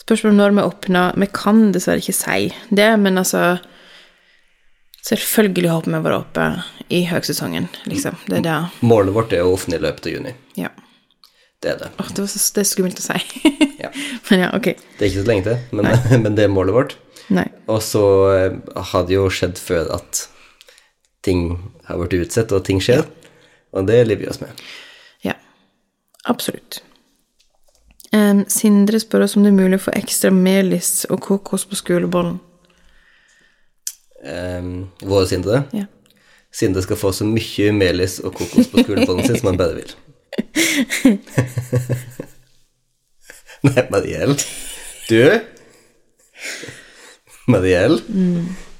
spørsmålet 0.03 0.33
om 0.33 0.39
når 0.39 0.53
vi 0.55 0.63
åpner 0.63 1.17
Vi 1.19 1.27
kan 1.35 1.73
dessverre 1.75 1.99
ikke 1.99 2.15
si 2.15 2.53
det, 2.71 2.87
men 3.03 3.19
altså 3.19 3.57
Selvfølgelig 5.03 5.73
håper 5.73 5.91
vi 5.91 5.99
å 5.99 6.05
være 6.05 6.19
oppe 6.21 6.45
i 6.95 7.01
høgsesongen, 7.11 7.67
liksom. 7.91 8.15
Det 8.29 8.37
er 8.39 8.45
det. 8.47 8.59
Målet 8.87 9.17
vårt 9.17 9.33
er 9.35 9.43
å 9.43 9.57
åpne 9.57 9.75
i 9.75 9.83
løpet 9.83 10.07
av 10.07 10.13
juni. 10.15 10.35
Ja. 10.55 10.71
Det 11.59 11.73
er 11.73 11.81
det. 11.81 11.89
Åh, 11.99 12.13
det, 12.15 12.23
var 12.23 12.31
så, 12.31 12.43
det 12.55 12.63
er 12.63 12.69
skummelt 12.71 13.03
å 13.03 13.07
si. 13.09 13.19
Ja. 13.83 13.93
men 14.31 14.45
ja, 14.45 14.51
ok. 14.57 14.69
Det 14.99 15.05
er 15.05 15.11
ikke 15.11 15.25
så 15.25 15.31
lenge 15.31 15.49
til, 15.49 15.79
men, 15.79 15.91
men 16.25 16.39
det 16.39 16.47
er 16.47 16.53
målet 16.53 16.77
vårt. 16.77 16.97
Nei. 17.33 17.47
Og 17.71 17.81
så 17.85 18.05
eh, 18.35 18.79
har 18.93 19.09
det 19.09 19.17
jo 19.17 19.27
skjedd 19.33 19.61
før 19.61 19.91
at 19.97 20.27
ting 21.27 21.53
har 21.87 22.01
vært 22.01 22.17
utsatt, 22.19 22.53
og 22.55 22.65
ting 22.67 22.81
skjer. 22.83 23.05
Og 23.73 23.87
det 23.89 24.03
lever 24.07 24.25
vi 24.25 24.31
oss 24.31 24.41
med. 24.43 24.63
Ja. 25.25 25.37
Absolutt. 26.29 26.83
Um, 28.13 28.45
Sindre 28.53 29.01
spør 29.01 29.25
oss 29.25 29.39
om 29.39 29.47
det 29.47 29.55
er 29.55 29.57
mulig 29.57 29.81
å 29.81 29.87
få 29.87 29.95
ekstra 29.97 30.33
melis 30.35 31.07
og 31.09 31.23
kokos 31.25 31.65
på 31.69 31.79
skolebollen. 31.79 32.37
Um, 34.23 34.91
våre 35.01 35.27
Sindre. 35.31 35.65
Ja. 35.75 35.89
Sindre 36.53 36.83
skal 36.85 37.01
få 37.01 37.15
så 37.17 37.25
mye 37.25 37.73
melis 37.73 38.19
og 38.21 38.37
kokos 38.37 38.69
på 38.69 38.85
skolebollen 38.85 39.25
sin 39.25 39.41
som 39.41 39.53
han 39.53 39.63
bare 39.63 39.81
vil. 39.81 39.97
Nei, 43.67 43.87
Mariell. 43.91 44.35
Du? 45.09 45.41
Mariell? 47.47 48.01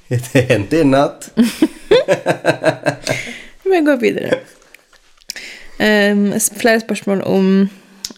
Det 0.09 0.41
hendte 0.49 0.81
i 0.81 0.83
natt. 0.83 1.29
Vi 3.63 3.79
går 3.87 4.01
videre. 4.01 4.41
Um, 5.79 6.33
flere 6.59 6.83
spørsmål 6.83 7.23
om 7.25 7.47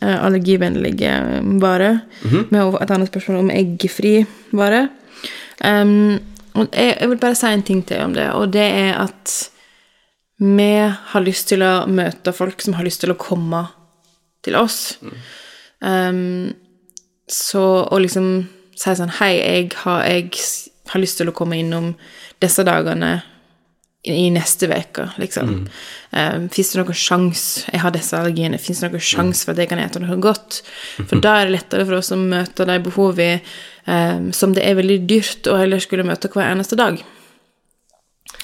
uh, 0.01 0.17
allergivennlige 0.25 1.13
varer. 1.61 2.01
Vi 2.49 2.57
har 2.57 2.81
et 2.81 2.95
annet 2.97 3.13
spørsmål 3.13 3.43
om 3.43 3.53
eggfri 3.53 4.15
vare. 4.57 4.87
Um, 5.61 6.17
jeg, 6.73 6.97
jeg 6.97 7.09
vil 7.13 7.21
bare 7.21 7.37
si 7.37 7.53
en 7.53 7.63
ting 7.67 7.85
til 7.85 8.01
om 8.01 8.17
det, 8.17 8.25
og 8.33 8.49
det 8.57 8.65
er 8.65 8.97
at 9.05 9.37
vi 10.41 10.73
har 10.81 11.23
lyst 11.23 11.53
til 11.53 11.63
å 11.63 11.85
møte 11.87 12.33
folk 12.35 12.65
som 12.65 12.75
har 12.75 12.89
lyst 12.89 13.05
til 13.05 13.13
å 13.13 13.19
komme 13.21 13.67
til 14.43 14.57
oss. 14.59 14.97
Em, 15.85 16.53
så 17.29 17.65
å 17.85 17.99
liksom 18.01 18.29
si 18.75 18.95
sånn 18.97 19.13
Hei, 19.19 19.33
jeg 19.37 19.71
har, 19.83 20.03
jeg 20.09 20.31
har 20.91 21.01
lyst 21.01 21.19
til 21.21 21.31
å 21.31 21.35
komme 21.35 21.57
innom 21.61 21.93
disse 22.43 22.65
dagene 22.67 23.15
i 23.15 23.23
i 24.05 24.29
neste 24.29 24.67
uke, 24.69 25.07
liksom. 25.17 25.53
Um, 26.11 26.43
Fins 26.53 26.71
det 26.71 26.77
noen 26.77 26.97
sjanse 26.97 27.71
Jeg 27.71 27.81
har 27.81 27.93
disse 27.95 28.13
allergiene. 28.17 28.59
Fins 28.61 28.83
det 28.83 28.91
noen 28.91 29.01
sjanse 29.01 29.45
for 29.47 29.55
at 29.55 29.63
jeg 29.63 29.71
kan 29.71 29.81
ete 29.81 30.01
noe 30.03 30.17
godt? 30.21 30.59
For 31.09 31.21
da 31.23 31.39
er 31.39 31.47
det 31.47 31.55
lettere 31.55 31.87
for 31.87 31.97
oss 31.97 32.13
å 32.13 32.19
møte 32.19 32.67
de 32.69 32.77
behovene 32.85 33.39
um, 33.89 34.29
som 34.35 34.53
det 34.53 34.65
er 34.67 34.77
veldig 34.77 34.99
dyrt 35.09 35.49
å 35.49 35.57
heller 35.57 35.81
skulle 35.83 36.05
møte 36.07 36.29
hver 36.29 36.51
eneste 36.51 36.77
dag. 36.79 37.01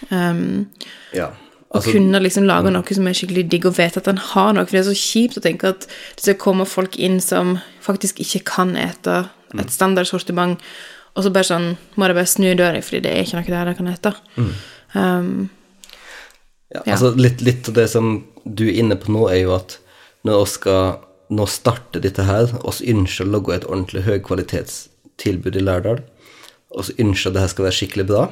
Um, 0.10 0.72
Ja. 1.14 1.30
Og 1.72 1.78
Altså, 1.80 1.94
kunne 1.96 2.20
liksom 2.20 2.44
lage 2.50 2.72
noe 2.74 2.96
som 2.96 3.06
er 3.08 3.16
skikkelig 3.16 3.46
digg, 3.52 3.66
og 3.70 3.78
vite 3.78 4.02
at 4.02 4.08
en 4.12 4.20
har 4.20 4.56
noe. 4.56 4.68
For 4.68 4.76
det 4.76 4.82
er 4.82 4.90
så 4.90 4.98
kjipt 4.98 5.38
å 5.40 5.44
tenke 5.46 5.70
at 5.72 5.86
det 5.88 6.26
skal 6.26 6.40
komme 6.42 6.66
folk 6.68 6.98
inn 7.00 7.22
som 7.24 7.60
faktisk 7.84 8.20
ikke 8.20 8.44
kan 8.50 8.74
ete 8.80 9.22
et 9.60 9.72
standard 9.72 10.08
sortiment, 10.08 10.60
og 11.16 11.24
så 11.24 11.32
bare 11.32 11.48
sånn 11.48 11.70
må 12.00 12.08
de 12.08 12.16
bare 12.16 12.30
snu 12.30 12.50
døra, 12.56 12.80
fordi 12.84 13.02
det 13.06 13.12
er 13.12 13.26
ikke 13.26 13.40
noe 13.40 13.48
der 13.52 13.72
de 13.72 13.76
kan 13.78 13.90
ete. 13.92 14.12
Um, 14.96 15.50
ja, 16.72 16.82
ja. 16.86 16.94
altså 16.96 17.12
litt, 17.20 17.44
litt 17.44 17.68
av 17.68 17.80
det 17.80 17.88
som 17.92 18.14
du 18.44 18.66
er 18.70 18.80
inne 18.80 19.00
på 19.00 19.12
nå, 19.12 19.26
er 19.32 19.42
jo 19.44 19.56
at 19.58 19.78
når 20.28 20.44
vi 20.44 20.54
skal 20.54 20.84
nå 21.32 21.48
starte 21.52 22.04
dette 22.04 22.28
her, 22.28 22.52
oss 22.68 22.80
ønsker 22.84 23.28
å 23.28 23.34
lage 23.38 23.56
et 23.56 23.68
ordentlig 23.68 24.06
høykvalitetstilbud 24.08 25.60
i 25.60 25.64
Lærdal, 25.64 26.04
og 26.72 26.88
så 26.88 26.96
ønsker 27.00 27.32
at 27.32 27.36
det 27.36 27.46
her 27.46 27.54
skal 27.56 27.68
være 27.68 27.80
skikkelig 27.80 28.08
bra, 28.12 28.28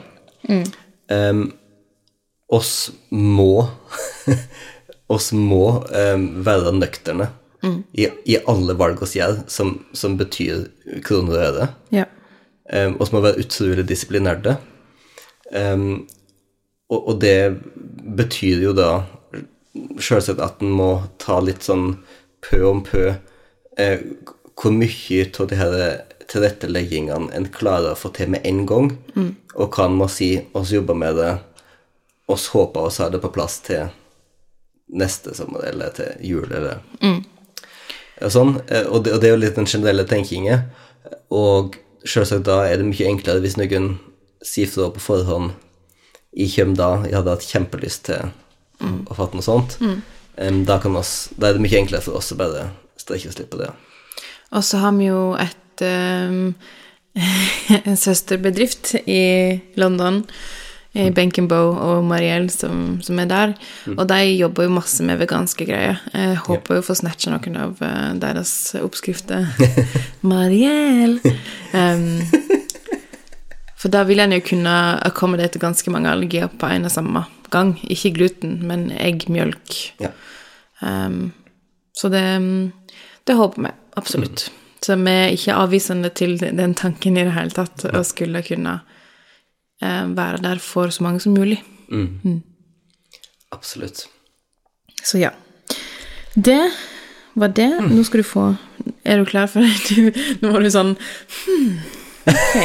Em, 1.09 1.39
oss 2.49 2.91
må 3.09 3.67
oss 5.13 5.31
må 5.33 5.65
um, 5.89 6.25
være 6.45 6.73
nøkterne 6.77 7.29
i, 7.91 8.07
i 8.07 8.37
alle 8.47 8.75
valg 8.79 9.01
vi 9.01 9.19
gjør 9.19 9.41
som, 9.51 9.73
som 9.91 10.15
betyr 10.19 10.67
kroner 11.05 11.35
og 11.35 11.45
øre. 11.49 11.67
ja. 11.95 12.07
Um, 12.69 12.99
og 12.99 13.07
som 13.07 13.15
må 13.17 13.23
være 13.25 13.41
utrolig 13.41 13.83
disiplinerte. 13.89 14.53
Um, 15.49 16.05
og, 16.89 16.99
og 16.99 17.15
det 17.23 17.57
betyr 18.17 18.61
jo 18.61 18.75
da 18.77 18.91
selvsagt 20.01 20.41
at 20.41 20.61
en 20.61 20.75
må 20.77 20.91
ta 21.21 21.39
litt 21.41 21.65
sånn 21.65 21.95
pø 22.45 22.61
om 22.69 22.83
pø 22.85 23.07
eh, 23.79 24.05
hvor 24.59 24.73
mye 24.75 25.25
av 25.27 25.49
de 25.49 25.59
her 25.59 25.75
tilretteleggingene 26.29 27.31
en 27.35 27.47
klarer 27.53 27.93
å 27.93 27.99
få 27.99 28.11
til 28.13 28.33
med 28.33 28.45
en 28.45 28.65
gang, 28.69 28.89
og 29.55 29.75
hva 29.75 29.87
en 29.87 29.97
må 29.97 30.09
si 30.11 30.33
oss 30.57 30.73
jobber 30.75 30.97
med 30.99 31.17
det, 31.17 31.31
oss 32.29 32.47
håper 32.53 32.87
oss 32.89 32.99
har 33.01 33.09
det 33.13 33.21
på 33.23 33.31
plass 33.33 33.59
til 33.65 33.89
neste 34.89 35.33
sommer, 35.37 35.65
eller 35.69 35.91
til 35.93 36.15
jul, 36.25 36.47
eller 36.51 36.79
og 38.21 38.31
sånn. 38.33 38.55
Eh, 38.67 38.85
Og 38.89 39.03
det, 39.03 39.13
og 39.13 39.21
det 39.21 39.29
er 39.29 39.35
jo 39.35 39.41
litt 39.43 39.55
den 39.55 39.69
generelle 39.69 40.05
tenkingen. 40.09 40.65
Og 41.31 41.75
selvsagt 42.05 42.45
da 42.47 42.63
er 42.67 42.77
det 42.77 42.85
mye 42.89 43.07
enklere 43.07 43.39
hvis 43.43 43.57
noen 43.57 43.97
sier 44.45 44.67
fra 44.71 44.89
på 44.93 44.99
forhånd 45.03 45.51
Jeg 46.37 46.51
kommer 46.55 46.75
da, 46.77 46.89
jeg 47.07 47.15
hadde 47.17 47.33
hatt 47.33 47.47
kjempelyst 47.49 48.03
til 48.05 48.29
å 49.09 49.15
fatte 49.17 49.35
noe 49.35 49.43
sånt. 49.43 49.77
Em, 50.37 50.63
da, 50.65 50.77
kan 50.79 50.95
oss, 50.95 51.29
da 51.35 51.49
er 51.49 51.57
det 51.57 51.63
mye 51.65 51.79
enklere 51.81 52.01
for 52.05 52.15
oss 52.19 52.31
å 52.31 52.37
bare 52.39 52.69
strekke 53.01 53.29
oss 53.31 53.39
litt 53.39 53.49
på 53.49 53.57
det. 53.59 53.71
Og 54.53 54.63
så 54.63 54.77
har 54.83 54.93
vi 54.95 55.09
jo 55.09 55.33
et 55.41 55.81
um, 55.81 56.53
en 57.89 57.97
søsterbedrift 57.97 58.93
i 59.05 59.59
London, 59.75 60.21
i 60.23 60.68
Benkenbow 60.93 61.75
og 61.77 62.05
Mariell, 62.09 62.47
som, 62.49 62.97
som 63.05 63.19
er 63.21 63.29
der. 63.29 63.53
Og 63.93 64.07
de 64.09 64.19
jobber 64.33 64.65
jo 64.65 64.73
masse 64.73 65.05
med 65.05 65.19
veganske 65.21 65.67
greier. 65.69 65.99
Jeg 66.15 66.39
håper 66.47 66.79
jo 66.79 66.83
å 66.83 66.87
få 66.87 66.95
snatcha 66.97 67.33
noen 67.33 67.59
av 67.61 67.83
eh, 67.85 68.13
deres 68.21 68.53
oppskrifter. 68.81 69.45
Mariell! 70.33 71.19
Um, 71.77 72.25
for 73.79 73.93
da 73.93 74.01
vil 74.09 74.19
en 74.23 74.33
jo 74.35 74.41
kunne 74.43 74.75
accommodate 75.05 75.61
ganske 75.61 75.93
mange 75.93 76.09
allergier 76.11 76.49
på 76.49 76.71
en 76.73 76.89
og 76.89 76.95
samme 76.95 77.23
gang. 77.53 77.75
Ikke 77.85 78.15
gluten, 78.17 78.57
men 78.67 78.89
egg, 78.97 79.29
mjølk. 79.31 79.77
Ja. 80.01 80.11
Um, 80.81 81.29
så 81.93 82.09
det, 82.09 82.25
det 83.29 83.37
håper 83.37 83.67
vi 83.67 83.75
absolutt. 83.99 84.49
Så 84.81 84.95
vi 84.97 85.11
er 85.11 85.35
ikke 85.35 85.57
avvisende 85.59 86.09
til 86.15 86.37
den 86.39 86.73
tanken 86.73 87.17
i 87.19 87.25
det 87.27 87.35
hele 87.35 87.53
tatt, 87.53 87.83
å 87.93 88.01
skulle 88.07 88.41
kunne 88.47 88.79
være 89.81 90.41
der 90.43 90.59
for 90.59 90.89
så 90.91 91.03
mange 91.05 91.19
som 91.23 91.33
mulig. 91.37 91.61
Absolutt. 93.51 94.05
Så 95.03 95.17
ja. 95.21 95.29
Det 96.35 96.59
var 97.39 97.47
det. 97.55 97.69
Nå 97.89 98.03
skal 98.03 98.21
du 98.21 98.27
få 98.27 98.43
Er 99.05 99.17
du 99.17 99.25
klar 99.25 99.47
for 99.47 99.59
det? 99.89 100.13
Nå 100.41 100.51
var 100.53 100.61
du 100.63 100.69
sånn 100.73 100.95
hmm, 101.45 101.75
Ok. 102.29 102.55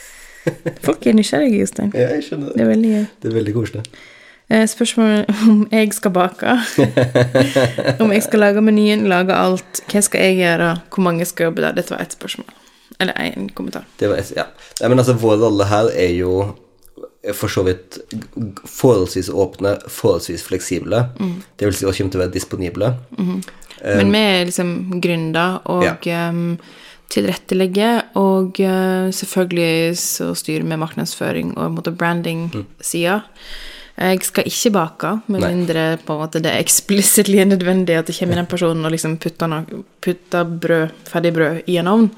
Folk 0.86 1.06
er 1.06 1.14
nysgjerrige, 1.16 1.60
Jostein. 1.62 1.90
Ja, 1.94 2.08
jeg 2.16 2.24
skjønner 2.26 2.50
Det 2.52 2.56
det. 2.58 2.64
er 2.64 2.70
veldig 2.72 2.90
gøy. 2.94 3.04
Det 3.22 3.28
er 3.30 3.34
veldig 3.36 3.54
koselig. 3.56 3.82
Eh, 4.50 4.64
Spørsmålet 4.66 5.28
om 5.48 5.60
jeg 5.70 5.92
skal 5.94 6.12
bake. 6.16 6.54
om 8.02 8.12
jeg 8.14 8.24
skal 8.26 8.42
lage 8.42 8.62
menyen, 8.64 9.04
lage 9.12 9.36
alt. 9.36 9.82
Hva 9.92 10.02
skal 10.02 10.24
jeg 10.26 10.38
gjøre? 10.40 10.70
Hvor 10.90 11.04
mange 11.06 11.26
skal 11.28 11.50
jobbe 11.50 11.62
der? 11.64 11.76
Dette 11.76 11.94
var 11.94 12.02
ett 12.02 12.16
spørsmål. 12.16 12.48
Eller 13.00 13.16
én 13.30 13.48
kommentar. 13.56 13.86
Det 13.98 14.08
var, 14.10 14.20
ja. 14.36 14.44
Nei, 14.80 14.88
men 14.92 14.98
altså, 15.02 15.14
vår 15.18 15.38
rolle 15.40 15.66
her 15.70 15.88
er 15.96 16.12
jo 16.14 16.34
for 17.36 17.52
så 17.52 17.62
vidt 17.66 17.98
forholdsvis 18.64 19.28
åpne, 19.32 19.74
forholdsvis 19.92 20.44
fleksible. 20.46 21.02
Det 21.56 21.68
vil 21.68 21.74
si 21.76 21.84
å 21.88 21.92
kommer 21.92 22.14
til 22.14 22.20
å 22.20 22.24
være 22.24 22.32
disponible. 22.36 22.92
Men 23.18 24.12
vi 24.12 24.22
er 24.22 24.46
liksom 24.48 25.00
gründer 25.00 25.60
og 25.72 25.84
Ja. 26.06 26.28
um, 26.30 26.58
tilrettelegger, 27.10 28.04
og 28.20 28.60
uh, 28.62 29.10
selvfølgelig 29.12 29.96
så 29.98 30.30
styrer 30.38 30.62
vi 30.64 30.78
markedsføring 30.80 31.56
og 31.58 31.74
måte 31.76 31.92
branding-sida. 31.92 33.20
Jeg 34.00 34.22
skal 34.24 34.46
ikke 34.48 34.70
bake, 34.72 35.10
med 35.28 35.42
Nei. 35.42 35.50
mindre 35.52 35.82
på 36.06 36.14
en 36.14 36.22
måte 36.22 36.40
det 36.40 36.54
er 36.54 36.62
explicitly 36.62 37.42
nødvendig 37.44 37.98
at 37.98 38.06
det 38.08 38.16
kommer 38.16 38.38
en 38.40 38.48
person 38.48 38.84
og 38.86 38.94
liksom 38.94 39.18
putter, 39.20 39.66
putter 40.00 40.44
brød, 40.62 40.94
ferdig 41.10 41.34
brød 41.36 41.68
i 41.68 41.76
en 41.82 41.90
ovn. 41.90 42.08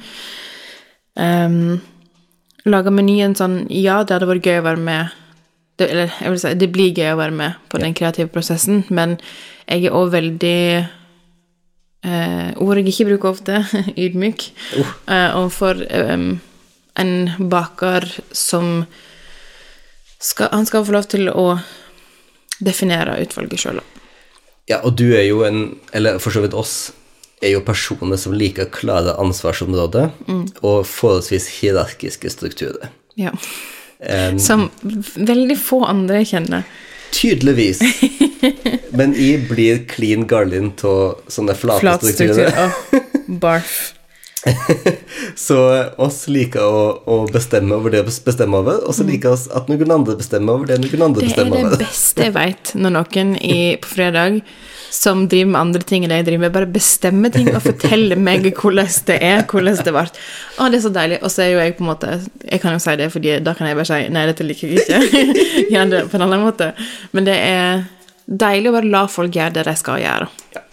Um, 1.18 1.82
laga 2.64 2.88
menyen 2.94 3.34
sånn 3.36 3.66
Ja, 3.68 3.98
det 4.00 4.14
hadde 4.16 4.30
vært 4.30 4.46
gøy 4.48 4.62
å 4.62 4.66
være 4.68 4.80
med. 4.80 5.18
Det, 5.76 5.88
Eller 5.90 6.14
jeg 6.20 6.32
vil 6.32 6.40
si, 6.40 6.54
det 6.56 6.70
blir 6.72 6.96
gøy 6.96 7.12
å 7.12 7.20
være 7.20 7.36
med 7.36 7.60
på 7.72 7.80
den 7.82 7.96
kreative 7.96 8.32
prosessen, 8.32 8.84
men 8.88 9.18
jeg 9.66 9.88
er 9.88 9.96
òg 9.96 10.12
veldig 10.14 10.62
uh, 12.06 12.50
Ord 12.62 12.80
jeg 12.80 12.92
ikke 12.92 13.08
bruker 13.12 13.32
ofte, 13.32 13.62
ydmyk, 14.04 14.48
og 14.80 15.14
overfor 15.42 15.84
um, 16.12 16.28
en 17.00 17.14
baker 17.50 18.08
som 18.36 18.84
skal, 20.22 20.52
Han 20.52 20.66
skal 20.68 20.84
få 20.86 20.94
lov 20.94 21.08
til 21.10 21.30
å 21.32 21.56
definere 22.62 23.18
utvalget 23.24 23.64
sjøl. 23.64 23.80
Ja, 24.70 24.78
og 24.86 24.94
du 25.00 25.08
er 25.16 25.24
jo 25.26 25.42
en, 25.46 25.80
eller 25.92 26.20
for 26.22 26.34
så 26.34 26.44
vidt 26.44 26.54
oss, 26.54 26.92
er 27.42 27.56
jo 27.56 27.60
personer 27.66 28.16
som 28.20 28.34
liker 28.36 28.68
klare 28.72 29.16
ansvarsområder 29.20 30.10
og 30.62 30.86
forholdsvis 30.86 31.48
hierarkiske 31.60 32.30
strukturer. 32.32 32.90
Ja. 33.18 33.32
Um, 34.02 34.38
Som 34.42 34.68
veldig 35.16 35.56
få 35.62 35.82
andre 35.86 36.24
kjenner. 36.26 36.64
tydeligvis. 37.12 37.82
Men 38.98 39.12
jeg 39.14 39.44
blir 39.50 39.82
clean 39.90 40.24
garlin 40.26 40.72
av 40.82 41.20
sånne 41.30 41.54
flate 41.54 41.84
Flat 41.84 42.02
struktur. 42.06 42.32
strukturer. 42.34 43.36
Barf. 43.42 43.92
Så 45.38 45.56
oss 46.02 46.24
liker 46.32 46.64
å, 46.66 46.82
å 47.06 47.16
bestemme 47.30 47.76
over 47.76 47.92
det 47.94 48.02
vi 48.08 48.14
bestemmer 48.26 48.62
over, 48.64 48.80
og 48.88 48.96
så 48.96 49.04
liker 49.06 49.36
oss 49.36 49.44
at 49.54 49.68
noen 49.70 49.94
andre 49.94 50.16
bestemmer 50.18 50.56
over 50.58 50.70
det 50.70 50.80
noen 50.82 51.04
andre 51.06 51.22
Det 51.22 51.36
er 51.36 51.46
over. 51.46 51.56
det 51.56 51.66
over. 51.68 51.82
beste 51.84 52.26
jeg 52.26 52.34
veit, 52.34 52.72
når 52.74 52.96
noen 52.96 53.34
i, 53.38 53.58
på 53.82 53.92
fredag 53.92 54.40
som 54.92 55.22
driver 55.30 55.52
med 55.54 55.60
andre 55.60 55.86
ting 55.88 56.04
enn 56.04 56.12
det 56.12 56.18
jeg 56.20 56.26
driver 56.26 56.42
med, 56.44 56.54
bare 56.56 56.68
bestemmer 56.74 57.32
ting 57.32 57.48
og 57.54 57.62
forteller 57.64 58.18
meg 58.20 58.44
hvordan 58.50 58.90
det 59.08 59.16
er, 59.24 59.44
hvordan 59.48 59.78
det 59.78 59.94
ble. 59.94 60.04
Å, 60.58 60.68
det 60.68 60.80
er 60.80 60.84
så 60.84 60.92
deilig. 60.92 61.20
Og 61.22 61.32
så 61.32 61.46
er 61.46 61.52
jo 61.54 61.62
jeg 61.62 61.76
på 61.78 61.84
en 61.86 61.90
måte 61.92 62.10
Jeg 62.44 62.60
kan 62.60 62.76
jo 62.76 62.82
si 62.82 62.96
det, 63.00 63.08
fordi 63.14 63.38
da 63.46 63.54
kan 63.56 63.70
jeg 63.70 63.78
bare 63.78 63.88
si 63.88 64.10
nei, 64.12 64.26
dette 64.28 64.44
liker 64.44 64.68
jeg 64.68 64.82
ikke. 64.82 65.24
Gjør 65.72 65.94
det 65.94 66.02
på 66.12 66.18
en 66.18 66.26
annen 66.26 66.44
måte. 66.44 66.72
Men 67.16 67.30
det 67.30 67.38
er 67.40 67.86
deilig 68.26 68.68
å 68.70 68.76
bare 68.76 68.92
la 68.92 69.06
folk 69.10 69.34
gjøre 69.38 69.56
det 69.60 69.64
de 69.70 69.76
skal 69.80 70.02
gjøre. 70.02 70.28
Eh, 70.58 70.68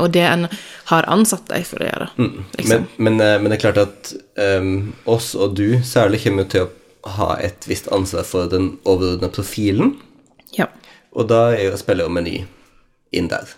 og 0.00 0.10
det 0.14 0.22
en 0.24 0.46
har 0.90 1.08
ansatt 1.10 1.48
deg 1.50 1.66
for 1.66 1.82
å 1.82 1.88
gjøre. 1.88 2.08
Liksom. 2.16 2.68
Men, 2.70 2.86
men, 2.96 3.20
eh, 3.20 3.36
men 3.40 3.50
det 3.50 3.58
er 3.58 3.64
klart 3.64 3.80
at 3.82 4.12
um, 4.60 4.92
oss 5.10 5.34
og 5.34 5.56
du 5.58 5.80
særlig 5.84 6.22
kommer 6.24 6.48
til 6.50 6.68
å 6.68 7.12
ha 7.16 7.34
et 7.42 7.66
visst 7.68 7.90
ansvar 7.94 8.26
for 8.26 8.50
den 8.50 8.76
overordnede 8.84 9.32
profilen, 9.34 9.94
ja. 10.56 10.68
og 11.14 11.28
da 11.30 11.48
er 11.54 11.68
jo 11.68 11.78
spiller 11.80 12.08
jo 12.08 12.14
Meny 12.14 12.40
inn 13.14 13.30
der. 13.30 13.52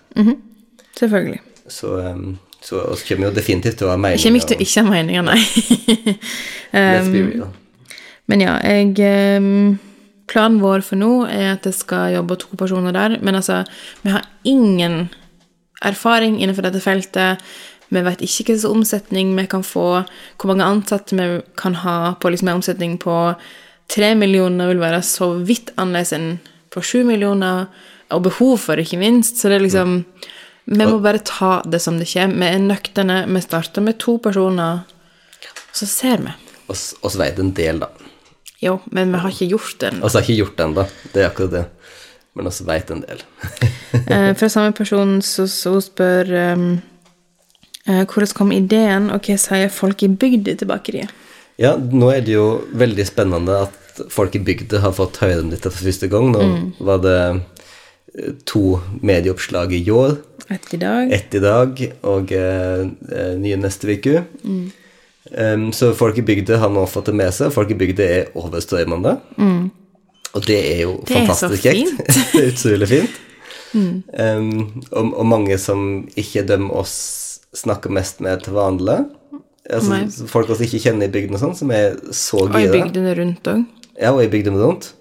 Selvfølgelig. 0.98 1.40
Så, 1.68 1.94
um, 2.00 2.38
så 2.64 2.82
oss 2.88 3.04
kommer 3.08 3.28
jo 3.28 3.36
definitivt 3.36 3.80
til 3.80 3.88
å 3.88 3.94
ha 3.94 4.00
meninger. 4.00 4.24
kommer 4.24 4.42
ikke 4.42 4.52
til 4.54 4.60
å 4.60 4.66
ikke 4.66 4.84
ha 4.84 4.92
meninger, 4.92 5.28
nei. 5.28 6.16
um, 6.76 7.14
real. 7.18 7.52
Men 8.28 8.44
ja, 8.44 8.56
jeg 8.64 9.38
um, 9.40 9.78
Planen 10.28 10.58
vår 10.60 10.82
for 10.84 11.00
nå 11.00 11.12
er 11.24 11.54
at 11.54 11.64
jeg 11.64 11.76
skal 11.78 12.12
jobbe 12.12 12.36
to 12.36 12.58
personer 12.60 12.92
der. 12.92 13.16
Men 13.24 13.38
altså, 13.38 13.62
vi 14.02 14.12
har 14.12 14.26
ingen 14.44 15.06
erfaring 15.84 16.38
innenfor 16.40 16.66
dette 16.66 16.82
feltet. 16.82 17.44
Vi 17.88 18.02
vet 18.04 18.20
ikke 18.24 18.52
hva 18.52 18.58
slags 18.58 18.68
omsetning 18.68 19.32
vi 19.36 19.46
kan 19.48 19.64
få, 19.64 20.02
hvor 20.36 20.50
mange 20.50 20.66
ansatte 20.66 21.16
vi 21.16 21.28
kan 21.56 21.78
ha 21.84 22.14
på 22.20 22.32
liksom 22.32 22.50
en 22.50 22.60
omsetning 22.60 22.98
på 23.00 23.16
tre 23.88 24.12
millioner 24.18 24.68
vil 24.68 24.82
være 24.82 25.00
så 25.06 25.30
vidt 25.40 25.72
annerledes 25.76 26.12
enn 26.16 26.28
på 26.68 26.82
sju 26.84 27.00
millioner, 27.08 27.68
og 28.12 28.24
behov 28.24 28.58
for 28.60 28.80
ikke 28.80 29.00
minst. 29.00 29.40
Så 29.40 29.48
det 29.48 29.58
er 29.58 29.64
liksom 29.66 30.02
Vi 30.68 30.84
må 30.84 30.98
bare 31.00 31.22
ta 31.24 31.62
det 31.64 31.80
som 31.80 31.96
det 31.96 32.10
kommer. 32.10 32.44
Vi 32.44 32.48
er 32.58 32.60
nøkterne. 32.60 33.22
Vi 33.24 33.40
starter 33.40 33.80
med 33.80 33.96
to 33.98 34.18
personer, 34.20 34.82
så 35.72 35.86
ser 35.88 36.20
vi. 36.20 36.34
Og 36.68 36.76
så 36.76 37.16
vet 37.16 37.38
en 37.40 37.54
del, 37.56 37.80
da. 37.80 37.88
Jo, 38.60 38.74
men 38.92 39.14
vi 39.14 39.20
har 39.22 39.32
ikke 39.32 39.48
gjort 39.54 39.78
det 39.80 39.92
ennå. 39.92 40.04
Oss 40.04 40.16
har 40.18 40.26
ikke 40.26 40.40
gjort 40.42 40.56
det 40.58 40.64
ennå, 40.66 40.84
det 41.14 41.22
er 41.22 41.28
akkurat 41.30 41.54
det. 41.54 41.64
Men 42.38 42.48
også 42.50 42.66
veit 42.68 42.92
en 42.94 43.02
del. 43.06 43.24
Eh, 44.08 44.34
fra 44.36 44.48
samme 44.52 44.74
person 44.76 45.14
så, 45.24 45.46
så 45.48 45.70
spør 45.80 46.28
um, 46.52 46.64
eh, 47.88 48.02
hvordan 48.04 48.34
kom 48.36 48.50
ideen, 48.52 49.06
og 49.12 49.24
hva 49.24 49.36
sier 49.40 49.72
folk 49.72 50.04
i 50.04 50.10
bygda 50.12 50.54
til 50.60 50.68
bakeriet? 50.68 51.12
Ja, 51.60 51.72
nå 51.76 52.10
er 52.12 52.20
det 52.24 52.34
jo 52.36 52.44
veldig 52.78 53.06
spennende 53.08 53.56
at 53.64 54.02
folk 54.12 54.36
i 54.36 54.42
bygda 54.44 54.82
har 54.84 54.92
fått 54.96 55.18
høre 55.24 55.40
om 55.42 55.48
dette 55.52 55.72
for 55.72 55.88
første 55.88 56.08
gang. 56.12 56.28
Nå 56.34 56.44
var 56.84 57.00
det 57.04 57.16
eh, 57.24 58.34
to 58.48 58.78
medieoppslag 59.00 59.72
i 59.76 59.82
år, 59.90 60.18
Et 60.48 60.74
i 60.76 60.80
dag. 60.80 61.10
ett 61.12 61.34
i 61.34 61.42
dag 61.44 61.80
og 62.12 62.32
eh, 62.32 62.84
eh, 63.12 63.34
nye 63.40 63.58
neste 63.60 63.96
uke. 63.96 64.22
Um, 64.44 65.68
så 65.76 65.90
folk 65.96 66.16
i 66.20 66.24
bygda 66.24 66.60
har 66.62 66.72
nå 66.72 66.86
fått 66.88 67.10
det 67.10 67.18
med 67.18 67.34
seg. 67.36 67.52
Folk 67.52 67.72
i 67.72 67.76
bygda 67.76 68.04
er 68.20 68.30
overstrømmende. 68.38 69.18
Og 70.36 70.44
det 70.46 70.58
er 70.74 70.82
jo 70.84 70.98
Det 71.06 71.14
fantastisk 71.16 71.64
kjekt. 71.64 71.96
det 72.34 72.42
er 72.42 72.52
utrolig 72.52 72.90
fint. 72.96 73.16
Um, 73.68 74.80
og, 74.96 75.10
og 75.12 75.26
mange 75.28 75.58
som 75.60 75.82
ikke 76.16 76.40
dømmer 76.48 76.78
oss, 76.80 76.94
snakker 77.52 77.92
mest 77.92 78.22
med 78.24 78.40
til 78.46 78.54
vanlig. 78.56 79.02
Altså, 79.68 79.90
Nei. 79.92 80.28
folk 80.30 80.48
vi 80.54 80.64
ikke 80.64 80.80
kjenner 80.86 81.10
i 81.10 81.12
bygden 81.12 81.36
og 81.36 81.42
sånn, 81.42 81.52
som 81.58 81.74
er 81.76 81.98
så 82.16 82.46
Og 82.46 82.56
i 82.56 82.62
gira. 82.64 82.72
bygdene 82.78 83.12
rundt 83.18 83.50
òg. 83.52 83.66
Ja, 84.00 84.14
og 84.14 84.22
i 84.24 84.30
bygdene 84.32 84.62
rundt. 84.62 84.94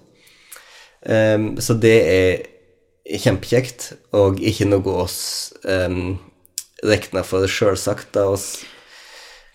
Um, 1.00 1.54
så 1.64 1.78
det 1.80 1.96
er 2.12 3.18
kjempekjekt, 3.24 3.94
og 4.12 4.42
ikke 4.44 4.68
noe 4.68 4.98
oss 5.06 5.18
um, 5.64 6.18
regna 6.84 7.24
for 7.24 7.48
sjølsagt 7.48 8.12
da 8.20 8.28
oss 8.34 8.50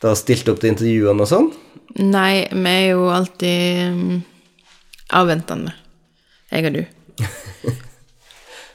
da 0.04 0.12
stilte 0.20 0.52
opp 0.52 0.60
til 0.60 0.74
intervjuene 0.74 1.24
og 1.24 1.30
sånn. 1.30 1.52
Nei, 2.02 2.48
vi 2.50 2.72
er 2.74 2.88
jo 2.96 3.06
alltid 3.14 4.24
avventende, 5.12 5.74
jeg 6.52 6.70
og 6.70 6.78
du. 6.80 6.86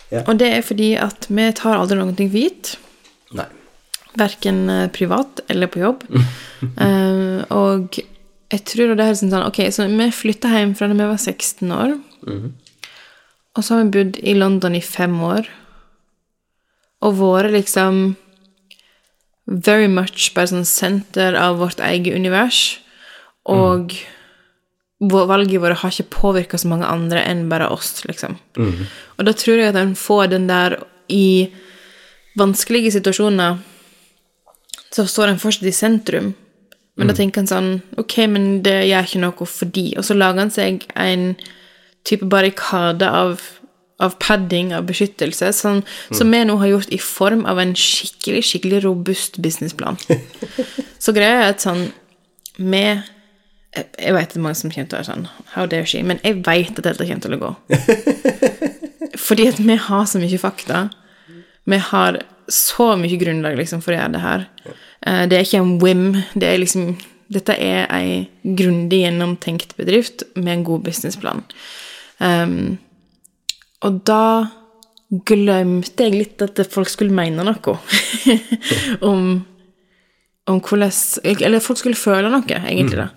Ja. 0.08 0.22
Og 0.24 0.38
det 0.40 0.46
er 0.56 0.62
fordi 0.64 0.94
at 0.96 1.26
vi 1.28 1.44
tar 1.52 1.76
aldri 1.76 1.98
noe 1.98 2.14
for 2.16 2.32
gitt. 2.32 2.70
Nei. 3.36 3.44
Verken 4.16 4.62
eh, 4.72 4.86
privat 4.88 5.42
eller 5.52 5.68
på 5.68 5.82
jobb. 5.82 6.06
uh, 6.80 7.44
og 7.60 7.98
jeg 8.48 8.62
tror 8.64 8.94
det 8.96 9.04
er 9.04 9.18
sånn 9.20 9.34
Ok, 9.42 9.60
så 9.74 9.84
vi 9.84 10.08
flytta 10.14 10.48
hjem 10.54 10.72
fra 10.78 10.88
da 10.88 10.96
vi 10.96 11.10
var 11.10 11.20
16 11.20 11.74
år. 11.76 11.92
Og 13.52 13.64
så 13.64 13.74
har 13.76 13.84
vi 13.84 13.98
bodd 13.98 14.20
i 14.24 14.32
London 14.38 14.78
i 14.78 14.84
fem 14.84 15.18
år. 15.20 15.50
Og 17.04 17.18
vært 17.20 17.52
liksom 17.52 18.16
very 19.44 19.88
much 19.92 20.32
bare 20.32 20.48
sånn 20.54 20.66
senter 20.68 21.36
av 21.36 21.60
vårt 21.60 21.84
eget 21.84 22.16
univers. 22.16 22.78
Og 23.44 23.92
vår- 23.92 24.17
valget 24.98 25.62
våre 25.62 25.76
har 25.78 25.94
ikke 25.94 26.10
påvirka 26.10 26.58
så 26.58 26.68
mange 26.68 26.86
andre 26.86 27.22
enn 27.22 27.46
bare 27.50 27.68
oss, 27.70 28.02
liksom. 28.08 28.38
Og 29.16 29.26
da 29.26 29.32
tror 29.32 29.60
jeg 29.60 29.72
at 29.72 29.78
en 29.78 29.94
får 29.98 30.32
den 30.34 30.48
der 30.50 30.80
i 31.08 31.48
vanskelige 32.38 32.92
situasjoner 32.96 33.58
så 34.94 35.04
står 35.06 35.32
en 35.32 35.38
fortsatt 35.40 35.68
i 35.68 35.72
sentrum. 35.72 36.34
Men 36.98 37.10
da 37.10 37.14
tenker 37.14 37.44
en 37.44 37.50
sånn 37.50 37.68
Ok, 38.00 38.16
men 38.26 38.62
det 38.66 38.88
gjør 38.88 39.06
ikke 39.06 39.22
noe 39.22 39.46
for 39.46 39.70
de. 39.70 39.92
Og 40.00 40.06
så 40.06 40.16
lager 40.18 40.42
han 40.42 40.50
seg 40.50 40.82
en 40.98 41.36
type 42.08 42.26
barrikade 42.26 43.06
av, 43.06 43.42
av 44.02 44.16
padding, 44.22 44.72
av 44.74 44.88
beskyttelse, 44.88 45.52
sånn, 45.54 45.84
som 46.14 46.32
vi 46.32 46.40
nå 46.48 46.56
har 46.58 46.72
gjort 46.72 46.90
i 46.94 46.98
form 47.02 47.44
av 47.46 47.60
en 47.62 47.74
skikkelig, 47.78 48.42
skikkelig 48.48 48.82
robust 48.86 49.38
businessplan. 49.44 50.00
så 51.04 51.14
greia 51.14 51.44
er 51.44 51.52
at 51.52 51.62
sånn 51.62 51.90
Vi 52.58 52.82
jeg, 53.78 54.14
vet 54.14 54.16
vet 54.18 54.36
at 54.36 54.42
mange 54.44 54.58
som 54.60 54.72
kommer 54.72 54.88
til 54.90 54.96
å 54.96 55.00
være 55.00 55.08
sånn 55.10 55.26
How 55.54 55.66
dare 55.70 55.86
she? 55.88 56.02
Men 56.06 56.20
jeg 56.24 56.40
vet 56.46 56.78
at 56.78 56.86
dette 56.86 57.06
kommer 57.08 57.24
til 57.24 57.36
å 57.36 57.42
gå. 57.42 57.52
Fordi 59.26 59.48
at 59.50 59.60
vi 59.62 59.76
har 59.88 60.08
så 60.08 60.20
mye 60.22 60.40
fakta. 60.40 60.88
Vi 61.68 61.78
har 61.90 62.20
så 62.48 62.92
mye 62.96 63.18
grunnlag 63.20 63.58
liksom, 63.58 63.82
for 63.84 63.92
å 63.94 63.98
gjøre 63.98 64.14
det 64.14 64.24
her. 64.24 64.46
Eh, 64.68 65.24
Det 65.28 65.38
er 65.38 65.46
ikke 65.46 65.62
en 65.62 65.78
whim. 65.82 66.06
Det 66.34 66.48
er 66.48 66.60
liksom 66.62 66.94
dette 67.28 67.52
er 67.60 67.84
ei 67.92 68.54
grundig 68.56 69.02
gjennomtenkt 69.02 69.74
bedrift 69.76 70.24
med 70.36 70.52
en 70.54 70.64
god 70.64 70.86
businessplan. 70.86 71.42
Um, 72.24 72.78
og 73.84 74.00
da 74.08 74.48
glemte 75.28 76.06
jeg 76.08 76.16
litt 76.16 76.42
at 76.44 76.60
folk 76.72 76.88
skulle 76.90 77.14
mene 77.14 77.44
noe 77.46 77.76
om, 79.10 79.28
om 80.48 80.58
hvordan 80.64 80.90
Eller 81.36 81.62
folk 81.64 81.78
skulle 81.80 82.00
føle 82.00 82.32
noe, 82.32 82.44
egentlig, 82.48 83.04
da. 83.04 83.10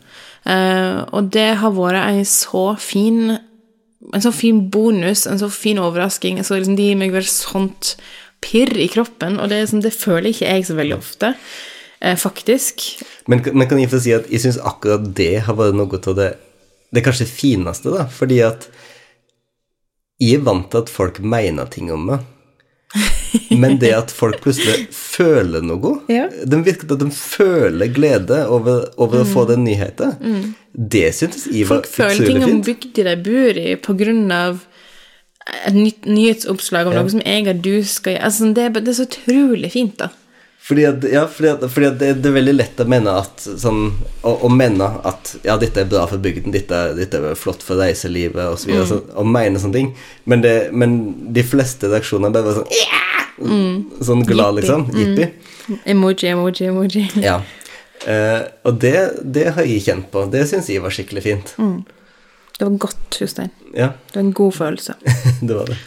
Eh, 0.50 1.00
og 1.14 1.30
det 1.34 1.50
har 1.62 1.74
vært 1.76 2.02
en 2.02 2.26
så 2.28 2.66
fin 2.82 3.38
en 4.12 4.24
så 4.24 4.32
fin 4.34 4.58
bonus, 4.74 5.28
en 5.30 5.40
så 5.40 5.50
fin 5.54 5.80
overrasking. 5.80 6.42
Så 6.44 6.58
liksom, 6.58 6.76
det 6.76 6.90
gir 6.90 7.00
meg 7.00 7.14
vel 7.14 7.28
sånt 7.28 7.96
pirr 8.42 8.74
i 8.82 8.90
kroppen, 8.90 9.38
og 9.40 9.52
det, 9.52 9.62
sånn, 9.70 9.84
det 9.86 9.94
føler 9.94 10.32
ikke 10.32 10.50
jeg 10.50 10.66
så 10.68 10.78
veldig 10.78 10.98
ofte, 10.98 11.34
eh, 12.02 12.18
faktisk. 12.18 12.88
Men, 13.30 13.44
men 13.54 13.70
kan 13.70 13.80
jeg 13.80 13.92
få 13.92 14.02
si 14.02 14.16
at 14.16 14.30
jeg 14.34 14.42
syns 14.44 14.58
akkurat 14.58 15.06
det 15.18 15.44
har 15.46 15.58
vært 15.60 15.78
noe 15.78 16.02
av 16.02 16.18
det 16.18 16.32
Det 16.92 17.06
kanskje 17.06 17.24
fineste, 17.30 17.88
da, 17.88 18.04
fordi 18.12 18.42
at 18.44 18.66
jeg 20.20 20.42
er 20.42 20.42
vant 20.44 20.66
til 20.68 20.82
at 20.82 20.90
folk 20.92 21.22
mener 21.24 21.70
ting 21.72 21.88
om 21.94 22.04
meg. 22.10 22.26
Men 23.62 23.78
det 23.80 23.92
at 23.96 24.12
folk 24.12 24.42
plutselig 24.44 24.88
føler 24.96 25.64
noe 25.64 25.94
Ja. 26.12 26.26
De 26.46 26.58
virker 26.66 26.92
at 26.92 27.00
de 27.00 27.08
føler 27.16 27.92
glede 27.96 28.42
over, 28.52 28.90
over 28.98 29.22
å 29.24 29.28
få 29.28 29.46
den 29.48 29.64
nyheten. 29.68 30.18
Det 30.76 31.14
syntes 31.16 31.46
jeg 31.48 31.68
var 31.70 31.82
Mm. 31.82 31.86
Folk 31.86 31.88
føler 31.94 32.28
ting 32.28 32.44
om 32.44 32.50
fint. 32.50 32.66
bygda 32.66 33.04
de 33.16 33.16
bor 33.24 33.58
i, 33.64 33.76
på 33.76 33.96
grunn 34.00 34.32
av 34.32 34.60
et 35.66 36.06
nyhetsoppslag 36.06 36.88
om 36.88 36.94
Ja. 36.94 37.02
noe 37.02 37.10
som 37.10 37.22
jeg 37.26 37.48
og 37.48 37.62
du 37.62 37.84
skal 37.84 38.14
gjøre. 38.16 38.24
Altså, 38.24 38.54
det, 38.54 38.74
det 38.74 38.88
er 38.88 39.00
så 39.00 39.08
utrolig 39.08 39.72
fint, 39.72 39.98
da. 39.98 40.10
Fordi 40.72 40.86
at, 40.88 41.04
ja, 41.12 41.26
fordi 41.28 41.50
at, 41.52 41.64
fordi 41.68 41.88
at 41.90 41.96
det, 42.00 42.10
det 42.24 42.30
er 42.30 42.36
veldig 42.38 42.52
lett 42.56 42.78
å 42.80 42.86
mene 42.88 43.12
at 43.20 43.42
sånn, 43.44 43.90
å, 44.24 44.32
å 44.48 44.50
mene 44.56 44.86
at 45.04 45.34
ja, 45.44 45.58
dette 45.60 45.84
er 45.84 45.90
bra 45.92 46.06
for 46.08 46.22
bygden, 46.24 46.54
dette, 46.56 46.78
dette 46.96 47.20
er 47.20 47.36
flott 47.36 47.66
for 47.68 47.82
reiselivet 47.82 48.54
osv. 48.54 48.72
Så 48.88 49.02
mm. 49.02 49.10
og 49.20 49.28
mene 49.28 49.60
sånne 49.60 49.76
ting. 49.76 49.90
Men, 50.32 50.46
det, 50.46 50.54
men 50.72 50.96
de 51.36 51.44
fleste 51.44 51.90
reaksjoner 51.92 52.32
bare 52.32 52.54
sånn 52.56 52.70
sånn 52.72 53.52
mm. 53.52 54.06
Sånn 54.08 54.24
glad, 54.30 54.62
liksom. 54.62 54.86
Jippi. 54.96 55.28
Emoji, 55.92 56.30
emoji, 56.32 56.70
emoji. 56.72 57.04
Ja. 57.20 57.42
Eh, 58.08 58.40
og 58.64 58.80
det, 58.80 58.96
det 59.28 59.50
har 59.58 59.68
jeg 59.68 59.84
kjent 59.90 60.08
på. 60.14 60.24
Det 60.32 60.46
syns 60.50 60.72
jeg 60.72 60.86
var 60.86 60.96
skikkelig 60.96 61.26
fint. 61.26 61.52
Det 62.56 62.64
var 62.64 62.78
godt, 62.88 63.20
Jostein. 63.20 63.52
Ja, 63.74 63.92
Det 64.08 64.22
var 64.22 64.24
en 64.24 64.36
god 64.40 64.56
følelse. 64.56 64.96
det 65.42 65.52
var 65.52 65.68
det. 65.68 65.82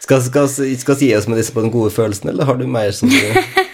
Skal, 0.00 0.48
vi 0.98 1.06
gi 1.06 1.16
oss 1.16 1.26
med 1.26 1.38
disse 1.38 1.54
på 1.54 1.62
den 1.62 1.74
gode 1.74 1.90
følelsen, 1.94 2.30
eller 2.32 2.46
har 2.48 2.56
du 2.58 2.66
mer 2.70 2.90
som 2.94 3.10
du 3.10 3.18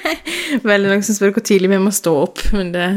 Veldig 0.63 0.89
mange 0.91 1.05
som 1.07 1.17
spør 1.17 1.33
hvor 1.37 1.45
tidlig 1.45 1.71
vi 1.73 1.79
må 1.83 1.91
stå 1.95 2.13
opp, 2.23 2.41
men 2.57 2.73
det 2.75 2.87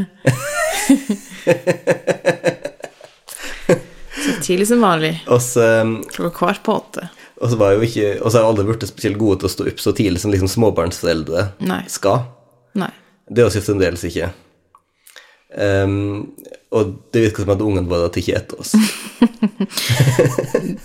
Så 4.20 4.34
tidlig 4.44 4.66
som 4.68 4.80
vanlig. 4.84 5.14
oss, 5.28 5.56
eh, 5.56 5.84
Klokka 6.12 6.30
kvart 6.38 6.62
på 6.66 6.74
åtte. 6.76 7.08
Og 7.40 7.50
så 7.50 7.56
har 7.56 7.72
jo 7.72 8.40
alle 8.44 8.64
blitt 8.68 8.84
spesielt 8.88 9.18
gode 9.20 9.40
til 9.40 9.48
å 9.48 9.52
stå 9.52 9.66
opp 9.70 9.80
så 9.80 9.94
tidlig 9.96 10.20
som 10.20 10.32
liksom 10.32 10.50
småbarnsforeldre 10.50 11.46
Nei. 11.64 11.82
skal. 11.88 12.26
Nei. 12.76 12.90
Det 13.30 13.40
er 13.40 13.48
jo 13.48 13.62
fremdeles 13.64 14.04
ikke. 14.04 14.28
Um, 15.50 16.30
og 16.70 16.92
det 17.10 17.24
virker 17.24 17.42
som 17.42 17.54
at 17.56 17.62
ungene 17.64 17.88
våre 17.90 18.10
tar 18.12 18.20
ikke 18.22 18.36
etter 18.38 18.60
oss. 18.60 18.74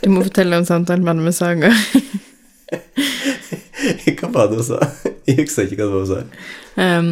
Du 0.02 0.10
må 0.12 0.24
fortelle 0.26 0.58
om 0.60 0.66
samtalen 0.68 1.04
med 1.06 1.12
Anne 1.16 1.26
med 1.26 1.36
Saga. 1.36 1.72
Hva 4.20 4.62
sa? 4.64 4.84
Jeg 5.28 5.42
husker 5.42 5.66
ikke 5.66 5.82
hva 5.82 5.88
det 5.88 5.96
var 5.96 6.06
hun 6.06 6.12
sa. 6.12 6.22
Um, 6.76 7.10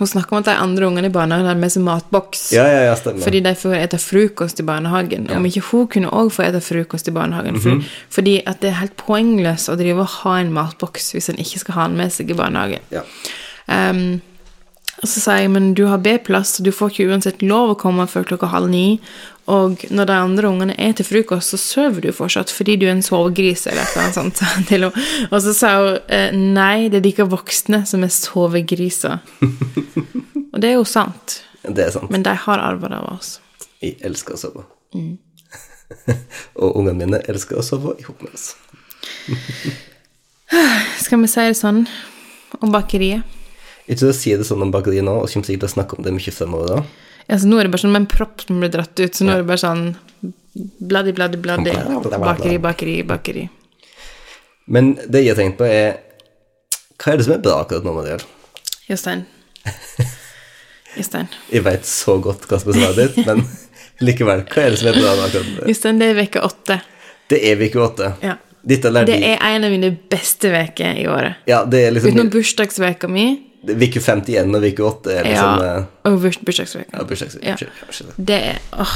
hun 0.00 0.08
snakker 0.08 0.32
om 0.32 0.40
at 0.40 0.46
de 0.48 0.52
andre 0.56 0.86
ungene 0.86 1.10
i 1.10 1.12
barnehagen 1.12 1.44
har 1.50 1.58
med 1.60 1.72
seg 1.74 1.82
matboks. 1.84 2.46
Ja, 2.56 2.62
ja, 2.64 2.86
ja, 2.86 2.94
stemmer. 2.96 3.20
Fordi 3.20 3.42
de 3.44 3.52
får 3.58 3.74
ete 3.76 3.98
frokost 4.00 4.62
i 4.62 4.64
barnehagen. 4.64 5.26
Om 5.36 5.44
ikke 5.50 5.60
hun 5.66 5.90
kunne 5.92 6.12
òg 6.16 6.30
få 6.32 6.46
ete 6.46 6.62
frokost 6.64 7.10
i 7.10 7.12
barnehagen. 7.12 7.58
Mhm. 7.58 7.60
for, 7.60 7.98
fordi 8.16 8.38
at 8.46 8.62
det 8.62 8.70
er 8.70 8.80
helt 8.80 8.96
poengløst 8.96 9.68
å 9.68 9.76
drive 9.76 10.06
og 10.06 10.14
ha 10.22 10.38
en 10.40 10.54
matboks 10.56 11.12
hvis 11.12 11.28
en 11.28 11.42
ikke 11.42 11.60
skal 11.66 11.76
ha 11.76 11.86
den 11.90 12.00
med 12.00 12.14
seg 12.16 12.32
i 12.32 12.38
barnehagen. 12.38 12.80
Ja. 12.94 13.04
Um, 13.68 14.22
og 15.00 15.08
så 15.08 15.20
sa 15.22 15.34
jeg, 15.40 15.48
men 15.48 15.72
du 15.76 15.86
har 15.88 16.00
B-plass, 16.04 16.56
så 16.56 16.64
du 16.64 16.68
får 16.76 16.92
ikke 16.92 17.08
uansett 17.08 17.44
lov 17.44 17.72
å 17.72 17.76
komme 17.80 18.04
før 18.10 18.26
klokka 18.28 18.50
halv 18.52 18.68
ni. 18.68 19.00
Og 19.50 19.80
når 19.90 20.10
de 20.10 20.16
andre 20.16 20.50
ungene 20.50 20.76
er 20.78 20.92
til 20.96 21.08
frokost, 21.08 21.54
så 21.54 21.58
sover 21.60 22.04
du 22.04 22.10
fortsatt 22.14 22.52
fordi 22.52 22.76
du 22.78 22.84
er 22.86 22.92
en 22.92 23.02
sovegris 23.04 23.64
eller 23.70 23.88
noe 23.96 24.12
sånt. 24.14 24.42
Og 25.32 25.38
så 25.42 25.54
sa 25.56 25.72
hun 25.78 25.96
eh, 26.12 26.36
nei, 26.36 26.90
det 26.92 27.00
er 27.00 27.06
dere 27.08 27.28
voksne 27.32 27.82
som 27.88 28.04
er 28.04 28.12
sovegriser. 28.14 29.24
og 29.40 30.60
det 30.60 30.74
er 30.74 30.76
jo 30.76 30.84
sant, 30.84 31.40
Det 31.64 31.88
er 31.88 31.96
sant. 31.96 32.12
men 32.12 32.24
de 32.26 32.36
har 32.44 32.62
arva 32.62 32.92
det 32.92 33.00
av 33.00 33.10
oss. 33.16 33.38
Vi 33.80 33.94
elsker 34.04 34.36
å 34.36 34.42
sove. 34.44 34.68
og 36.60 36.76
ungene 36.76 36.98
mine 37.00 37.24
elsker 37.24 37.58
å 37.58 37.64
sove 37.64 37.96
i 37.96 38.04
hop 38.04 38.20
med 38.20 38.36
oss. 38.36 38.52
Skal 41.00 41.24
vi 41.24 41.30
si 41.30 41.48
det 41.48 41.56
sånn 41.56 41.86
om 42.60 42.72
bakeriet? 42.74 43.39
Jeg 43.90 43.98
tror 43.98 44.12
jeg 44.12 44.18
sier 44.20 44.38
det 44.38 44.46
sånn 44.46 44.62
om 44.62 44.70
bakeriet 44.70 45.02
nå, 45.02 45.16
og 45.18 45.30
kommer 45.32 45.48
sikkert 45.48 45.64
til 45.64 45.68
å 45.68 45.72
snakke 45.72 45.96
om 45.98 46.04
det 46.06 46.12
mye 46.14 46.34
fremover 46.34 46.68
da. 46.76 46.82
så 47.34 47.48
nå 47.50 47.58
er 47.58 47.66
det 47.66 47.72
bare 47.74 47.82
sånn 47.82 47.94
med 47.94 48.04
en 48.04 48.12
propp 48.12 48.44
som 48.44 48.60
blir 48.62 48.70
dratt 48.70 49.02
ut, 49.02 49.16
så 49.18 49.26
nå 49.26 49.34
er 49.34 49.42
det 49.42 49.48
bare 49.48 49.62
sånn 49.64 49.82
bladdi, 50.92 51.14
bladdi, 51.16 51.40
bladdi. 51.42 51.74
Bakeri, 52.12 52.60
bakeri, 52.62 52.94
bakeri. 53.08 53.48
Men 54.70 54.92
det 55.10 55.24
jeg 55.24 55.34
har 55.34 55.40
tenkt 55.42 55.58
på, 55.58 55.66
er 55.66 55.98
Hva 57.00 57.14
er 57.14 57.18
det 57.18 57.26
som 57.26 57.34
er 57.34 57.42
bra 57.42 57.56
akkurat 57.64 57.86
nå, 57.86 57.96
Mariel? 57.96 58.22
Jostein. 58.86 59.24
Jostein. 60.98 61.30
Jeg 61.50 61.64
veit 61.66 61.88
så 61.88 62.18
godt 62.22 62.46
hva 62.46 62.60
som 62.60 62.70
er 62.70 62.78
svaret 62.78 63.00
ditt, 63.00 63.26
men 63.26 63.42
likevel, 64.06 64.44
hva 64.46 64.68
er 64.68 64.74
det 64.76 64.82
som 64.84 64.92
er 64.92 65.00
bra 65.00 65.16
akkurat 65.26 65.52
nå? 65.56 65.66
Jostein, 65.72 65.98
det 65.98 66.12
er 66.12 66.22
uke 66.28 66.46
åtte. 66.46 66.78
Det 67.32 67.42
er 67.50 67.66
uke 67.66 67.82
åtte. 67.82 68.14
Ja. 68.22 68.38
Dette 68.60 68.90
lærte 68.92 69.16
Det 69.16 69.34
er 69.34 69.40
en 69.40 69.64
av 69.66 69.72
mine 69.72 69.94
beste 70.12 70.52
uker 70.52 70.98
i 71.00 71.06
året. 71.10 71.42
Ja, 71.50 71.64
det 71.64 71.86
er 71.88 71.96
liksom 71.96 72.12
Utenom 72.12 72.30
bursdagsveka 72.34 73.08
mi 73.10 73.30
Uke 73.60 74.00
51 74.00 74.54
og 74.56 74.64
uke 74.64 74.84
8 74.88 75.12
er 75.12 75.26
liksom 75.28 75.60
ja, 75.60 75.72
eh, 75.76 75.84
og 76.08 76.20
burs. 76.22 76.38
Ja, 76.40 77.02
bursdagsveke. 77.04 77.44
Ja. 77.44 77.56
Det 78.16 78.38
er 78.54 78.58
åh, 78.72 78.94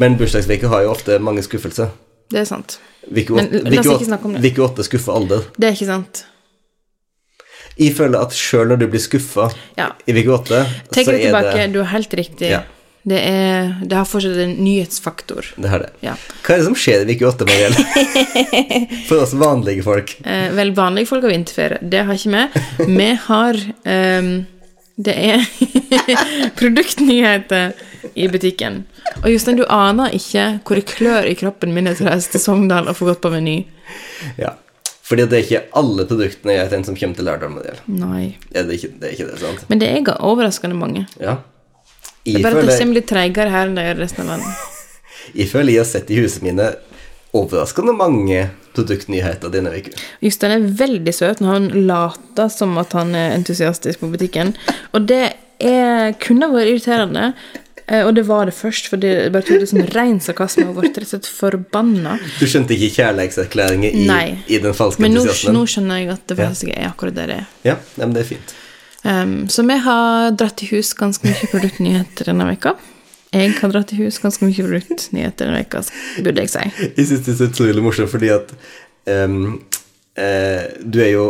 Men 0.00 0.16
bursdagsveke 0.16 0.68
har 0.72 0.86
jo 0.86 0.90
ofte 0.94 1.18
mange 1.20 1.42
skuffelser. 1.44 1.90
det 2.32 2.40
er 2.40 2.44
sant. 2.48 2.78
Uke 3.10 3.34
Men 3.36 3.50
la 3.52 3.80
oss 3.80 3.90
ikke 3.98 4.08
snakke 4.08 4.24
om 4.30 4.36
det. 4.38 4.52
Uke 4.52 4.62
8 4.64 4.86
skuffer 4.88 5.12
aldri. 5.12 5.42
Det 5.58 5.68
er 5.68 5.76
ikke 5.76 5.90
sant. 5.90 6.24
Jeg 7.78 7.94
føler 7.96 8.20
at 8.20 8.34
sjøl 8.36 8.68
når 8.68 8.80
du 8.82 8.86
blir 8.92 9.00
skuffa 9.00 9.50
Ja. 9.76 9.90
i 10.06 10.12
uke 10.12 10.32
8, 10.38 10.64
Tenk 10.92 11.06
så 11.06 11.12
deg 11.12 11.20
er 11.20 11.26
tilbake, 11.28 11.52
det 11.56 11.72
du 11.72 11.78
har 11.82 11.92
helt 11.92 12.14
riktig. 12.14 12.50
Ja. 12.50 12.62
Det, 13.02 13.18
er, 13.18 13.72
det 13.82 13.96
har 13.98 14.06
fortsatt 14.06 14.38
en 14.44 14.52
nyhetsfaktor. 14.62 15.48
Det 15.56 15.70
har 15.72 15.82
det. 15.82 15.90
Ja. 16.06 16.14
Hva 16.44 16.54
er 16.54 16.60
det 16.60 16.66
som 16.68 16.76
skjer 16.78 17.02
i 17.02 17.16
uke 17.16 17.26
8, 17.32 17.48
Mariell? 17.48 17.74
For 19.08 19.24
oss 19.24 19.34
vanlige 19.38 19.82
folk. 19.86 20.14
Eh, 20.22 20.52
vel, 20.54 20.70
vanlige 20.76 21.10
folk 21.10 21.26
har 21.26 21.34
vinterferie. 21.34 21.80
Det 21.82 22.04
har 22.06 22.14
ikke 22.14 22.30
vi. 22.36 22.94
Vi 22.94 23.10
har 23.26 23.58
um, 24.22 24.32
Det 25.02 25.16
er 25.18 25.42
produktnyheter 26.60 27.74
i 28.14 28.28
butikken. 28.30 28.84
Og 29.24 29.30
Jostein, 29.32 29.58
du 29.58 29.66
aner 29.66 30.14
ikke 30.14 30.46
hvor 30.62 30.78
det 30.78 30.86
klør 30.92 31.26
i 31.26 31.34
kroppen 31.38 31.74
min 31.74 31.90
etter 31.90 32.06
å 32.06 32.12
reise 32.12 32.30
til 32.30 32.42
Sogndal 32.44 32.90
og 32.90 32.98
få 32.98 33.10
gått 33.10 33.22
på 33.24 33.32
Meny. 33.34 33.64
Ja. 34.38 34.54
Fordi 35.02 35.26
det 35.26 35.38
er 35.40 35.42
ikke 35.48 35.64
alle 35.80 36.06
produktene 36.08 36.54
jeg 36.54 36.70
tenkt 36.70 36.88
som 36.88 36.96
kommer 36.96 37.18
til 37.18 37.26
Lærdal, 37.26 37.50
Mariell. 37.52 37.80
Nei. 37.90 38.36
Ja, 38.52 38.62
det, 38.62 38.68
er 38.68 38.76
ikke, 38.78 38.92
det 39.00 39.08
er 39.08 39.16
ikke 39.16 39.30
det, 39.32 39.40
sant? 39.42 39.64
Men 39.68 39.82
det 39.82 39.90
er 39.90 40.12
overraskende 40.22 40.78
mange. 40.78 41.08
Ja. 41.18 41.40
Det 42.24 42.38
er 42.38 42.44
bare 42.44 42.54
at 42.54 42.62
det 42.62 42.68
føler, 42.70 42.78
kommer 42.84 42.98
litt 43.00 43.10
treigere 43.10 43.52
her 43.52 43.68
enn 43.68 43.76
det 43.78 43.86
gjør 43.88 44.00
resten 44.04 44.24
av 44.24 44.32
landet. 44.34 44.64
jeg 45.40 45.50
føler 45.50 45.74
jeg 45.74 45.82
har 45.82 45.90
sett 45.90 46.10
i 46.12 46.18
husene 46.22 46.50
mine 46.50 46.72
overraskende 47.32 47.94
mange 47.96 48.44
produktnyheter 48.76 49.52
denne 49.52 49.72
uka. 49.72 49.92
Jostein 50.24 50.54
er 50.56 50.70
veldig 50.78 51.14
søt 51.16 51.42
når 51.42 51.56
han 51.56 51.68
later 51.88 52.52
som 52.52 52.76
at 52.80 52.94
han 52.96 53.16
er 53.16 53.34
entusiastisk 53.36 54.02
på 54.02 54.12
butikken. 54.12 54.54
Og 54.92 55.08
det 55.08 55.24
er, 55.62 56.14
kunne 56.22 56.48
vært 56.52 56.72
irriterende, 56.72 57.26
eh, 57.86 58.02
og 58.02 58.14
det 58.16 58.26
var 58.28 58.48
det 58.48 58.56
først, 58.56 58.88
for 58.92 59.00
det 59.00 59.30
bare 59.34 59.46
tok 59.48 59.62
det 59.62 59.70
som 59.72 59.84
ren 59.94 60.18
sarkasme 60.24 60.66
og 60.70 60.80
ble 60.80 60.90
rett 60.90 61.04
og 61.04 61.12
slett 61.12 61.30
forbanna. 61.30 62.16
Du 62.40 62.46
skjønte 62.48 62.76
ikke 62.76 62.92
kjærlighetserklæringen 62.98 64.02
i, 64.04 64.08
i 64.52 64.60
den 64.62 64.76
falske 64.76 65.04
Men 65.04 65.16
nå, 65.16 65.24
nå 65.28 65.64
skjønner 65.68 66.02
jeg 66.02 66.12
at 66.16 66.26
det 66.28 66.40
faktisk 66.40 66.72
er 66.74 66.90
akkurat 66.90 67.16
det 67.20 67.30
det 67.32 67.40
er. 67.42 67.54
Ja, 67.68 67.78
ja, 67.96 68.04
men 68.04 68.16
det 68.16 68.26
er 68.26 68.34
fint. 68.34 68.56
Um, 69.02 69.48
så 69.48 69.62
vi 69.66 69.76
har 69.78 70.30
dratt 70.30 70.62
i 70.62 70.66
hus 70.70 70.92
ganske 70.94 71.26
mye 71.26 71.48
produktnyheter 71.50 72.28
denne 72.30 72.46
veka. 72.52 72.76
Jeg 73.32 73.54
har 73.58 73.72
dratt 73.72 73.92
i 73.94 73.98
hus 73.98 74.20
ganske 74.22 74.46
mye 74.46 74.66
produktnyheter 74.66 75.48
denne 75.48 75.62
veka, 75.62 75.82
burde 76.22 76.44
jeg 76.44 76.52
si. 76.52 76.66
Jeg 76.98 77.08
syns 77.08 77.24
det 77.26 77.32
er 77.32 77.38
så 77.40 77.48
utrolig 77.50 77.82
morsomt 77.82 78.12
fordi 78.12 78.30
at 78.34 78.52
um, 79.10 79.56
uh, 80.20 80.62
du 80.84 81.00
er 81.02 81.14
jo 81.16 81.24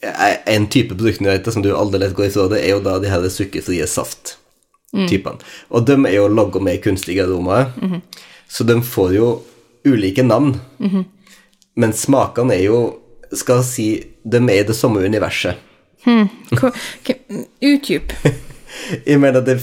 eh, 0.00 0.38
En 0.54 0.68
type 0.72 0.96
produktnyheter 0.96 1.52
som 1.52 1.64
du 1.64 1.72
aldri 1.76 2.00
lett 2.00 2.16
går 2.16 2.30
ifra, 2.30 2.48
det 2.52 2.62
er 2.62 2.76
jo 2.76 2.84
da 2.84 2.96
de 3.02 3.10
her 3.12 3.28
sukkerfrie 3.28 3.86
saft-typene. 3.86 5.42
Og 5.70 5.84
de 5.86 5.98
er 6.08 6.16
jo 6.16 6.30
logga 6.32 6.62
med 6.64 6.80
kunstige 6.84 7.26
aromaer, 7.26 7.74
så 8.48 8.64
de 8.64 8.78
får 8.82 9.18
jo 9.18 9.28
ulike 9.84 10.24
navn. 10.24 10.56
Men 11.74 11.94
smakene 11.96 12.56
er 12.56 12.66
jo 12.66 12.80
Skal 13.32 13.62
si 13.64 13.86
De 14.28 14.36
er 14.36 14.58
i 14.60 14.64
det 14.68 14.74
samme 14.76 15.00
universet. 15.00 15.56
Hva- 16.04 16.72
Utdyp. 17.62 18.12
Jeg 19.06 19.20
mener 19.20 19.40
det, 19.46 19.58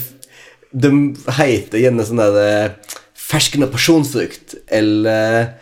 de 0.72 0.90
heter 1.36 1.82
gjerne 1.82 2.06
sånn 2.06 2.20
derre 2.22 2.44
eh, 2.64 2.96
fersken 3.18 3.66
og 3.66 3.72
pasjonsfrukt, 3.74 4.54
eller 4.72 5.52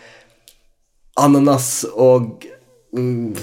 ananas 1.19 1.85
og 1.91 2.45
mm, 2.97 3.35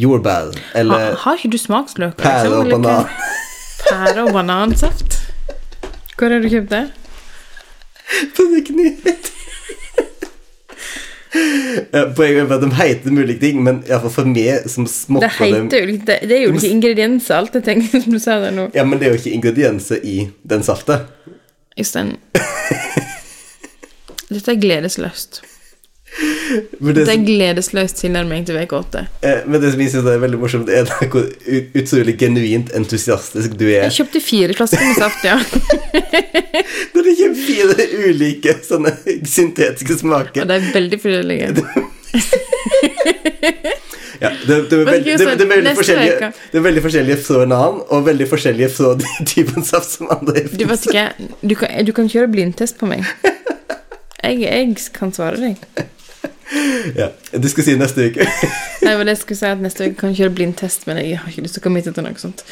jordbær, 0.00 0.54
Ha, 0.74 0.98
har 1.26 1.36
ikke 1.38 1.52
du 1.52 1.58
smaksløk? 1.60 2.16
pære 2.18 2.48
liksom, 2.48 2.60
og 2.64 2.70
banan. 2.72 3.10
Pære 3.84 4.24
og 4.24 4.32
banansaft? 4.32 5.18
Hvor 6.16 6.30
har 6.32 6.40
du 6.40 6.48
kjøpt 6.48 6.70
det? 6.72 6.84
på. 8.36 8.44
Ja, 8.48 9.14
Poenget 12.14 12.44
er 12.44 12.52
at 12.54 12.62
de 12.62 12.68
heter 12.78 13.10
ulike 13.10 13.40
ting, 13.42 13.62
men 13.64 13.80
i 13.82 13.90
hvert 13.90 14.04
fall 14.04 14.14
for 14.14 14.30
meg 14.30 14.68
som 14.70 14.86
Det 14.86 14.92
smokker 14.92 15.40
dem 15.40 15.66
heter 15.66 15.88
litt 15.88 16.04
Det, 16.06 16.18
det 16.30 16.36
er 16.36 16.44
jo 16.44 16.52
ikke 16.54 16.70
ingredienser, 16.70 17.38
alt 17.40 17.56
jeg 17.58 17.66
tenker, 17.66 18.04
som 18.04 18.14
du 18.14 18.20
sa 18.22 18.38
der 18.44 18.54
nå. 18.54 18.68
Ja, 18.76 18.84
men 18.86 19.00
det 19.00 19.08
er 19.08 19.16
jo 19.16 19.22
ikke 19.22 19.34
ingredienser 19.34 20.04
i 20.06 20.28
den 20.46 20.62
saltet. 20.66 21.08
Jostein. 21.78 22.14
Dette 24.34 24.54
er 24.54 24.60
gledesløst. 24.62 25.42
Men 26.78 26.94
det, 26.94 27.06
Det 27.08 27.12
er 27.14 27.22
gledesløs 27.26 27.92
tilnærming 27.98 28.44
til 28.46 28.54
VK8. 28.58 29.00
eh, 29.26 29.40
men 29.46 29.60
det 29.62 29.72
som 29.72 29.80
jeg 29.82 29.90
synes 29.90 30.10
er 30.12 30.20
veldig 30.22 30.38
morsomt, 30.38 30.68
er 30.70 30.86
hvor 31.10 31.24
utrolig 31.74 32.14
genuint 32.20 32.70
entusiastisk 32.76 33.56
du 33.58 33.64
er 33.66 33.88
Jeg 33.88 33.96
kjøpte 33.98 34.22
fire 34.22 34.54
flasker 34.54 34.84
med 34.84 35.00
saft, 35.00 35.24
ja. 35.26 35.38
når 36.94 37.08
det 37.08 37.16
kommer 37.18 37.40
fire 37.48 37.88
ulike 38.06 38.54
sånne 38.68 38.94
syntetiske 39.26 39.96
Og 39.96 40.04
smaker. 40.04 40.46
de 40.46 40.60
er 40.60 40.70
veldig 40.74 41.00
forskjellige. 41.02 41.66
Ja, 44.22 44.30
det, 44.46 44.70
det, 44.70 44.78
er 44.78 44.84
veldig, 44.84 45.18
det, 45.18 45.26
det, 45.38 45.44
er 45.44 45.48
veldig 45.50 45.72
forskjellige, 45.76 46.28
det 46.52 46.58
er 46.58 46.64
veldig 46.64 46.82
forskjellige 46.84 47.16
fra 47.26 47.40
en 47.42 47.52
annen, 47.52 47.80
og 47.88 48.06
veldig 48.06 48.28
forskjellige 48.30 48.68
fra 48.76 48.92
den 49.02 49.26
typen 49.28 49.66
saft 49.66 49.90
som 49.96 50.12
andre 50.14 50.46
Du 50.54 50.64
vet 50.70 50.86
ikke, 50.86 51.08
du 51.42 51.54
kan, 51.58 51.74
du 51.86 51.92
kan 51.96 52.08
kjøre 52.08 52.30
blindtest 52.32 52.78
på 52.80 52.90
meg. 52.90 53.04
Jeg, 54.24 54.38
jeg 54.40 54.76
kan 54.96 55.10
svare 55.12 55.36
deg. 55.36 55.58
Ja, 56.94 57.08
du 57.32 57.48
skal 57.48 57.66
si 57.66 57.74
neste 57.80 58.10
uke. 58.10 58.26
Nei, 58.84 58.94
men 59.00 59.08
jeg 59.10 59.22
skulle 59.22 59.40
si 59.40 59.48
at 59.48 59.62
neste 59.64 59.88
uke 59.88 59.98
kan 60.02 60.12
jeg 60.12 60.24
kjøre 60.24 60.34
blindtest, 60.36 60.84
men 60.90 61.00
jeg 61.00 61.18
har 61.22 61.30
ikke 61.32 61.46
lyst 61.46 61.56
til 61.58 61.62
å 61.62 61.66
komme 61.66 61.80
hit 61.80 61.88
til 61.96 62.04
noe 62.04 62.20
sånt. 62.20 62.44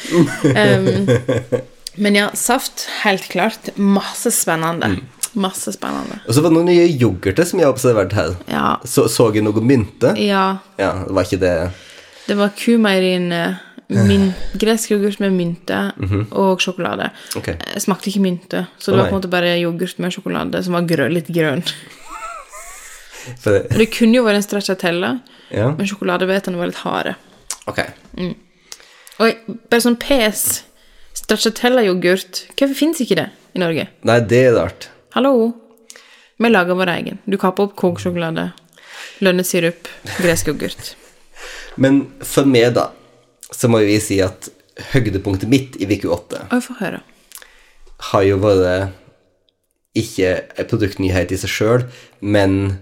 Um, 0.49 1.61
men 2.03 2.17
ja, 2.17 2.31
saft, 2.37 2.87
helt 3.03 3.29
klart. 3.31 3.69
Masse 3.77 4.33
spennende. 4.33 4.95
Masse 5.37 5.73
spennende. 5.73 6.19
Og 6.27 6.35
så 6.35 6.41
var 6.41 6.53
det 6.53 6.57
noen 6.59 6.71
nye 6.73 6.89
yoghurter 6.89 7.45
som 7.47 7.61
jeg 7.61 7.69
har 7.69 7.73
observert 7.73 8.13
her. 8.17 8.35
Ja. 8.49 8.67
Så, 8.85 9.05
så 9.13 9.29
jeg 9.33 9.45
noe 9.45 9.61
mynte? 9.65 10.15
Ja, 10.21 10.45
Ja, 10.81 10.93
var 11.09 11.29
ikke 11.29 11.41
det 11.41 11.55
det 12.27 12.35
var 12.39 12.53
kumeieriene 12.55 13.57
min, 13.87 14.29
gresk 14.61 14.93
yoghurt 14.93 15.19
med 15.19 15.35
mynte 15.35 15.79
og 16.31 16.61
sjokolade. 16.63 17.09
Okay. 17.37 17.57
Jeg 17.73 17.83
smakte 17.83 18.09
ikke 18.11 18.23
mynte, 18.23 18.65
så 18.79 18.91
det 18.91 18.99
var 18.99 19.09
på 19.09 19.15
en 19.15 19.19
måte 19.19 19.31
bare 19.33 19.57
yoghurt 19.59 19.99
med 19.99 20.15
sjokolade 20.15 20.63
som 20.63 20.77
var 20.77 20.87
grøn, 20.87 21.13
litt 21.17 21.31
grønn. 21.33 21.65
Det, 23.43 23.59
det 23.71 23.87
kunne 23.93 24.17
jo 24.17 24.23
vært 24.25 24.41
en 24.41 24.45
stracciatella, 24.45 25.11
ja, 25.53 25.69
men 25.77 25.87
sjokoladebetene 25.87 26.59
var 26.59 26.71
litt 26.71 26.81
harde. 26.83 27.15
ok. 27.69 27.79
Og 29.23 29.43
bare 29.69 29.83
sånn 29.83 29.99
PS 30.01 30.63
stracciatella-yoghurt 31.13 32.39
Hvorfor 32.57 32.73
fins 32.75 33.01
ikke 33.03 33.19
det 33.19 33.27
i 33.53 33.61
Norge? 33.61 33.85
Nei, 34.09 34.17
det 34.25 34.39
er 34.47 34.55
rart. 34.57 34.87
Hallo? 35.13 35.51
Vi 36.41 36.49
lager 36.49 36.75
vår 36.75 36.89
egen. 36.95 37.19
Du 37.29 37.37
kapper 37.37 37.67
opp 37.69 37.75
kokesjokolade, 37.79 38.47
lønnesirup, 39.23 39.87
gresk 40.17 40.49
yoghurt. 40.49 40.95
Men 41.81 42.01
for 42.25 42.49
meg, 42.49 42.73
da, 42.75 42.89
så 43.53 43.69
må 43.71 43.83
vi 43.85 43.99
si 44.01 44.17
at 44.25 44.49
høydepunktet 44.91 45.49
mitt 45.51 45.77
i 45.77 45.85
uke 45.85 46.09
8 46.09 46.47
Oi, 46.49 46.59
få 46.65 46.75
høre. 46.81 47.03
har 48.09 48.23
jo 48.25 48.39
vært 48.41 48.97
ikke 49.93 50.31
en 50.57 50.67
produktnyhet 50.69 51.31
i 51.31 51.37
seg 51.37 51.51
sjøl, 51.53 51.83
men 52.19 52.79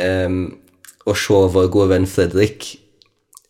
em, 0.00 0.38
å 1.06 1.14
se 1.16 1.40
vår 1.54 1.68
gode 1.72 1.92
venn 1.94 2.06
Fredrik 2.10 2.72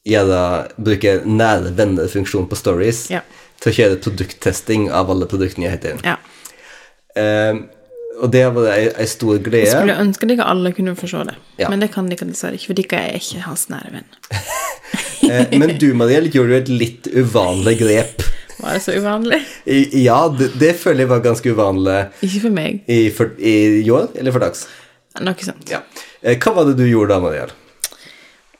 gjøre, 0.09 0.43
bruke 0.81 1.19
nære 1.29 1.75
venner-funksjon 1.77 2.47
på 2.51 2.57
stories 2.59 3.07
Ja. 3.13 3.21
til 3.61 3.73
å 3.73 3.77
kjøre 3.77 3.99
produkttesting 4.05 4.89
av 4.91 5.11
alle 5.13 5.27
produktnyheter. 5.31 6.01
Ja. 6.07 6.17
Um, 7.17 7.67
og 8.21 8.31
det 8.33 8.43
har 8.45 8.53
vært 8.55 8.99
ei, 9.01 9.07
stor 9.09 9.39
glede. 9.41 9.65
Jeg 9.67 9.75
Skulle 9.77 9.97
ønske 10.03 10.29
dere 10.29 10.47
alle 10.49 10.73
kunne 10.77 10.95
få 10.99 11.09
se 11.09 11.23
det, 11.25 11.37
Ja. 11.59 11.69
men 11.69 11.81
det 11.81 11.91
kan 11.93 12.09
dere 12.09 12.29
dessverre 12.29 12.55
ikke, 12.59 12.67
for 12.71 12.75
dere 12.81 13.01
er 13.11 13.19
ikke 13.21 13.43
hans 13.47 13.69
nære 13.73 13.93
venn. 13.99 14.11
Eh, 15.31 15.47
men 15.61 15.77
du, 15.79 15.93
Mariell, 15.95 16.25
gjorde 16.33 16.51
jo 16.51 16.57
et 16.59 16.69
litt 16.73 17.07
uvanlig 17.13 17.77
grep. 17.79 18.23
Var 18.59 18.73
det 18.75 18.81
så 18.83 18.95
uvanlig? 18.99 19.39
I, 19.69 19.77
ja, 20.03 20.17
det, 20.35 20.49
det 20.59 20.73
føler 20.81 21.05
jeg 21.05 21.11
var 21.13 21.21
ganske 21.23 21.53
uvanlig 21.55 21.99
Ikke 22.27 22.41
for 22.41 22.51
meg. 22.57 22.81
i, 22.91 22.97
for, 23.15 23.31
i 23.39 23.85
år, 23.95 24.09
eller 24.19 24.35
for 24.35 24.43
dags. 24.43 24.65
Noe 25.21 25.47
sånt. 25.47 25.71
Ja. 25.71 25.85
Eh, 26.23 26.37
hva 26.37 26.53
var 26.57 26.69
det 26.69 26.77
du 26.81 26.87
gjorde 26.89 27.15
da, 27.15 27.21
Mariell? 27.23 27.53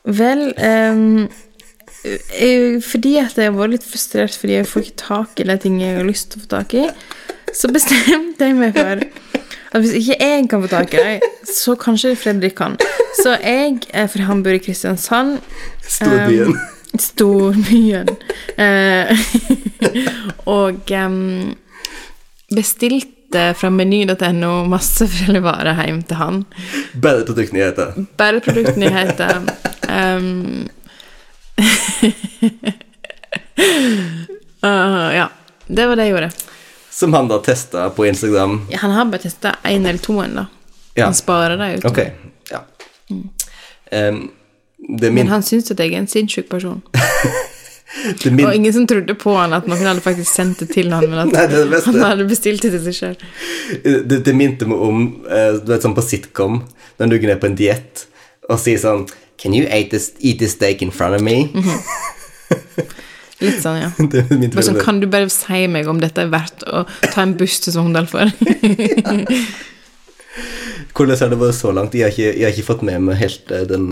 Vel 0.09 0.47
um, 0.57 1.27
Fordi 2.81 3.19
at 3.21 3.37
jeg 3.37 3.53
var 3.53 3.69
litt 3.69 3.85
frustrert 3.85 4.33
fordi 4.33 4.55
jeg 4.57 4.69
får 4.71 4.87
ikke 4.87 5.01
tak 5.03 5.43
i 5.43 5.45
de 5.51 5.57
tingene 5.61 5.91
jeg 5.91 5.99
har 5.99 6.09
lyst 6.09 6.31
til 6.33 6.41
å 6.41 6.47
få 6.47 6.51
tak 6.55 6.77
i, 6.79 6.87
så 7.53 7.69
bestemte 7.75 8.49
jeg 8.49 8.57
meg 8.57 8.73
for 8.79 9.05
at 9.71 9.85
hvis 9.85 9.93
ikke 10.01 10.17
jeg 10.19 10.49
kan 10.51 10.65
få 10.65 10.71
tak 10.73 10.95
i 10.97 11.03
dem, 11.05 11.29
så 11.47 11.77
kanskje 11.79 12.17
Fredrik 12.19 12.57
kan. 12.59 12.75
Så 13.21 13.37
jeg, 13.37 13.85
eh, 13.93 14.09
for 14.11 14.25
han 14.27 14.41
bor 14.43 14.57
i 14.57 14.63
Kristiansand 14.63 15.39
Storbyen. 15.85 16.57
Um, 16.57 16.99
storbyen. 16.99 18.11
Uh, 18.59 19.13
og 20.59 20.91
um, 21.05 21.53
bestilte 22.51 23.20
fra 23.33 23.71
meny.no 23.71 24.53
masse 24.69 25.07
forskjellige 25.07 25.45
varer 25.45 25.79
hjem 25.87 26.03
til 26.03 26.17
han. 26.19 26.45
Bare 27.03 27.25
produktnyheter. 27.29 27.93
Bare 28.19 28.41
produktnyheter. 28.41 29.43
Um, 29.89 30.69
uh, 34.63 35.09
ja. 35.21 35.29
Det 35.67 35.87
var 35.87 35.97
det 35.97 36.09
jeg 36.09 36.15
gjorde. 36.17 36.31
Som 36.91 37.15
han 37.15 37.29
da 37.31 37.39
testa 37.39 37.91
på 37.95 38.07
Instagram. 38.07 38.67
Han 38.83 38.91
har 38.91 39.05
bare 39.05 39.23
testa 39.23 39.57
én 39.63 39.87
eller 39.87 39.99
to 40.03 40.19
ennå. 40.23 40.47
Ja. 40.95 41.05
Han 41.05 41.15
sparer 41.15 41.57
dem 41.57 41.79
ut. 41.79 41.85
Okay. 41.85 42.11
ja. 42.51 42.65
Em, 43.91 44.31
det 44.99 45.07
er 45.07 45.13
Men 45.13 45.29
han 45.29 45.43
syns 45.43 45.71
at 45.71 45.79
jeg 45.79 45.95
er 45.95 46.03
en 46.03 46.11
sinnssyk 46.11 46.51
person. 46.51 46.83
det 48.23 48.31
min 48.31 48.47
Og 48.47 48.55
ingen 48.55 48.75
som 48.75 48.87
trodde 48.87 49.15
på 49.19 49.35
han 49.35 49.55
at 49.57 49.67
noen 49.71 49.89
hadde 49.89 50.05
faktisk 50.05 50.31
sendt 50.31 50.63
det 50.63 50.71
til 50.75 50.93
han, 50.95 51.07
men 51.11 51.25
at 51.25 51.33
Nei, 51.37 51.47
det 51.51 51.65
det 51.73 51.81
han 51.89 51.99
hadde 52.05 52.29
bestilt 52.31 52.63
det 52.63 52.73
til 52.77 52.85
seg 52.87 52.99
sjøl. 53.01 53.17
det, 53.83 54.21
det 54.27 54.37
minte 54.37 54.69
meg 54.71 54.85
om 54.87 55.03
eh, 55.27 55.59
Du 55.59 55.73
vet 55.73 55.87
sånn 55.87 55.97
på 55.97 56.07
sitcom, 56.07 56.63
når 57.01 57.13
du 57.13 57.19
er 57.27 57.43
på 57.43 57.51
en 57.51 57.59
diett 57.59 58.07
og 58.51 58.59
sier 58.63 58.81
sånn 58.83 59.07
Can 59.41 59.55
you 59.57 59.65
eat 59.73 59.89
this, 59.91 60.13
eat 60.21 60.39
this 60.39 60.53
steak 60.53 60.83
in 60.85 60.91
front 60.93 61.17
of 61.17 61.23
me? 61.25 61.49
Litt 63.41 63.63
sånn, 63.63 63.79
ja. 63.81 63.89
Bare 64.53 64.65
sånn, 64.67 64.81
kan 64.83 65.01
du 65.01 65.07
bare 65.09 65.31
si 65.33 65.63
meg 65.73 65.89
om 65.89 66.01
dette 66.03 66.27
er 66.27 66.33
verdt 66.33 66.61
å 66.69 66.83
ta 67.07 67.25
en 67.25 67.33
buss 67.41 67.57
til 67.65 67.73
Sogndal 67.73 68.09
for? 68.11 68.29
Hvordan 70.93 71.17
har 71.17 71.33
det 71.33 71.39
vært 71.41 71.57
så 71.57 71.73
langt? 71.73 71.97
Jeg 71.97 72.05
har 72.05 72.13
ikke, 72.13 72.35
jeg 72.37 72.45
har 72.45 72.53
ikke 72.53 72.67
fått 72.69 72.85
med 72.85 73.07
meg 73.07 73.17
helt 73.23 73.55
eh, 73.55 73.65
den, 73.71 73.89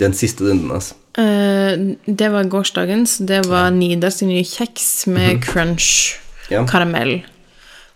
den 0.00 0.16
siste 0.16 0.48
runden. 0.48 0.72
Altså. 0.72 0.96
Eh, 1.18 1.72
det 2.06 2.28
var 2.30 2.44
gårsdagens. 2.50 3.18
Det 3.26 3.40
var 3.50 3.70
Nidas 3.74 4.20
nye 4.22 4.44
kjeks 4.46 5.06
med 5.10 5.42
crunch 5.44 6.18
Mhm. 6.48 6.54
Ja. 6.54 6.66
karamell. 6.66 7.26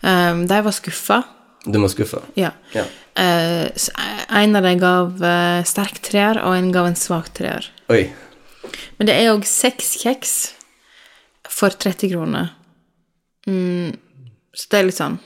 Um, 0.02 0.46
de 0.46 0.58
var 0.62 0.72
skuffa. 0.72 1.22
Du 1.64 1.78
var 1.80 1.88
skuffa? 1.88 2.18
Ja. 2.34 2.50
Ja. 2.74 2.82
Uh, 3.18 3.68
en 4.28 4.56
av 4.56 4.62
dem 4.62 4.78
gav 4.80 5.22
uh, 5.22 5.62
sterk 5.64 6.00
treer, 6.02 6.40
og 6.42 6.56
en 6.56 6.72
gav 6.74 6.86
en 6.90 6.96
svak 6.98 7.30
treer. 7.32 7.64
Oi. 7.88 8.10
Men 8.98 9.06
det 9.08 9.14
er 9.14 9.30
òg 9.32 9.44
seks 9.48 9.94
kjeks 10.02 10.34
for 11.48 11.70
30 11.70 12.10
kroner. 12.12 12.50
Mm, 13.46 13.94
så 14.54 14.68
det 14.70 14.78
er 14.78 14.84
litt 14.90 14.98
sånn 15.00 15.16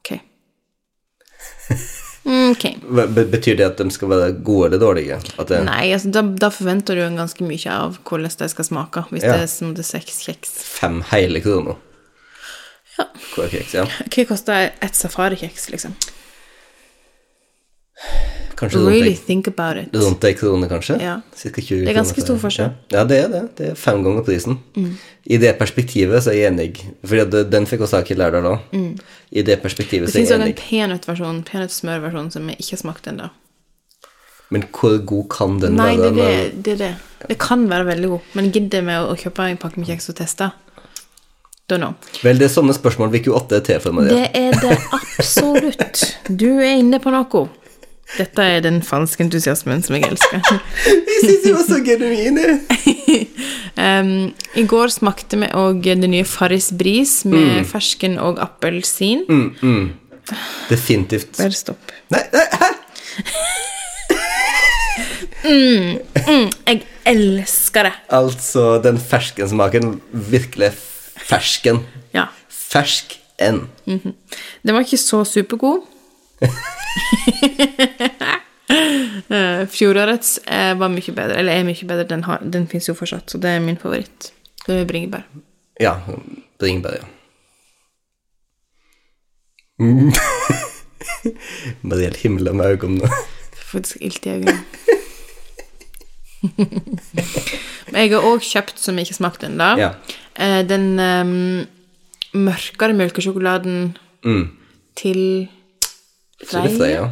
Ok. 0.00 0.10
Mm, 2.26 2.50
ok. 2.56 2.64
Hva- 2.90 3.06
be- 3.14 3.24
Betyr 3.30 3.56
det 3.60 3.66
at 3.68 3.78
de 3.78 3.86
skal 3.94 4.08
være 4.10 4.32
gode 4.42 4.66
eller 4.66 4.80
dårlige? 4.82 5.18
Det, 5.46 5.60
Nei, 5.64 5.92
altså, 5.94 6.10
da, 6.10 6.22
da 6.22 6.48
forventer 6.50 6.98
du 6.98 7.04
ganske 7.16 7.46
mye 7.46 7.70
av 7.70 7.98
hvordan 8.02 8.32
de 8.40 8.48
skal 8.50 8.64
smake, 8.66 9.04
hvis 9.12 9.22
Ja. 9.22 9.32
det 9.36 9.42
er 9.46 9.52
som 9.52 9.74
det 9.76 9.84
er 9.84 9.90
seks 9.92 10.18
kjeks. 10.26 10.50
Fem 10.66 11.02
hele 11.12 11.40
kroner? 11.44 11.76
Ja. 12.98 13.04
kjeks, 13.36 13.74
ja. 13.76 13.84
Hva 14.10 14.26
koster 14.26 14.72
et 14.82 14.94
safarikjeks, 14.98 15.68
liksom? 15.70 15.94
Kanskje 18.56 18.80
Really 18.86 19.10
ei- 19.12 19.18
think 19.26 19.48
about 19.48 19.76
it. 19.76 19.88
rundt 19.94 20.24
ei 20.24 20.32
krone, 20.34 20.66
kanskje? 20.68 20.96
Ja. 21.02 21.18
Cirka 21.36 21.60
20 21.60 21.84
Det 21.84 21.90
er 21.92 21.94
ganske 21.98 22.14
kroner 22.14 22.26
stor 22.26 22.38
forskjell. 22.40 22.68
Mm. 22.70 22.76
Ja. 22.92 22.98
ja, 22.98 23.04
det 23.04 23.18
er 23.24 23.28
det. 23.28 23.42
Det 23.58 23.66
er 23.70 23.74
fem 23.76 24.02
ganger 24.04 24.22
prisen. 24.24 24.58
I 25.26 25.36
det 25.42 25.58
perspektivet 25.58 26.22
så 26.24 26.30
er 26.32 26.38
jeg 26.40 26.52
enig. 26.52 26.70
Fordi 27.04 27.42
den 27.52 27.66
fikk 27.66 27.80
også 27.84 27.98
tak 28.00 28.10
i 28.10 28.14
Lærdal 28.14 28.48
òg. 28.54 29.00
I 29.32 29.42
det 29.42 29.58
perspektivet 29.62 30.08
Mm. 30.08 30.12
Det 30.12 30.12
så 30.12 30.16
er 30.16 30.22
fins 30.22 30.30
jeg 30.30 30.38
òg 30.38 30.42
en 30.42 30.48
enig. 30.48 30.56
peanøttsversjon, 30.56 31.42
peanøttsmørversjon, 31.50 32.30
som 32.32 32.48
jeg 32.48 32.56
ikke 32.58 32.70
har 32.76 32.82
smakt 32.84 33.06
ennå. 33.12 33.28
Men 34.50 34.62
hvor 34.72 34.98
god 35.04 35.28
kan 35.28 35.58
den 35.60 35.74
Nei, 35.76 35.96
være? 35.96 36.12
Nei, 36.14 36.22
det, 36.24 36.62
det 36.62 36.72
er 36.72 36.76
det. 36.78 37.28
Det 37.28 37.38
kan 37.38 37.68
være 37.68 37.84
veldig 37.88 38.08
god, 38.08 38.20
men 38.38 38.50
gidder 38.52 38.80
vi 38.86 38.92
å 39.02 39.16
kjøpe 39.18 39.50
en 39.50 39.56
pakke 39.58 39.76
med 39.82 39.88
kjeks 39.88 40.08
og 40.08 40.16
teste? 40.16 40.52
Don't 41.68 41.82
know. 41.82 41.94
Vel, 42.22 42.38
det 42.38 42.46
er 42.46 42.52
sånne 42.54 42.72
spørsmål 42.72 43.10
vi 43.10 43.18
ikke 43.24 43.34
åtte 43.34 43.56
er 43.58 43.64
til 43.66 43.80
for, 43.82 43.92
Maria. 43.92 44.14
Det 44.14 44.30
er 44.38 44.52
det 44.62 44.78
absolutt. 44.94 46.04
Du 46.30 46.46
er 46.62 46.76
inne 46.78 47.00
på 47.02 47.10
noe. 47.10 47.48
Dette 48.14 48.44
er 48.46 48.62
den 48.62 48.78
falske 48.86 49.24
entusiasmen 49.26 49.82
som 49.82 49.96
jeg 49.98 50.06
elsker. 50.06 50.40
Jeg 50.86 51.22
syns 51.24 51.42
du 51.42 51.50
var 51.56 51.64
så 51.66 51.78
genuin! 51.84 52.38
Um, 53.76 54.10
I 54.60 54.64
går 54.68 54.92
smakte 54.94 55.38
vi 55.40 55.48
òg 55.56 55.88
det 55.88 56.10
nye 56.12 56.26
Farris 56.28 56.70
Bris 56.76 57.24
med 57.26 57.66
fersken 57.68 58.18
og 58.22 58.38
appelsin. 58.42 59.24
Definitivt. 60.70 61.32
Bare 61.38 61.56
stopp. 61.56 61.94
Nei, 62.14 62.22
nei, 62.34 62.46
hæ? 62.60 62.70
Jeg 65.46 66.80
elsker 67.06 67.86
det. 67.86 67.92
Altså, 68.10 68.80
den 68.82 68.98
ferskensmaken 68.98 70.00
Virkelig 70.12 70.72
fersken. 71.26 71.84
Ja. 72.14 72.26
Fersk 72.50 73.18
en. 73.38 73.66
Den 73.86 74.74
var 74.74 74.80
ikke 74.80 74.98
så 75.00 75.24
supergod. 75.28 75.86
Eh, 78.68 79.62
Fjorårets 79.70 80.38
eh, 80.46 80.72
var 80.78 80.88
mye 80.92 81.12
bedre, 81.14 81.36
eller 81.38 81.52
er 81.60 81.64
mye 81.66 81.86
bedre. 81.88 82.06
Den, 82.10 82.24
har, 82.26 82.38
den 82.42 82.66
fins 82.70 82.88
jo 82.90 82.94
fortsatt, 82.98 83.30
så 83.30 83.38
det 83.42 83.50
er 83.56 83.60
min 83.62 83.78
favoritt. 83.80 84.32
Det 84.66 84.80
er 84.82 84.88
bringebær. 84.88 85.22
Ja, 85.80 85.94
bringebær, 86.60 86.96
ja. 86.98 87.06
Mm. 89.80 90.10
Mariell 91.86 92.16
himler 92.22 92.52
med 92.56 92.66
øynene 92.76 93.04
nå. 93.04 93.10
Faktisk 93.70 93.96
ilt 94.00 94.26
i 94.26 94.30
øynene. 94.38 94.58
Men 97.90 98.00
jeg 98.02 98.12
har 98.14 98.24
òg 98.28 98.42
kjøpt, 98.44 98.78
som 98.80 98.96
jeg 98.98 99.06
ikke 99.08 99.18
smakte 99.20 99.48
ennå, 99.48 99.68
Ja. 99.80 99.90
eh, 100.38 100.62
den 100.68 100.86
um, 101.00 101.66
mørkere 102.46 102.94
melkesjokoladen 102.98 103.96
Mm. 104.26 104.48
til 104.96 105.48
Freia. 106.46 107.10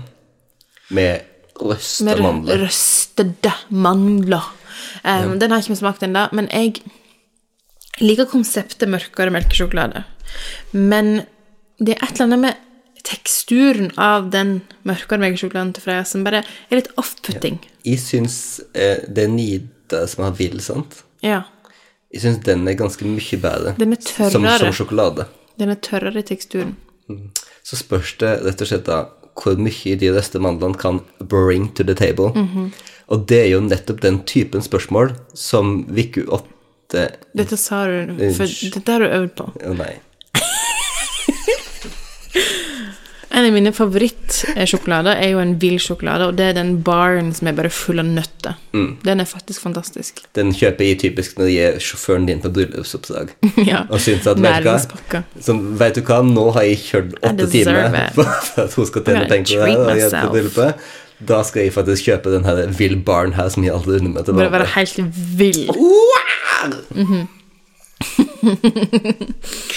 Med 0.91 1.21
røsta 1.61 2.17
mandler. 2.19 2.65
røstede 2.65 3.53
mandler. 3.71 4.51
Um, 5.05 5.39
Den 5.39 5.51
har 5.51 5.63
ikke 5.63 5.75
vi 5.75 5.81
smakt 5.81 6.03
ennå, 6.03 6.29
men 6.33 6.49
jeg 6.53 6.81
liker 8.01 8.27
konseptet 8.27 8.89
mørkere 8.91 9.31
melkesjokolade. 9.35 10.05
Men 10.73 11.23
det 11.79 11.95
er 11.95 12.03
et 12.07 12.15
eller 12.15 12.27
annet 12.27 12.41
med 12.41 12.63
teksturen 13.05 13.91
av 14.01 14.31
den 14.33 14.63
mørkere 14.89 15.21
melkesjokoladen 15.21 15.75
til 15.77 15.85
Freia 15.85 16.05
som 16.09 16.25
bare 16.25 16.41
er 16.43 16.79
litt 16.81 16.91
off-putting. 17.01 17.59
Jeg 17.85 18.01
syns 18.01 18.37
eh, 18.73 19.05
det 19.07 19.27
er 19.27 19.33
Nida 19.33 20.07
som 20.11 20.25
har 20.25 20.39
vill, 20.39 20.57
sant? 20.65 21.03
Ja. 21.25 21.43
Jeg 22.15 22.25
syns 22.25 22.41
den 22.47 22.65
er 22.71 22.79
ganske 22.79 23.05
mye 23.07 23.41
bedre. 23.43 23.75
Den 23.79 23.93
er 23.93 24.01
tørrere. 24.01 24.59
som 24.59 24.73
sjokolade. 24.73 25.29
Den 25.61 25.71
er 25.75 25.79
tørrere 25.85 26.23
i 26.23 26.27
teksturen. 26.27 26.77
Så 27.63 27.77
spørs 27.77 28.17
det 28.23 28.33
rett 28.47 28.63
og 28.65 28.71
slett 28.71 28.89
da 28.89 29.03
hvor 29.35 29.59
mye 29.61 29.97
de 30.01 30.11
røste 30.15 30.41
mandlene 30.43 30.79
kan 30.79 31.01
bring 31.19 31.71
to 31.75 31.87
the 31.87 31.95
table. 31.99 32.33
Mhm. 32.35 32.73
Og 33.13 33.27
det 33.29 33.41
er 33.43 33.51
jo 33.53 33.61
nettopp 33.61 34.01
den 34.01 34.23
typen 34.25 34.63
spørsmål 34.65 35.13
som 35.37 35.85
Viku 35.93 36.25
8 36.25 36.51
Dette 37.35 37.57
sa 37.59 37.85
du, 37.89 38.15
for 38.37 38.47
dette 38.47 38.93
har 38.93 39.03
du 39.03 39.09
øvd 39.09 39.33
på. 39.35 39.47
Nei. 39.75 39.97
En 43.35 43.45
av 43.49 43.51
mine 43.51 43.73
favorittsjokolader 43.75 45.19
er 45.19 45.33
jo 45.33 45.41
en 45.43 45.57
vill 45.59 45.81
sjokolade, 45.83 46.29
og 46.31 46.37
det 46.39 46.45
er 46.53 46.55
den 46.55 46.77
baren 46.87 47.33
som 47.35 47.49
er 47.51 47.57
bare 47.59 47.71
full 47.73 47.99
av 47.99 48.07
nøtter. 48.07 48.55
Den 49.03 49.23
er 49.23 49.27
faktisk 49.27 49.65
fantastisk. 49.65 50.23
Den 50.39 50.53
kjøper 50.55 50.87
jeg 50.87 51.01
typisk 51.03 51.41
når 51.41 51.51
jeg 51.51 51.73
er 51.73 51.81
sjåføren 51.83 52.29
din 52.31 52.43
på 52.45 52.53
bryllupsoppdrag. 52.55 53.33
ja. 53.71 53.81
Og 53.89 53.99
syns 54.05 54.29
at, 54.31 54.39
vet 54.39 55.99
du 55.99 56.03
hva, 56.07 56.21
nå 56.29 56.47
har 56.55 56.69
jeg 56.69 56.79
kjørt 56.85 57.17
åtte 57.23 57.49
timer 57.51 57.99
for 58.17 58.63
at 58.69 58.79
hun 58.79 58.87
skal 58.93 59.03
tjene 59.09 59.27
penger 59.31 59.65
på 59.65 59.67
det 59.67 59.79
og 59.83 59.99
jeg 59.99 60.11
på 60.15 60.35
bryllupet. 60.37 60.71
Da 61.25 61.41
skal 61.47 61.67
jeg 61.67 61.73
faktisk 61.75 62.11
kjøpe 62.11 62.31
den 62.35 62.45
her 62.47 62.67
Vill 62.79 62.99
Barn 63.03 63.35
her 63.35 63.49
som 63.51 63.67
jeg 63.67 63.75
aldri 63.75 63.99
unner 63.99 64.13
meg 64.17 64.27
til 64.27 64.35
Bare 64.39 64.55
være 64.55 64.71
helt 64.75 64.99
vill. 65.39 65.63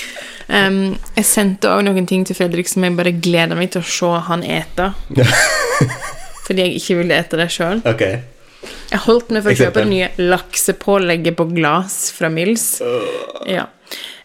Um, 0.48 0.96
jeg 1.18 1.28
sendte 1.28 1.72
òg 1.74 1.84
noen 1.88 2.08
ting 2.08 2.24
til 2.28 2.38
Fredrik 2.38 2.70
som 2.72 2.86
jeg 2.86 2.96
bare 2.96 3.12
gleder 3.12 3.60
meg 3.60 3.74
til 3.74 3.84
å 3.84 3.90
se 3.92 4.12
han 4.30 4.46
ete. 4.48 4.92
Fordi 6.48 6.64
jeg 6.64 6.80
ikke 6.80 7.00
ville 7.02 7.20
ete 7.20 7.40
det 7.40 7.50
sjøl. 7.52 7.84
Ok. 7.88 8.06
Jeg 8.88 9.04
holdt 9.04 9.32
meg 9.36 9.44
for 9.44 9.52
å 9.52 9.60
kjøpe 9.60 9.84
det 9.84 9.92
nye 9.92 10.10
laksepålegget 10.22 11.36
på 11.38 11.48
glass 11.52 11.98
fra 12.16 12.32
Mills. 12.32 12.78
Ja. 13.48 13.68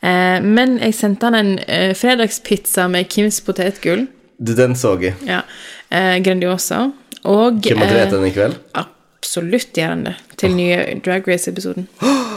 Uh, 0.03 0.39
men 0.43 0.79
jeg 0.83 0.97
sendte 0.99 1.29
han 1.29 1.39
en 1.39 1.53
uh, 1.63 1.93
fredagspizza 1.99 2.87
med 2.91 3.11
Kims 3.11 3.43
potetgull. 3.45 4.07
Du, 4.39 4.55
Den 4.59 4.75
så 4.79 4.95
jeg. 5.03 5.19
Ja. 5.27 5.43
Uh, 5.91 6.19
Grandiosa. 6.23 6.89
Og 7.23 7.63
Kommer 7.63 7.87
du 7.87 7.93
til 7.93 7.99
å 7.99 8.01
eh, 8.01 8.07
ete 8.09 8.19
den 8.19 8.27
i 8.27 8.35
kveld? 8.35 8.59
Absolutt 8.79 9.79
gjør 9.79 9.93
han 9.95 10.07
det. 10.09 10.17
Til 10.43 10.57
nye 10.59 10.79
Drag 11.05 11.29
Race-episoden. 11.31 11.91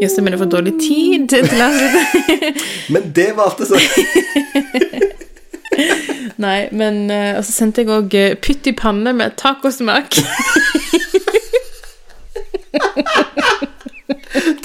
Jostein 0.00 0.24
men 0.24 0.32
du 0.32 0.38
får 0.38 0.46
dårlig 0.52 0.80
tid 0.80 1.28
til 1.32 1.44
å 1.46 1.48
avslutte. 1.66 2.02
Men 2.92 3.02
det 3.16 3.30
var 3.36 3.44
alltid 3.50 3.66
sånn 3.70 3.84
Nei, 6.44 6.60
men 6.72 7.10
eh, 7.10 7.38
Og 7.38 7.44
så 7.46 7.52
sendte 7.52 7.80
jeg 7.82 7.90
òg 7.92 8.10
pytt 8.44 8.66
i 8.68 8.72
panne 8.76 9.12
med 9.16 9.30
tacosmak. 9.40 10.10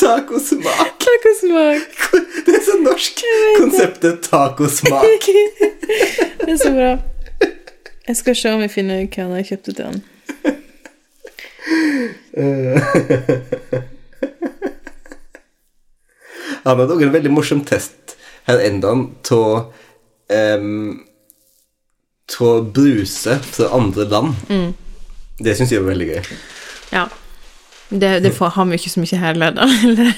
tacosmak. 0.02 0.92
tacosmak. 1.06 1.90
Det 2.46 2.54
er 2.58 2.64
så 2.68 2.76
norsk. 2.84 3.16
Konseptet 3.60 4.16
tacosmak. 4.28 5.24
Det 6.44 6.50
er 6.50 6.58
så 6.60 6.72
bra. 6.76 6.92
Jeg 8.08 8.16
skal 8.20 8.36
se 8.36 8.50
om 8.52 8.62
jeg 8.66 8.72
finner 8.76 8.96
hva 9.08 9.38
jeg 9.40 9.46
kjøpte 9.54 9.72
til 9.80 9.86
han. 9.88 9.98
Han 16.64 16.80
hadde 16.80 16.96
òg 16.96 17.06
en 17.06 17.14
veldig 17.14 17.32
morsom 17.34 17.64
test 17.66 18.18
her 18.50 18.62
enda 18.66 18.92
av 18.94 19.72
um, 20.32 21.02
av 22.42 22.68
bruse 22.74 23.40
fra 23.44 23.72
andre 23.76 24.06
land. 24.10 24.36
Mm. 24.50 24.70
Det 25.42 25.56
syns 25.58 25.74
jeg 25.74 25.82
var 25.82 25.92
veldig 25.92 26.08
gøy. 26.14 26.30
Ja. 26.94 27.08
Det, 27.90 28.12
det 28.24 28.32
får, 28.36 28.56
vi 28.70 28.80
ikke 28.80 28.94
så 28.94 29.02
mye 29.04 29.20
her, 29.20 29.42
da. 29.52 29.68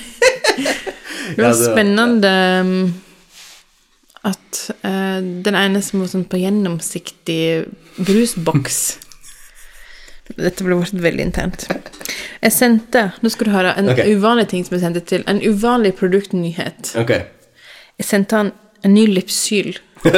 Det 1.36 1.42
var 1.42 1.56
spennende 1.58 2.22
at 4.24 4.60
uh, 4.86 5.20
den 5.44 5.56
ene 5.58 5.82
som 5.84 6.04
var 6.04 6.12
sånn 6.12 6.28
på 6.30 6.40
gjennomsiktig 6.40 7.66
brusboks 7.98 8.84
Dette 10.32 10.64
ble 10.64 10.78
vært 10.80 11.02
veldig 11.04 11.26
internt. 11.28 11.66
Jeg 12.44 12.54
sendte 12.56 13.10
Nå 13.22 13.32
skal 13.32 13.50
du 13.50 13.54
høre 13.54 13.74
en 13.80 13.92
okay. 13.92 14.16
uvanlig 14.16 14.48
ting 14.54 14.66
som 14.66 14.78
jeg 14.78 14.86
sendte 14.86 15.04
til. 15.08 15.22
En 15.28 15.42
uvanlig 15.44 15.94
produktnyhet. 16.00 16.94
Okay. 17.04 17.22
Jeg 18.00 18.06
sendte 18.08 18.40
han 18.40 18.54
en 18.84 18.96
ny 18.96 19.06
Lipsyl. 19.12 19.76
Mm, 20.04 20.10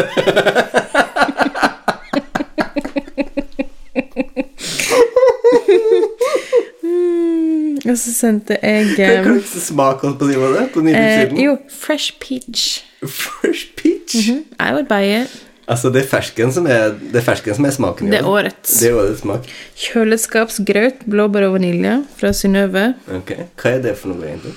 Og 7.85 7.97
så 8.01 8.13
sendte 8.13 8.57
jeg 8.61 8.85
Hva 8.97 9.09
eh, 9.13 9.25
slags 9.25 9.67
smak 9.67 10.01
holdt 10.05 10.17
på 10.17 10.25
å 10.25 10.29
si 10.31 10.37
var 10.41 10.49
det? 10.55 10.63
På 10.73 10.79
eh? 10.89 11.33
Jo, 11.37 11.51
Fresh 11.69 12.17
Peach. 12.21 12.61
Fresh 13.05 13.75
peach? 13.77 14.15
I 14.59 14.73
would 14.73 14.87
buy 14.89 15.21
it. 15.21 15.44
Altså, 15.67 15.89
det 15.89 16.03
er 16.03 16.07
fersken 16.09 16.51
som 16.53 16.67
er, 16.69 16.91
det 16.99 17.17
er, 17.17 17.25
fersken 17.25 17.55
som 17.57 17.65
er 17.65 17.73
smaken. 17.73 18.11
Det 18.13 18.19
er 18.19 18.27
årets. 18.29 18.75
Det 18.83 18.91
er 18.91 18.97
årets 18.99 19.23
smak. 19.23 19.47
Kjøleskapsgrøt, 19.81 21.03
blåbær 21.09 21.47
og 21.47 21.55
vanilje 21.57 21.95
fra 22.19 22.29
Synnøve. 22.37 22.83
Okay. 23.21 23.47
Hva 23.57 23.71
er 23.77 23.81
det 23.87 23.95
for 23.97 24.13
noe, 24.13 24.21
egentlig? 24.29 24.53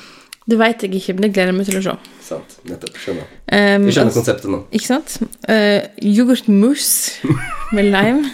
Det 0.49 0.59
veit 0.61 0.83
jeg 0.85 0.95
ikke, 0.97 1.15
men 1.17 1.25
det 1.27 1.31
gleder 1.37 1.51
jeg 1.53 1.57
meg 1.59 1.67
til 1.69 1.79
å 1.81 1.83
se. 1.85 1.95
Sant. 2.29 2.59
Nettopp. 2.69 2.97
Skjønner. 3.01 3.25
Um, 3.49 3.89
Jeg 3.89 3.97
skjønner 3.97 4.11
altså- 4.11 4.21
konseptet 4.21 4.53
nå. 4.53 4.61
Ikke 4.77 4.89
sant? 4.89 5.17
Uh, 5.49 5.81
Yoghurtmousse 6.05 7.33
med 7.77 7.89
lime. 7.93 8.31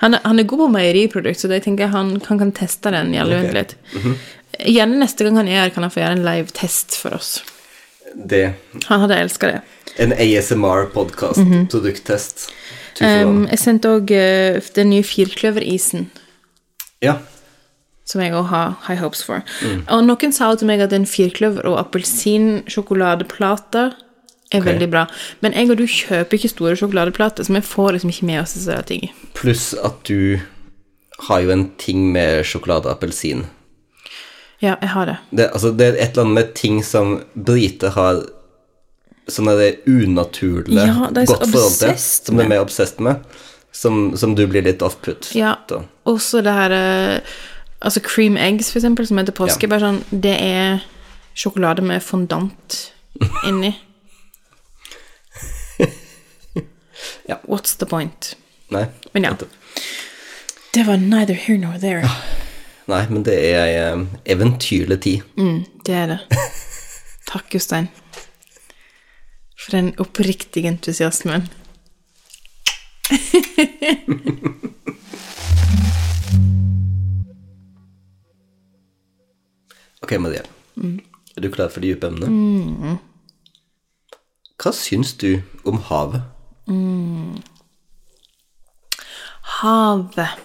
Han 0.00 0.16
er, 0.16 0.20
han 0.24 0.38
er 0.40 0.48
god 0.48 0.58
på 0.64 0.68
meieriprodukt, 0.72 1.40
så 1.40 1.48
jeg 1.52 1.64
tenker 1.66 1.92
han, 1.92 2.14
han 2.28 2.38
kan 2.40 2.52
teste 2.56 2.92
den 2.92 3.12
i 3.14 3.18
all 3.20 3.32
Ok. 3.32 3.42
uendelighet. 3.42 3.74
Gjerne 4.64 5.00
neste 5.00 5.24
gang 5.26 5.36
han 5.36 5.48
er 5.48 5.60
her, 5.66 5.72
kan 5.74 5.84
han 5.84 5.92
få 5.92 6.00
gjøre 6.00 6.16
en 6.16 6.24
live-test 6.24 6.96
for 6.96 7.16
oss. 7.16 7.34
Det. 8.16 8.46
Han 8.88 9.04
hadde 9.04 9.20
elska 9.20 9.52
det. 9.52 9.60
En 9.98 10.12
ASMR-podkast. 10.12 11.40
Produkttest. 11.70 12.50
Two 12.94 13.04
for 13.06 13.24
Um, 13.26 13.46
jeg 13.48 13.58
sendte 13.58 13.88
òg 13.88 14.10
uh, 14.12 14.60
den 14.76 14.90
nye 14.90 15.02
firkløverisen, 15.06 16.10
Ja. 17.02 17.14
som 18.04 18.20
jeg 18.20 18.32
òg 18.34 18.44
har 18.50 18.76
high 18.88 19.00
hopes 19.00 19.22
for. 19.24 19.42
Og 19.88 20.04
noen 20.04 20.32
sa 20.32 20.54
til 20.54 20.66
meg 20.66 20.80
at 20.80 20.92
en 20.92 21.06
firkløver- 21.06 21.64
og 21.64 21.78
appelsinsjokoladeplate 21.78 23.92
er 24.52 24.60
veldig 24.66 24.88
bra. 24.90 25.04
Men 25.40 25.52
jeg 25.54 25.70
og 25.70 25.76
du 25.78 25.86
kjøper 25.86 26.34
ikke 26.36 26.48
store 26.50 26.74
sjokoladeplater, 26.76 27.44
så 27.46 27.52
vi 27.54 27.60
får 27.60 27.92
liksom 27.92 28.10
ikke 28.10 28.26
med 28.26 28.40
oss 28.42 28.54
disse 28.58 28.82
ting. 28.88 29.10
Pluss 29.38 29.70
at 29.74 30.02
du 30.08 30.40
har 31.28 31.40
jo 31.44 31.50
en 31.54 31.68
ting 31.78 32.10
med 32.12 32.42
sjokolade 32.44 32.86
og 32.88 32.92
appelsin. 32.96 33.44
Ja, 34.60 34.74
jeg 34.82 34.88
har 34.92 35.06
det. 35.06 35.16
Det, 35.30 35.46
altså, 35.54 35.70
det 35.72 35.86
er 35.86 35.92
et 36.02 36.10
eller 36.10 36.22
annet 36.26 36.34
med 36.34 36.54
ting 36.54 36.82
som 36.84 37.20
briter 37.34 37.90
har 37.96 38.24
sånn 39.28 39.50
er 39.52 39.58
det 39.60 39.70
unaturlige 39.90 40.86
Ja, 40.86 41.08
det 41.10 41.24
er 41.24 41.30
godt 41.32 41.50
forhold 41.50 41.78
til, 41.78 41.94
som 42.00 42.36
de 42.40 42.44
er 42.44 42.52
mer 42.54 42.62
obsessed 42.64 43.02
med, 43.04 43.24
som, 43.72 44.16
som 44.16 44.34
du 44.38 44.46
blir 44.50 44.64
litt 44.66 44.82
off-put. 44.82 45.30
Ja. 45.36 45.56
da. 45.68 45.82
Også 46.10 46.42
det 46.46 46.54
her 46.56 46.74
eh, 46.76 47.36
Altså 47.80 48.00
cream 48.04 48.36
eggs, 48.36 48.68
for 48.68 48.76
eksempel, 48.76 49.06
som 49.08 49.16
heter 49.16 49.32
påske. 49.32 49.64
Ja. 49.64 49.70
Bare 49.72 49.80
sånn 49.86 50.00
Det 50.12 50.34
er 50.36 50.82
sjokolade 51.32 51.80
med 51.80 52.02
fondant 52.04 52.92
inni. 53.48 53.72
Ja. 57.30 57.38
What's 57.48 57.78
the 57.78 57.86
point? 57.86 58.34
Nei. 58.68 58.84
Men 59.12 59.24
ja. 59.24 59.32
Det 60.74 60.84
var 60.86 60.96
neither 60.96 61.34
here 61.34 61.58
nor 61.58 61.78
there. 61.80 62.04
Nei, 62.90 63.04
men 63.10 63.22
det 63.26 63.36
er 63.38 63.58
ei 63.62 63.74
eh, 63.78 64.04
eventyrlig 64.34 65.00
tid. 65.02 65.26
Mm, 65.38 65.64
det 65.86 65.94
er 65.94 66.12
det. 66.12 66.18
Takk, 67.30 67.48
Jostein. 67.54 67.88
For 69.60 69.70
den 69.76 69.92
oppriktige 70.00 70.68
entusiasmen. 70.68 71.48
Ok, 80.02 80.18
Marie. 80.18 80.42
Mm. 80.74 81.00
Er 81.36 81.40
du 81.40 81.50
klar 81.52 81.68
for 81.70 81.80
de 81.84 81.92
dype 81.92 82.08
emnene? 82.08 82.96
Hva 84.60 84.72
syns 84.74 85.12
du 85.20 85.42
om 85.68 85.78
havet? 85.86 86.24
Havet. 89.60 90.40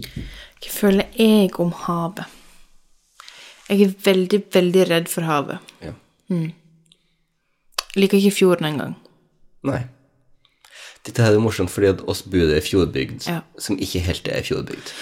Hva 0.00 0.72
føler 0.72 1.10
jeg 1.18 1.52
om 1.62 1.74
havet? 1.84 2.24
Jeg 3.68 3.82
er 3.82 3.94
veldig, 4.06 4.40
veldig 4.54 4.86
redd 4.92 5.10
for 5.10 5.26
havet. 5.26 5.74
Ja. 5.82 5.92
Liker 7.96 8.18
ikke 8.20 8.34
fjorden 8.36 8.66
engang. 8.68 8.96
Nei. 9.66 9.82
Dette 11.06 11.22
er 11.22 11.38
morsomt 11.40 11.70
fordi 11.70 11.92
at 11.94 12.02
oss 12.10 12.22
bor 12.26 12.50
i 12.52 12.60
fjordbygd 12.60 13.28
Ja. 13.30 13.40
som 13.62 13.78
ikke 13.78 14.00
helt 14.04 14.28
er 14.28 14.42
fjordbygd. 14.46 14.92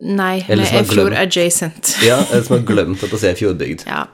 Nei, 0.00 0.40
vi 0.48 0.52
er 0.64 0.84
fjord 0.88 1.14
adjacent. 1.16 1.94
Ja, 2.08 2.18
eller 2.30 2.42
som 2.42 2.56
har 2.58 2.64
glemt 2.66 3.02
at 3.04 3.12
oss 3.14 3.22
er 3.24 3.36
fjordbygd. 3.38 3.84
Ja. 3.86 4.06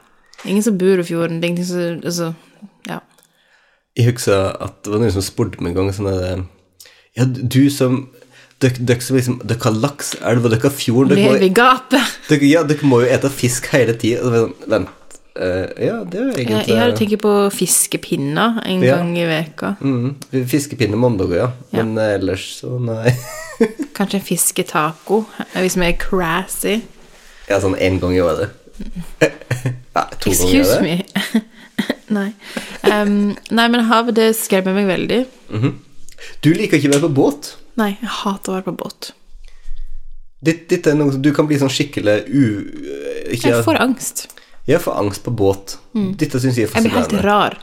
Ingen 0.44 0.62
som 0.62 0.76
bor 0.78 1.00
i 1.00 1.04
fjorden. 1.06 1.40
Det 1.40 1.46
er 1.48 1.52
ingenting 1.54 1.68
som 1.70 2.00
Altså, 2.04 2.32
ja. 2.88 2.98
Jeg 3.96 4.06
husker 4.12 4.56
at 4.62 4.82
det 4.84 4.92
var 4.92 5.00
noen 5.02 5.12
som 5.12 5.24
spurte 5.24 5.60
meg 5.62 5.72
en 5.72 5.78
gang 5.80 5.94
sånn 5.94 6.10
der, 6.10 6.44
Ja, 7.16 7.24
du 7.26 7.70
som 7.70 8.08
Dere 8.60 9.00
som 9.00 9.16
liksom 9.16 9.38
Dere 9.48 9.58
har 9.64 9.72
lakseelv, 9.72 10.44
og 10.44 10.52
dere 10.52 10.66
har 10.68 10.74
fjord 10.76 11.08
dere 11.08 11.24
må, 11.24 11.32
Lev 11.32 11.46
i 11.48 11.52
gapet. 11.56 12.16
dere, 12.28 12.44
Ja, 12.50 12.62
dere 12.68 12.84
må 12.86 13.00
jo 13.00 13.08
ete 13.08 13.30
fisk 13.32 13.70
hele 13.72 13.94
tida. 13.96 14.20
Sånn, 14.28 14.52
vent 14.68 14.90
eh, 15.36 15.86
Ja, 15.86 15.96
det 16.04 16.20
er 16.20 16.24
jo 16.24 16.32
Jeg, 16.36 16.66
jeg 16.68 16.78
hadde 16.80 16.96
tenkt 16.98 17.20
på 17.22 17.32
fiskepinner 17.54 18.60
en 18.66 18.82
Ja. 18.82 18.96
gang 18.96 19.12
i 19.18 19.26
veka. 19.28 19.74
mm, 19.80 20.16
fiskepinner 20.48 20.96
mandager, 20.96 21.36
ja. 21.36 21.50
Ja. 21.72 21.82
Men 21.84 21.98
eh, 21.98 22.14
ellers 22.18 22.46
så 22.62 22.78
nei. 22.80 23.12
Kanskje 23.96 24.18
en 24.20 24.24
fisketaco, 24.26 25.24
hvis 25.54 25.76
vi 25.76 25.86
er 25.86 25.96
crazy. 26.00 26.80
Ja, 27.48 27.58
sånn 27.60 27.76
én 27.78 28.00
gang 28.00 28.14
i 28.16 28.20
året. 28.24 28.50
Ja, 29.94 30.04
to 30.20 30.30
ganger 30.30 30.54
i 30.54 30.60
Excuse 30.60 30.80
me. 30.80 31.02
nei. 32.16 32.28
Um, 32.86 33.34
nei, 33.50 33.66
men 33.68 33.82
havet, 33.90 34.14
det 34.16 34.28
skremmer 34.38 34.72
meg 34.76 34.86
veldig. 34.88 35.18
Du 36.40 36.48
liker 36.54 36.78
ikke 36.78 36.88
å 36.88 36.94
være 36.94 37.08
på 37.08 37.14
båt. 37.18 37.48
Nei, 37.80 37.90
jeg 38.00 38.08
hater 38.22 38.52
å 38.52 38.56
være 38.58 38.66
på 38.70 38.74
båt. 38.84 39.10
Ditt- 40.40 40.68
Dette 40.70 40.92
er 40.94 40.96
noe 40.96 41.12
som 41.12 41.20
du 41.20 41.32
kan 41.36 41.48
bli 41.50 41.58
sånn 41.60 41.68
skikkelig 41.72 42.14
u... 42.30 42.44
Ikke, 43.34 43.50
Jeg 43.50 43.64
får 43.66 43.80
angst. 43.82 44.28
Jeg 44.70 44.80
får 44.84 44.98
angst 45.02 45.24
på 45.26 45.32
båt. 45.34 45.76
Dette 46.20 46.38
syns 46.40 46.58
jeg 46.60 46.68
er 46.68 46.76
Jeg 46.78 46.86
blir 46.86 46.94
helt 47.00 47.14
rar. 47.26 47.56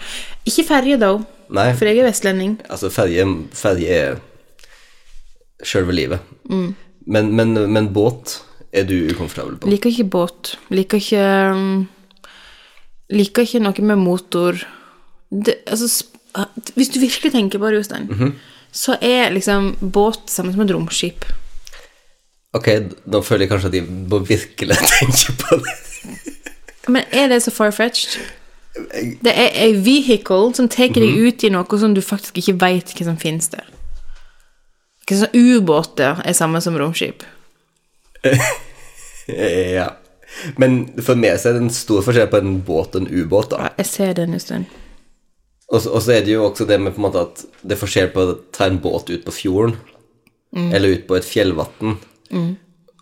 Ikke 0.47 0.65
ferje, 0.67 0.97
da. 0.99 1.13
Nei, 1.55 1.69
for 1.79 1.87
jeg 1.87 2.01
er 2.01 2.07
vestlending. 2.09 2.57
altså 2.67 2.89
ferje, 2.91 3.23
er 3.87 4.17
sjølve 5.63 5.95
livet. 5.95 6.19
Mm. 6.51 6.73
Men, 7.07 7.29
men, 7.39 7.53
men 7.71 7.87
båt 7.95 8.41
er 8.75 8.83
du 8.89 8.95
ukomfortabel 9.13 9.55
på. 9.61 9.69
Liker 9.71 9.93
ikke 9.93 10.09
båt. 10.11 10.55
Liker 10.75 10.99
ikke 10.99 11.23
um, 11.55 11.87
Liker 13.15 13.47
ikke 13.47 13.61
noe 13.63 13.87
med 13.87 14.01
motor. 14.03 14.59
Det, 15.31 15.61
altså, 15.71 15.87
hvis 16.75 16.91
du 16.91 16.99
virkelig 16.99 17.31
tenker 17.31 17.59
på 17.63 17.69
det, 17.71 17.79
Jostein, 17.79 18.09
Mhm. 18.11 18.33
så 18.77 18.97
er 19.01 19.31
liksom 19.31 19.77
båt 19.81 20.27
samme 20.29 20.51
som 20.51 20.61
et 20.65 20.71
romskip. 20.75 21.23
Ok, 22.53 22.67
nå 23.07 23.21
føler 23.23 23.45
jeg 23.45 23.49
kanskje 23.53 23.69
at 23.71 23.77
jeg 23.79 23.87
må 23.87 24.19
virkelig 24.27 24.77
tenke 24.99 25.37
på 25.39 25.61
det. 25.63 25.77
Men 26.87 27.03
er 27.11 27.27
det 27.27 27.41
så 27.43 27.51
far-fetched? 27.51 28.19
Det 29.23 29.33
er 29.33 29.49
a 29.57 29.71
vehicle 29.81 30.53
som 30.55 30.67
tar 30.69 30.87
deg 30.93 31.03
Mhm. 31.03 31.27
ut 31.27 31.43
i 31.43 31.49
noe 31.49 31.79
som 31.79 31.93
du 31.93 32.01
faktisk 32.01 32.37
ikke 32.37 32.59
veit 32.61 32.93
hva 32.93 33.05
som 33.05 33.17
finnes 33.17 33.47
der. 33.49 33.65
Hva 35.07 35.17
sånn 35.17 35.33
ubåter 35.33 36.21
er 36.25 36.33
samme 36.33 36.61
som 36.61 36.77
romskip. 36.77 37.23
Ja. 39.27 39.89
Men 40.55 41.01
for 41.03 41.15
meg 41.19 41.39
så 41.39 41.49
er 41.49 41.53
det 41.57 41.61
en 41.65 41.73
stor 41.73 42.03
forskjell 42.05 42.29
på 42.31 42.37
en 42.37 42.61
båt 42.63 42.95
og 42.95 43.01
en 43.01 43.09
ubåt, 43.11 43.49
da. 43.51 43.57
Ja, 43.57 43.69
jeg 43.81 43.85
ser 43.89 44.13
den, 44.13 44.33
en 44.33 44.65
Og 45.69 45.81
så 45.81 45.91
og 45.91 46.01
så 46.01 46.11
er 46.15 46.21
det 46.23 46.31
jo 46.31 46.45
også 46.49 46.65
det 46.67 46.79
med 46.79 46.93
på 46.95 47.01
en 47.01 47.07
måte 47.11 47.21
at 47.25 47.41
det 47.63 47.75
er 47.75 47.81
forskjell 47.81 48.11
på 48.13 48.23
å 48.23 48.37
ta 48.55 48.65
en 48.69 48.79
båt 48.79 49.09
ut 49.09 49.25
på 49.25 49.31
fjorden, 49.35 49.75
eller 50.55 50.89
ut 50.95 51.07
på 51.07 51.15
et 51.17 51.25
fjellvann, 51.25 51.97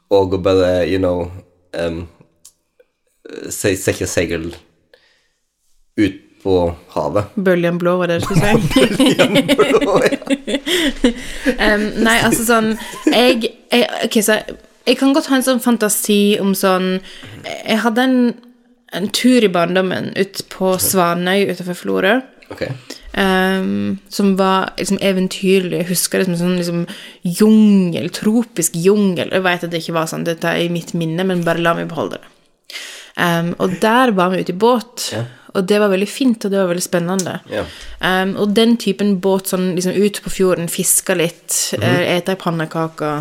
og 0.10 0.34
å 0.34 0.42
bare, 0.42 0.88
you 0.90 0.98
know 0.98 1.32
um, 1.74 2.08
se- 3.50 3.76
Sette 3.80 4.08
segl 4.10 4.52
ut 5.98 6.22
på 6.46 6.56
havet. 6.94 7.32
Bølgen 7.42 7.80
blå, 7.82 7.96
var 7.98 8.12
det 8.12 8.20
du 8.22 8.26
skulle 8.28 8.54
si? 8.54 8.58
um, 11.66 11.86
nei, 12.06 12.18
altså 12.22 12.44
sånn 12.46 12.68
Jeg, 13.10 13.50
jeg 13.74 13.88
Ok, 14.06 14.20
så 14.22 14.38
jeg 14.86 15.00
kan 15.00 15.16
godt 15.16 15.32
ha 15.32 15.40
en 15.40 15.46
sånn 15.46 15.62
fantasi 15.64 16.38
om 16.42 16.52
sånn 16.58 17.00
Jeg 17.48 17.80
hadde 17.82 18.04
en, 18.06 18.20
en 18.94 19.10
tur 19.10 19.42
i 19.42 19.50
barndommen 19.50 20.12
ut 20.14 20.44
på 20.54 20.76
Svanøy 20.82 21.48
utenfor 21.50 21.80
Florø. 21.80 22.20
Okay. 22.54 22.70
Um, 23.18 23.98
som 24.14 24.36
var 24.38 24.76
liksom 24.78 25.00
eventyrlig. 25.02 25.80
Jeg 25.82 25.90
husker 25.90 26.22
det 26.22 26.28
som 26.28 26.36
en 26.36 26.42
sånn 26.44 26.60
liksom 26.60 26.84
jungel, 27.40 28.12
tropisk 28.14 28.78
jungel. 28.78 29.34
Jeg 29.34 29.46
vet 29.48 29.66
at 29.66 29.74
det 29.74 29.82
ikke 29.82 29.98
var 29.98 30.10
sånn, 30.12 30.28
dette 30.28 30.52
er 30.52 30.68
i 30.68 30.72
mitt 30.72 30.94
minne, 30.94 31.26
men 31.26 31.42
bare 31.48 31.64
la 31.66 31.74
meg 31.78 31.90
beholde 31.90 32.22
det. 32.22 32.30
Um, 33.16 33.54
og 33.64 33.78
der 33.80 34.12
var 34.12 34.34
vi 34.34 34.42
ute 34.44 34.52
i 34.52 34.60
båt, 34.60 35.08
og 35.56 35.68
det 35.70 35.78
var 35.80 35.92
veldig 35.94 36.08
fint, 36.10 36.44
og 36.44 36.52
det 36.52 36.60
var 36.60 36.68
veldig 36.68 36.84
spennende. 36.84 37.38
Ja. 37.48 37.64
Um, 38.04 38.34
og 38.44 38.56
den 38.58 38.76
typen 38.82 39.16
båt, 39.24 39.54
sånn 39.54 39.72
liksom 39.78 39.96
ut 39.96 40.20
på 40.26 40.34
fjorden, 40.34 40.68
fiske 40.72 41.16
litt, 41.16 41.56
eh, 41.80 42.02
ete 42.18 42.36
ei 42.36 42.42
pannekake, 42.42 43.14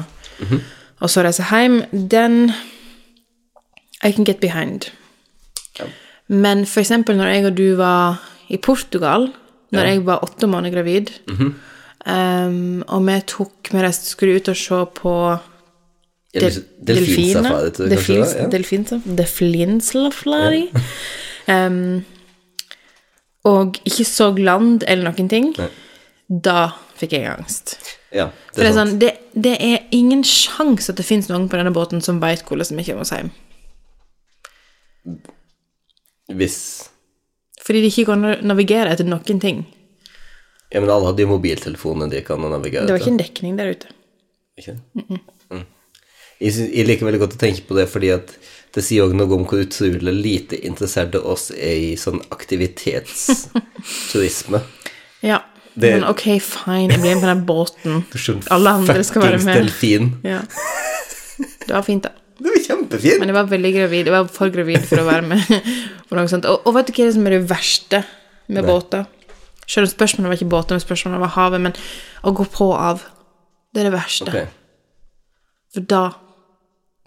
og 0.98 1.10
så 1.10 1.22
reise 1.22 1.46
hjem, 1.46 1.84
den 1.92 2.52
I 4.02 4.10
can 4.12 4.26
get 4.26 4.40
behind. 4.42 4.90
Ja. 5.78 5.86
Men 6.28 6.66
for 6.66 6.82
eksempel 6.82 7.16
når 7.16 7.30
jeg 7.30 7.46
og 7.46 7.56
du 7.56 7.68
var 7.78 8.18
i 8.50 8.58
Portugal, 8.58 9.30
når 9.74 9.90
jeg 9.90 10.04
var 10.06 10.26
åtte 10.26 10.50
måneder 10.50 10.74
gravid, 10.74 11.10
um, 11.30 12.82
og 12.88 13.06
vi 13.06 13.20
tok 13.26 13.70
Vi 13.72 13.92
skulle 13.92 14.36
ut 14.36 14.48
og 14.48 14.56
se 14.56 14.84
på 14.98 15.14
Del- 16.34 16.64
Delfinsafari, 16.82 17.70
det 17.90 17.98
ja. 18.34 18.48
Delfinsafari. 19.20 20.64
Um, 21.46 22.04
og 23.44 23.76
ikke 23.84 24.06
så 24.08 24.30
land 24.38 24.84
eller 24.88 25.10
noen 25.12 25.28
ting. 25.30 25.50
Nei. 25.58 25.68
Da 26.28 26.70
fikk 26.98 27.12
jeg 27.18 27.28
angst. 27.28 27.76
Ja, 28.14 28.28
For 28.54 28.62
det 28.62 28.64
det 28.64 28.70
er 28.70 28.76
sånn, 28.78 28.92
det, 29.02 29.10
det 29.34 29.54
er 29.60 29.82
ingen 29.94 30.22
sjanse 30.26 30.92
at 30.94 31.00
det 31.00 31.04
finnes 31.06 31.28
noen 31.28 31.48
på 31.50 31.58
denne 31.58 31.72
båten 31.74 32.00
som 32.04 32.20
veit 32.22 32.44
hvordan 32.46 32.78
vi 32.78 32.84
kommer 32.86 33.02
oss 33.04 33.12
hjem. 33.12 33.30
Hvis 36.34 36.58
Fordi 37.64 37.82
de 37.84 37.90
ikke 37.90 38.06
kan 38.12 38.24
navigere 38.46 38.92
etter 38.94 39.06
noen 39.08 39.40
ting. 39.42 39.64
Ja, 40.72 40.80
men 40.80 40.90
alle 40.90 41.10
hadde 41.10 41.24
jo 41.26 41.32
mobiltelefoner 41.34 42.08
de 42.10 42.22
kan 42.24 42.40
navigere 42.40 42.84
etter. 42.84 42.88
Det 42.88 42.96
var 42.96 43.02
ikke 43.02 43.12
en 43.14 43.20
dekning 43.22 43.58
der 43.60 43.74
ute. 43.74 43.92
Ikke 44.58 44.78
Mm 44.94 45.04
Mm. 45.10 45.20
Jeg, 46.44 46.84
liker 46.88 47.06
veldig 47.08 47.22
godt 47.24 47.36
å 47.38 47.40
tenke 47.40 47.62
på 47.68 47.74
det, 47.78 47.86
fordi 47.88 48.10
at 48.14 48.28
det 48.74 48.82
sier 48.84 49.04
også 49.06 49.16
noe 49.16 49.32
om 49.36 49.44
hvor 49.48 49.58
utrolig 49.62 50.14
lite 50.18 50.56
interesserte 50.66 51.18
oss 51.22 51.44
er 51.54 51.76
i 51.90 51.92
sånn 52.00 52.20
aktivitetsturisme. 52.34 54.58
Ja. 55.24 55.38
Det- 55.74 55.94
Men 55.94 56.04
ok, 56.04 56.22
fine, 56.44 56.90
jeg 56.92 57.00
blir 57.00 57.14
med 57.16 57.22
på 57.22 57.26
den 57.30 57.44
båten. 57.48 58.02
Sånn 58.14 58.42
Alle 58.52 58.70
andre 58.76 59.00
skal 59.04 59.22
være 59.24 59.38
med. 59.42 59.56
delfin. 59.56 60.10
Ja. 60.22 60.40
Det 61.64 61.72
var 61.72 61.82
fint, 61.82 62.02
da. 62.04 62.10
Det 62.38 62.44
var 62.50 62.58
kjempefint! 62.66 63.18
Men 63.22 63.28
jeg 63.32 63.36
var 63.38 63.46
veldig 63.48 63.72
gravid. 63.74 64.04
Jeg 64.06 64.12
var 64.12 64.28
for 64.28 64.48
gravid 64.52 64.84
for 64.86 64.96
å 65.00 65.04
være 65.08 65.22
med. 65.26 65.40
Og, 66.14 66.18
og 66.66 66.74
vet 66.76 66.86
du 66.86 66.92
hva 67.00 67.08
som 67.16 67.26
er 67.26 67.30
det 67.38 67.48
verste 67.50 67.98
med 68.52 68.60
Nei. 68.62 68.68
båter? 68.68 69.02
Selv 69.66 69.84
om 69.88 69.92
spørsmålet 69.94 70.28
var 70.28 70.36
ikke 70.38 70.52
båter, 70.52 70.72
men 70.76 70.80
spørsmålet 70.84 71.20
var 71.24 71.32
havet. 71.38 71.60
Men 71.64 71.72
å 72.22 72.30
gå 72.36 72.44
på 72.52 72.64
og 72.68 72.76
av, 72.92 72.98
det 73.72 73.78
er 73.82 73.86
det 73.88 73.96
verste. 73.96 74.28
Okay. 74.28 74.46
For 75.74 75.80
da 75.90 76.04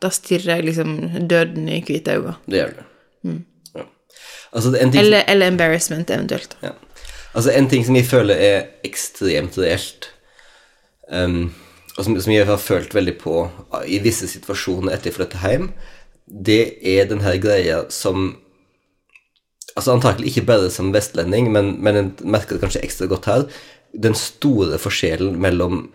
da 0.02 0.12
stirrer 0.14 0.58
jeg 0.60 0.68
liksom 0.68 0.98
døden 1.28 1.70
i 1.70 1.82
hvite 1.86 2.18
øyne. 2.20 2.36
Det 2.46 2.60
gjør 2.62 2.74
det. 2.78 2.86
Ja. 3.76 3.86
Altså, 4.54 4.74
en 4.78 4.92
ting, 4.92 5.02
Eller, 5.02 5.24
eller 5.28 5.48
embarrassment, 5.48 6.10
eventuelt. 6.10 6.58
ja. 6.64 6.72
altså, 7.34 7.52
en 7.52 7.70
ting 7.70 7.86
som 7.86 7.96
jeg 7.96 8.06
føler 8.06 8.36
er 8.36 8.66
ekstremt 8.88 9.58
reelt, 9.58 10.10
um, 11.12 11.54
og 11.98 12.06
som, 12.06 12.20
som 12.22 12.34
jeg 12.34 12.46
har 12.46 12.58
følt 12.62 12.94
veldig 12.96 13.18
på 13.18 13.50
i 13.88 14.00
visse 14.00 14.28
situasjoner 14.30 14.94
etter 14.94 15.10
jeg 15.10 15.18
flyttet 15.18 15.42
hjem, 15.42 15.72
det 16.28 16.62
er 16.86 17.08
den 17.10 17.24
her 17.26 17.38
greia 17.42 17.86
som 17.90 18.36
Altså 19.78 19.94
antakelig 19.94 20.32
ikke 20.32 20.48
bare 20.48 20.70
som 20.74 20.88
vestlending, 20.90 21.52
men, 21.54 21.76
men 21.86 21.96
jeg 21.96 22.26
merker 22.26 22.56
det 22.56 22.64
kanskje 22.64 22.80
ekstra 22.82 23.06
godt 23.06 23.28
her. 23.30 23.44
Den 23.94 24.16
store 24.18 24.80
forskjellen 24.82 25.36
mellom 25.38 25.92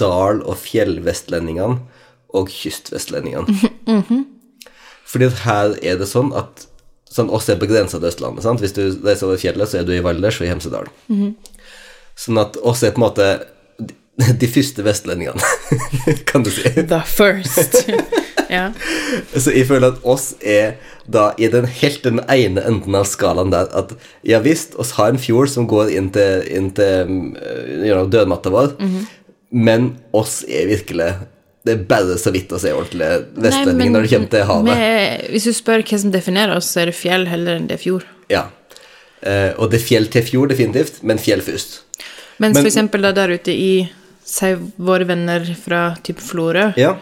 dal- 0.00 0.42
og 0.42 0.56
fjellvestlendingene 0.58 1.78
og 2.34 2.50
kystvestlendingene. 2.52 3.70
Fordi 5.08 5.28
at 5.30 5.44
her 5.46 5.76
er 5.82 6.00
det 6.00 6.08
sånn 6.10 6.34
at 6.36 6.66
sånn, 7.08 7.30
oss 7.32 7.48
er 7.48 7.60
begrensa 7.60 7.96
til 7.96 8.10
Østlandet. 8.10 8.44
sant? 8.44 8.60
Hvis 8.60 8.76
du 8.76 8.82
reiser 9.04 9.28
over 9.28 9.40
fjellet, 9.40 9.70
så 9.70 9.80
er 9.80 9.86
du 9.88 9.94
i 9.96 10.02
Valdres 10.04 10.40
og 10.40 10.44
i 10.46 10.50
Hemsedal. 10.50 10.90
Sånn 12.18 12.40
at 12.42 12.58
oss 12.60 12.84
er 12.84 12.92
på 12.92 13.00
en 13.00 13.06
måte 13.06 13.28
de, 14.18 14.48
første 14.56 14.84
vestlendingene, 14.84 15.40
kan 16.28 16.44
du 16.44 16.50
si. 16.52 16.68
The 16.76 17.00
first. 17.06 17.78
yeah. 18.50 18.74
Så 19.36 19.54
jeg 19.54 19.68
føler 19.70 19.94
at 19.94 20.04
oss 20.04 20.32
er 20.42 20.76
da 21.08 21.30
i 21.38 21.48
den 21.52 21.68
helt 21.80 22.02
den 22.04 22.20
ene 22.28 22.64
enden 22.68 22.98
av 22.98 23.06
skalaen 23.08 23.54
der 23.54 23.70
at 23.76 23.94
ja 24.26 24.42
visst, 24.44 24.76
oss 24.76 24.96
har 24.98 25.14
en 25.14 25.22
fjord 25.22 25.48
som 25.52 25.68
går 25.70 25.94
inn 25.96 26.10
til, 26.12 26.44
inn 26.52 26.72
til 26.76 27.14
uh, 27.38 27.86
you 27.86 27.94
know, 27.94 28.08
dødmatta 28.10 28.52
vår, 28.52 28.74
men 29.54 29.94
oss 30.12 30.42
er 30.44 30.68
virkelig 30.68 31.12
Det 31.64 31.72
er 31.74 31.82
bare 31.90 32.16
så 32.18 32.30
vidt 32.32 32.52
å 32.54 32.58
se 32.62 32.70
ordentlig 32.72 33.08
vestlending 33.34 33.90
når 33.92 34.02
det 34.06 34.10
kommer 34.12 34.30
til 34.30 34.44
havet. 34.44 34.64
med- 34.64 35.26
hvis 35.30 35.44
du 35.44 35.52
spør 35.52 35.82
hva 35.82 35.98
som 35.98 36.10
definerer 36.10 36.56
oss, 36.56 36.66
så 36.66 36.80
er 36.82 36.86
det 36.86 36.94
fjell 36.94 37.26
heller 37.26 37.56
enn 37.56 37.66
det 37.66 37.74
er 37.80 37.82
fjord. 37.82 38.04
Ja. 38.30 38.46
Eh, 39.22 39.52
og 39.58 39.70
det 39.70 39.80
er 39.80 39.84
fjell 39.86 40.06
til 40.06 40.22
fjord, 40.22 40.50
definitivt, 40.50 41.02
men 41.02 41.18
fjell 41.18 41.40
først. 41.40 41.80
Mens 42.38 42.54
Men- 42.54 42.62
for 42.64 42.70
eksempel 42.70 43.02
da 43.02 43.12
der 43.12 43.28
ute 43.34 43.48
i 43.52 43.90
Si 44.28 44.54
våre 44.78 45.06
venner 45.06 45.40
fra 45.56 45.96
type 46.04 46.20
Florø. 46.20 46.74
Ja. 46.76 46.96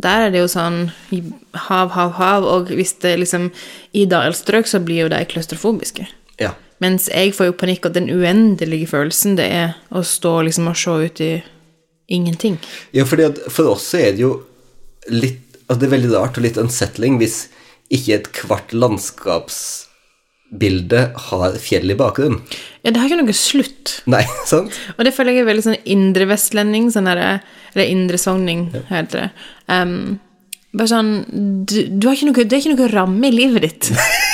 Der 0.00 0.26
er 0.26 0.30
det 0.30 0.38
jo 0.40 0.46
sånn 0.48 0.90
hav, 1.54 1.90
hav, 1.90 2.12
hav, 2.12 2.44
og 2.44 2.68
hvis 2.68 2.94
det 3.00 3.18
liksom 3.18 3.50
I 3.92 4.06
dalstrøk 4.06 4.64
så 4.64 4.82
blir 4.82 5.02
jo 5.02 5.08
de 5.08 5.22
klaustrofobiske. 5.26 6.06
ja. 6.40 6.54
Mens 6.80 7.08
jeg 7.08 7.34
får 7.34 7.46
jo 7.46 7.52
panikk 7.52 7.84
av 7.86 7.92
den 7.92 8.08
uendelige 8.08 8.88
følelsen 8.88 9.36
det 9.36 9.52
er 9.52 9.74
å 9.92 10.00
stå 10.02 10.42
liksom 10.44 10.66
og 10.66 10.76
se 10.76 10.90
ut 10.90 11.20
i 11.20 11.42
ingenting. 12.08 12.58
Ja, 12.92 13.04
for 13.06 13.18
oss 13.72 13.94
er 13.98 14.12
det 14.16 14.22
jo 14.24 14.32
litt 15.10 15.40
altså 15.66 15.80
Det 15.80 15.86
er 15.86 15.96
veldig 15.96 16.10
rart 16.12 16.36
og 16.36 16.42
litt 16.44 16.58
unsettling 16.60 17.18
hvis 17.20 17.36
ikke 17.92 18.14
et 18.16 18.32
kvart 18.36 18.72
landskapsbilde 18.76 21.00
har 21.28 21.50
fjell 21.60 21.90
i 21.92 21.96
bakgrunnen. 21.96 22.40
Ja, 22.82 22.90
det 22.90 22.98
har 23.00 23.06
ikke 23.08 23.22
noe 23.22 23.32
slutt. 23.36 24.02
Nei, 24.10 24.24
sant? 24.50 24.72
Og 24.96 25.04
det 25.06 25.14
føler 25.16 25.32
jeg 25.36 25.42
er 25.44 25.48
veldig 25.48 25.66
sånn 25.68 25.86
indre 25.96 26.24
vestlending, 26.32 26.84
sånn 26.92 27.08
der, 27.08 27.18
eller 27.72 27.86
indre 27.88 28.18
sogning, 28.20 28.60
heter 28.90 29.16
det. 29.18 29.28
Um, 29.68 30.18
bare 30.72 30.88
sånn 30.88 31.10
du, 31.68 31.84
du 32.00 32.06
har 32.08 32.16
ikke 32.16 32.30
noe, 32.30 32.44
Det 32.48 32.54
er 32.56 32.62
ikke 32.62 32.76
noe 32.76 32.92
ramme 32.92 33.26
i 33.28 33.34
livet 33.34 33.62
ditt. 33.66 33.84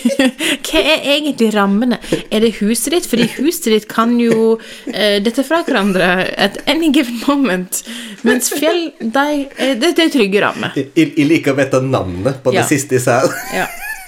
Hva 0.66 0.80
er 0.82 1.04
egentlig 1.16 1.50
rammene? 1.54 1.98
Er 2.30 2.44
det 2.44 2.52
huset 2.60 2.92
ditt? 2.96 3.08
Fordi 3.10 3.26
huset 3.38 3.68
ditt 3.74 3.86
kan 3.90 4.14
jo 4.20 4.56
uh, 4.56 5.16
dette 5.24 5.44
fra 5.46 5.62
hverandre 5.66 6.10
at 6.36 6.58
any 6.70 6.90
given 6.94 7.20
moment. 7.26 7.82
Mens 8.26 8.52
fjell, 8.54 8.90
de, 9.00 9.26
det, 9.80 9.94
det 9.98 10.06
er 10.08 10.12
trygge 10.14 10.42
rammer. 10.44 10.76
Jeg, 10.76 11.12
liker 11.28 11.54
å 11.54 11.58
vite 11.60 11.82
navnet 11.86 12.42
på 12.44 12.54
Ja. 12.54 12.62
det 12.62 12.68
siste 12.74 12.98
især. 13.00 13.28
Ja. 13.54 13.66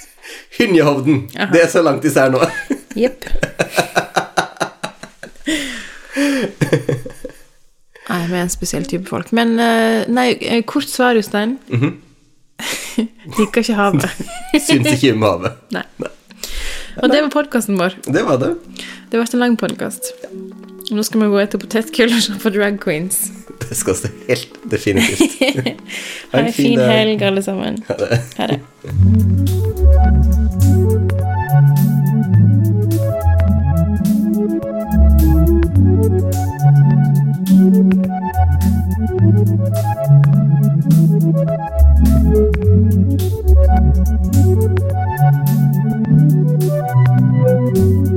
Hundehovden. 0.59 1.25
Det 1.51 1.65
er 1.65 1.71
så 1.71 1.83
langt 1.83 2.05
især 2.07 2.31
nå. 2.33 2.41
Jepp. 3.03 3.25
Nei, 8.05 8.21
vi 8.29 8.37
er 8.37 8.43
en 8.45 8.51
spesiell 8.53 8.85
type 8.87 9.09
folk. 9.09 9.31
Men 9.35 9.57
eh, 9.59 10.05
nei, 10.13 10.29
eh, 10.39 10.61
kort 10.67 10.87
svar, 10.89 11.17
Jostein. 11.17 11.57
Liker 13.39 13.63
ikke 13.63 13.77
havet. 13.77 14.09
Syns 14.55 14.91
ikke 14.93 15.13
om 15.15 15.25
havet. 15.25 15.57
Nei. 15.75 15.85
Og 17.01 17.11
det 17.11 17.21
var 17.25 17.31
podkasten 17.33 17.79
vår. 17.79 17.97
Det 18.05 18.23
var 18.27 18.39
det. 18.41 18.53
Det 19.09 19.17
har 19.17 19.25
vært 19.25 19.35
en 19.35 19.43
lang 19.43 19.57
podkast. 19.59 20.13
Nå 20.93 21.03
skal 21.03 21.23
vi 21.23 21.31
gå 21.33 21.41
etter 21.41 21.61
potetgullsjer 21.61 22.39
for 22.41 22.55
drag 22.55 22.77
queens. 22.83 23.25
Det 23.65 23.75
skal 23.77 23.97
stå 23.97 24.11
helt 24.29 24.59
definitivt. 24.71 25.39
ha 26.31 26.39
en, 26.39 26.53
fin, 26.53 26.75
fin 26.75 26.79
helg, 26.79 27.23
alle 27.25 27.43
sammen. 27.43 27.81
Ha 27.89 27.99
det. 27.99 28.21
Ha 28.37 28.51
det. 28.53 28.59
Thank 41.25 41.79
you. 41.79 41.84
Bye. 47.75 48.14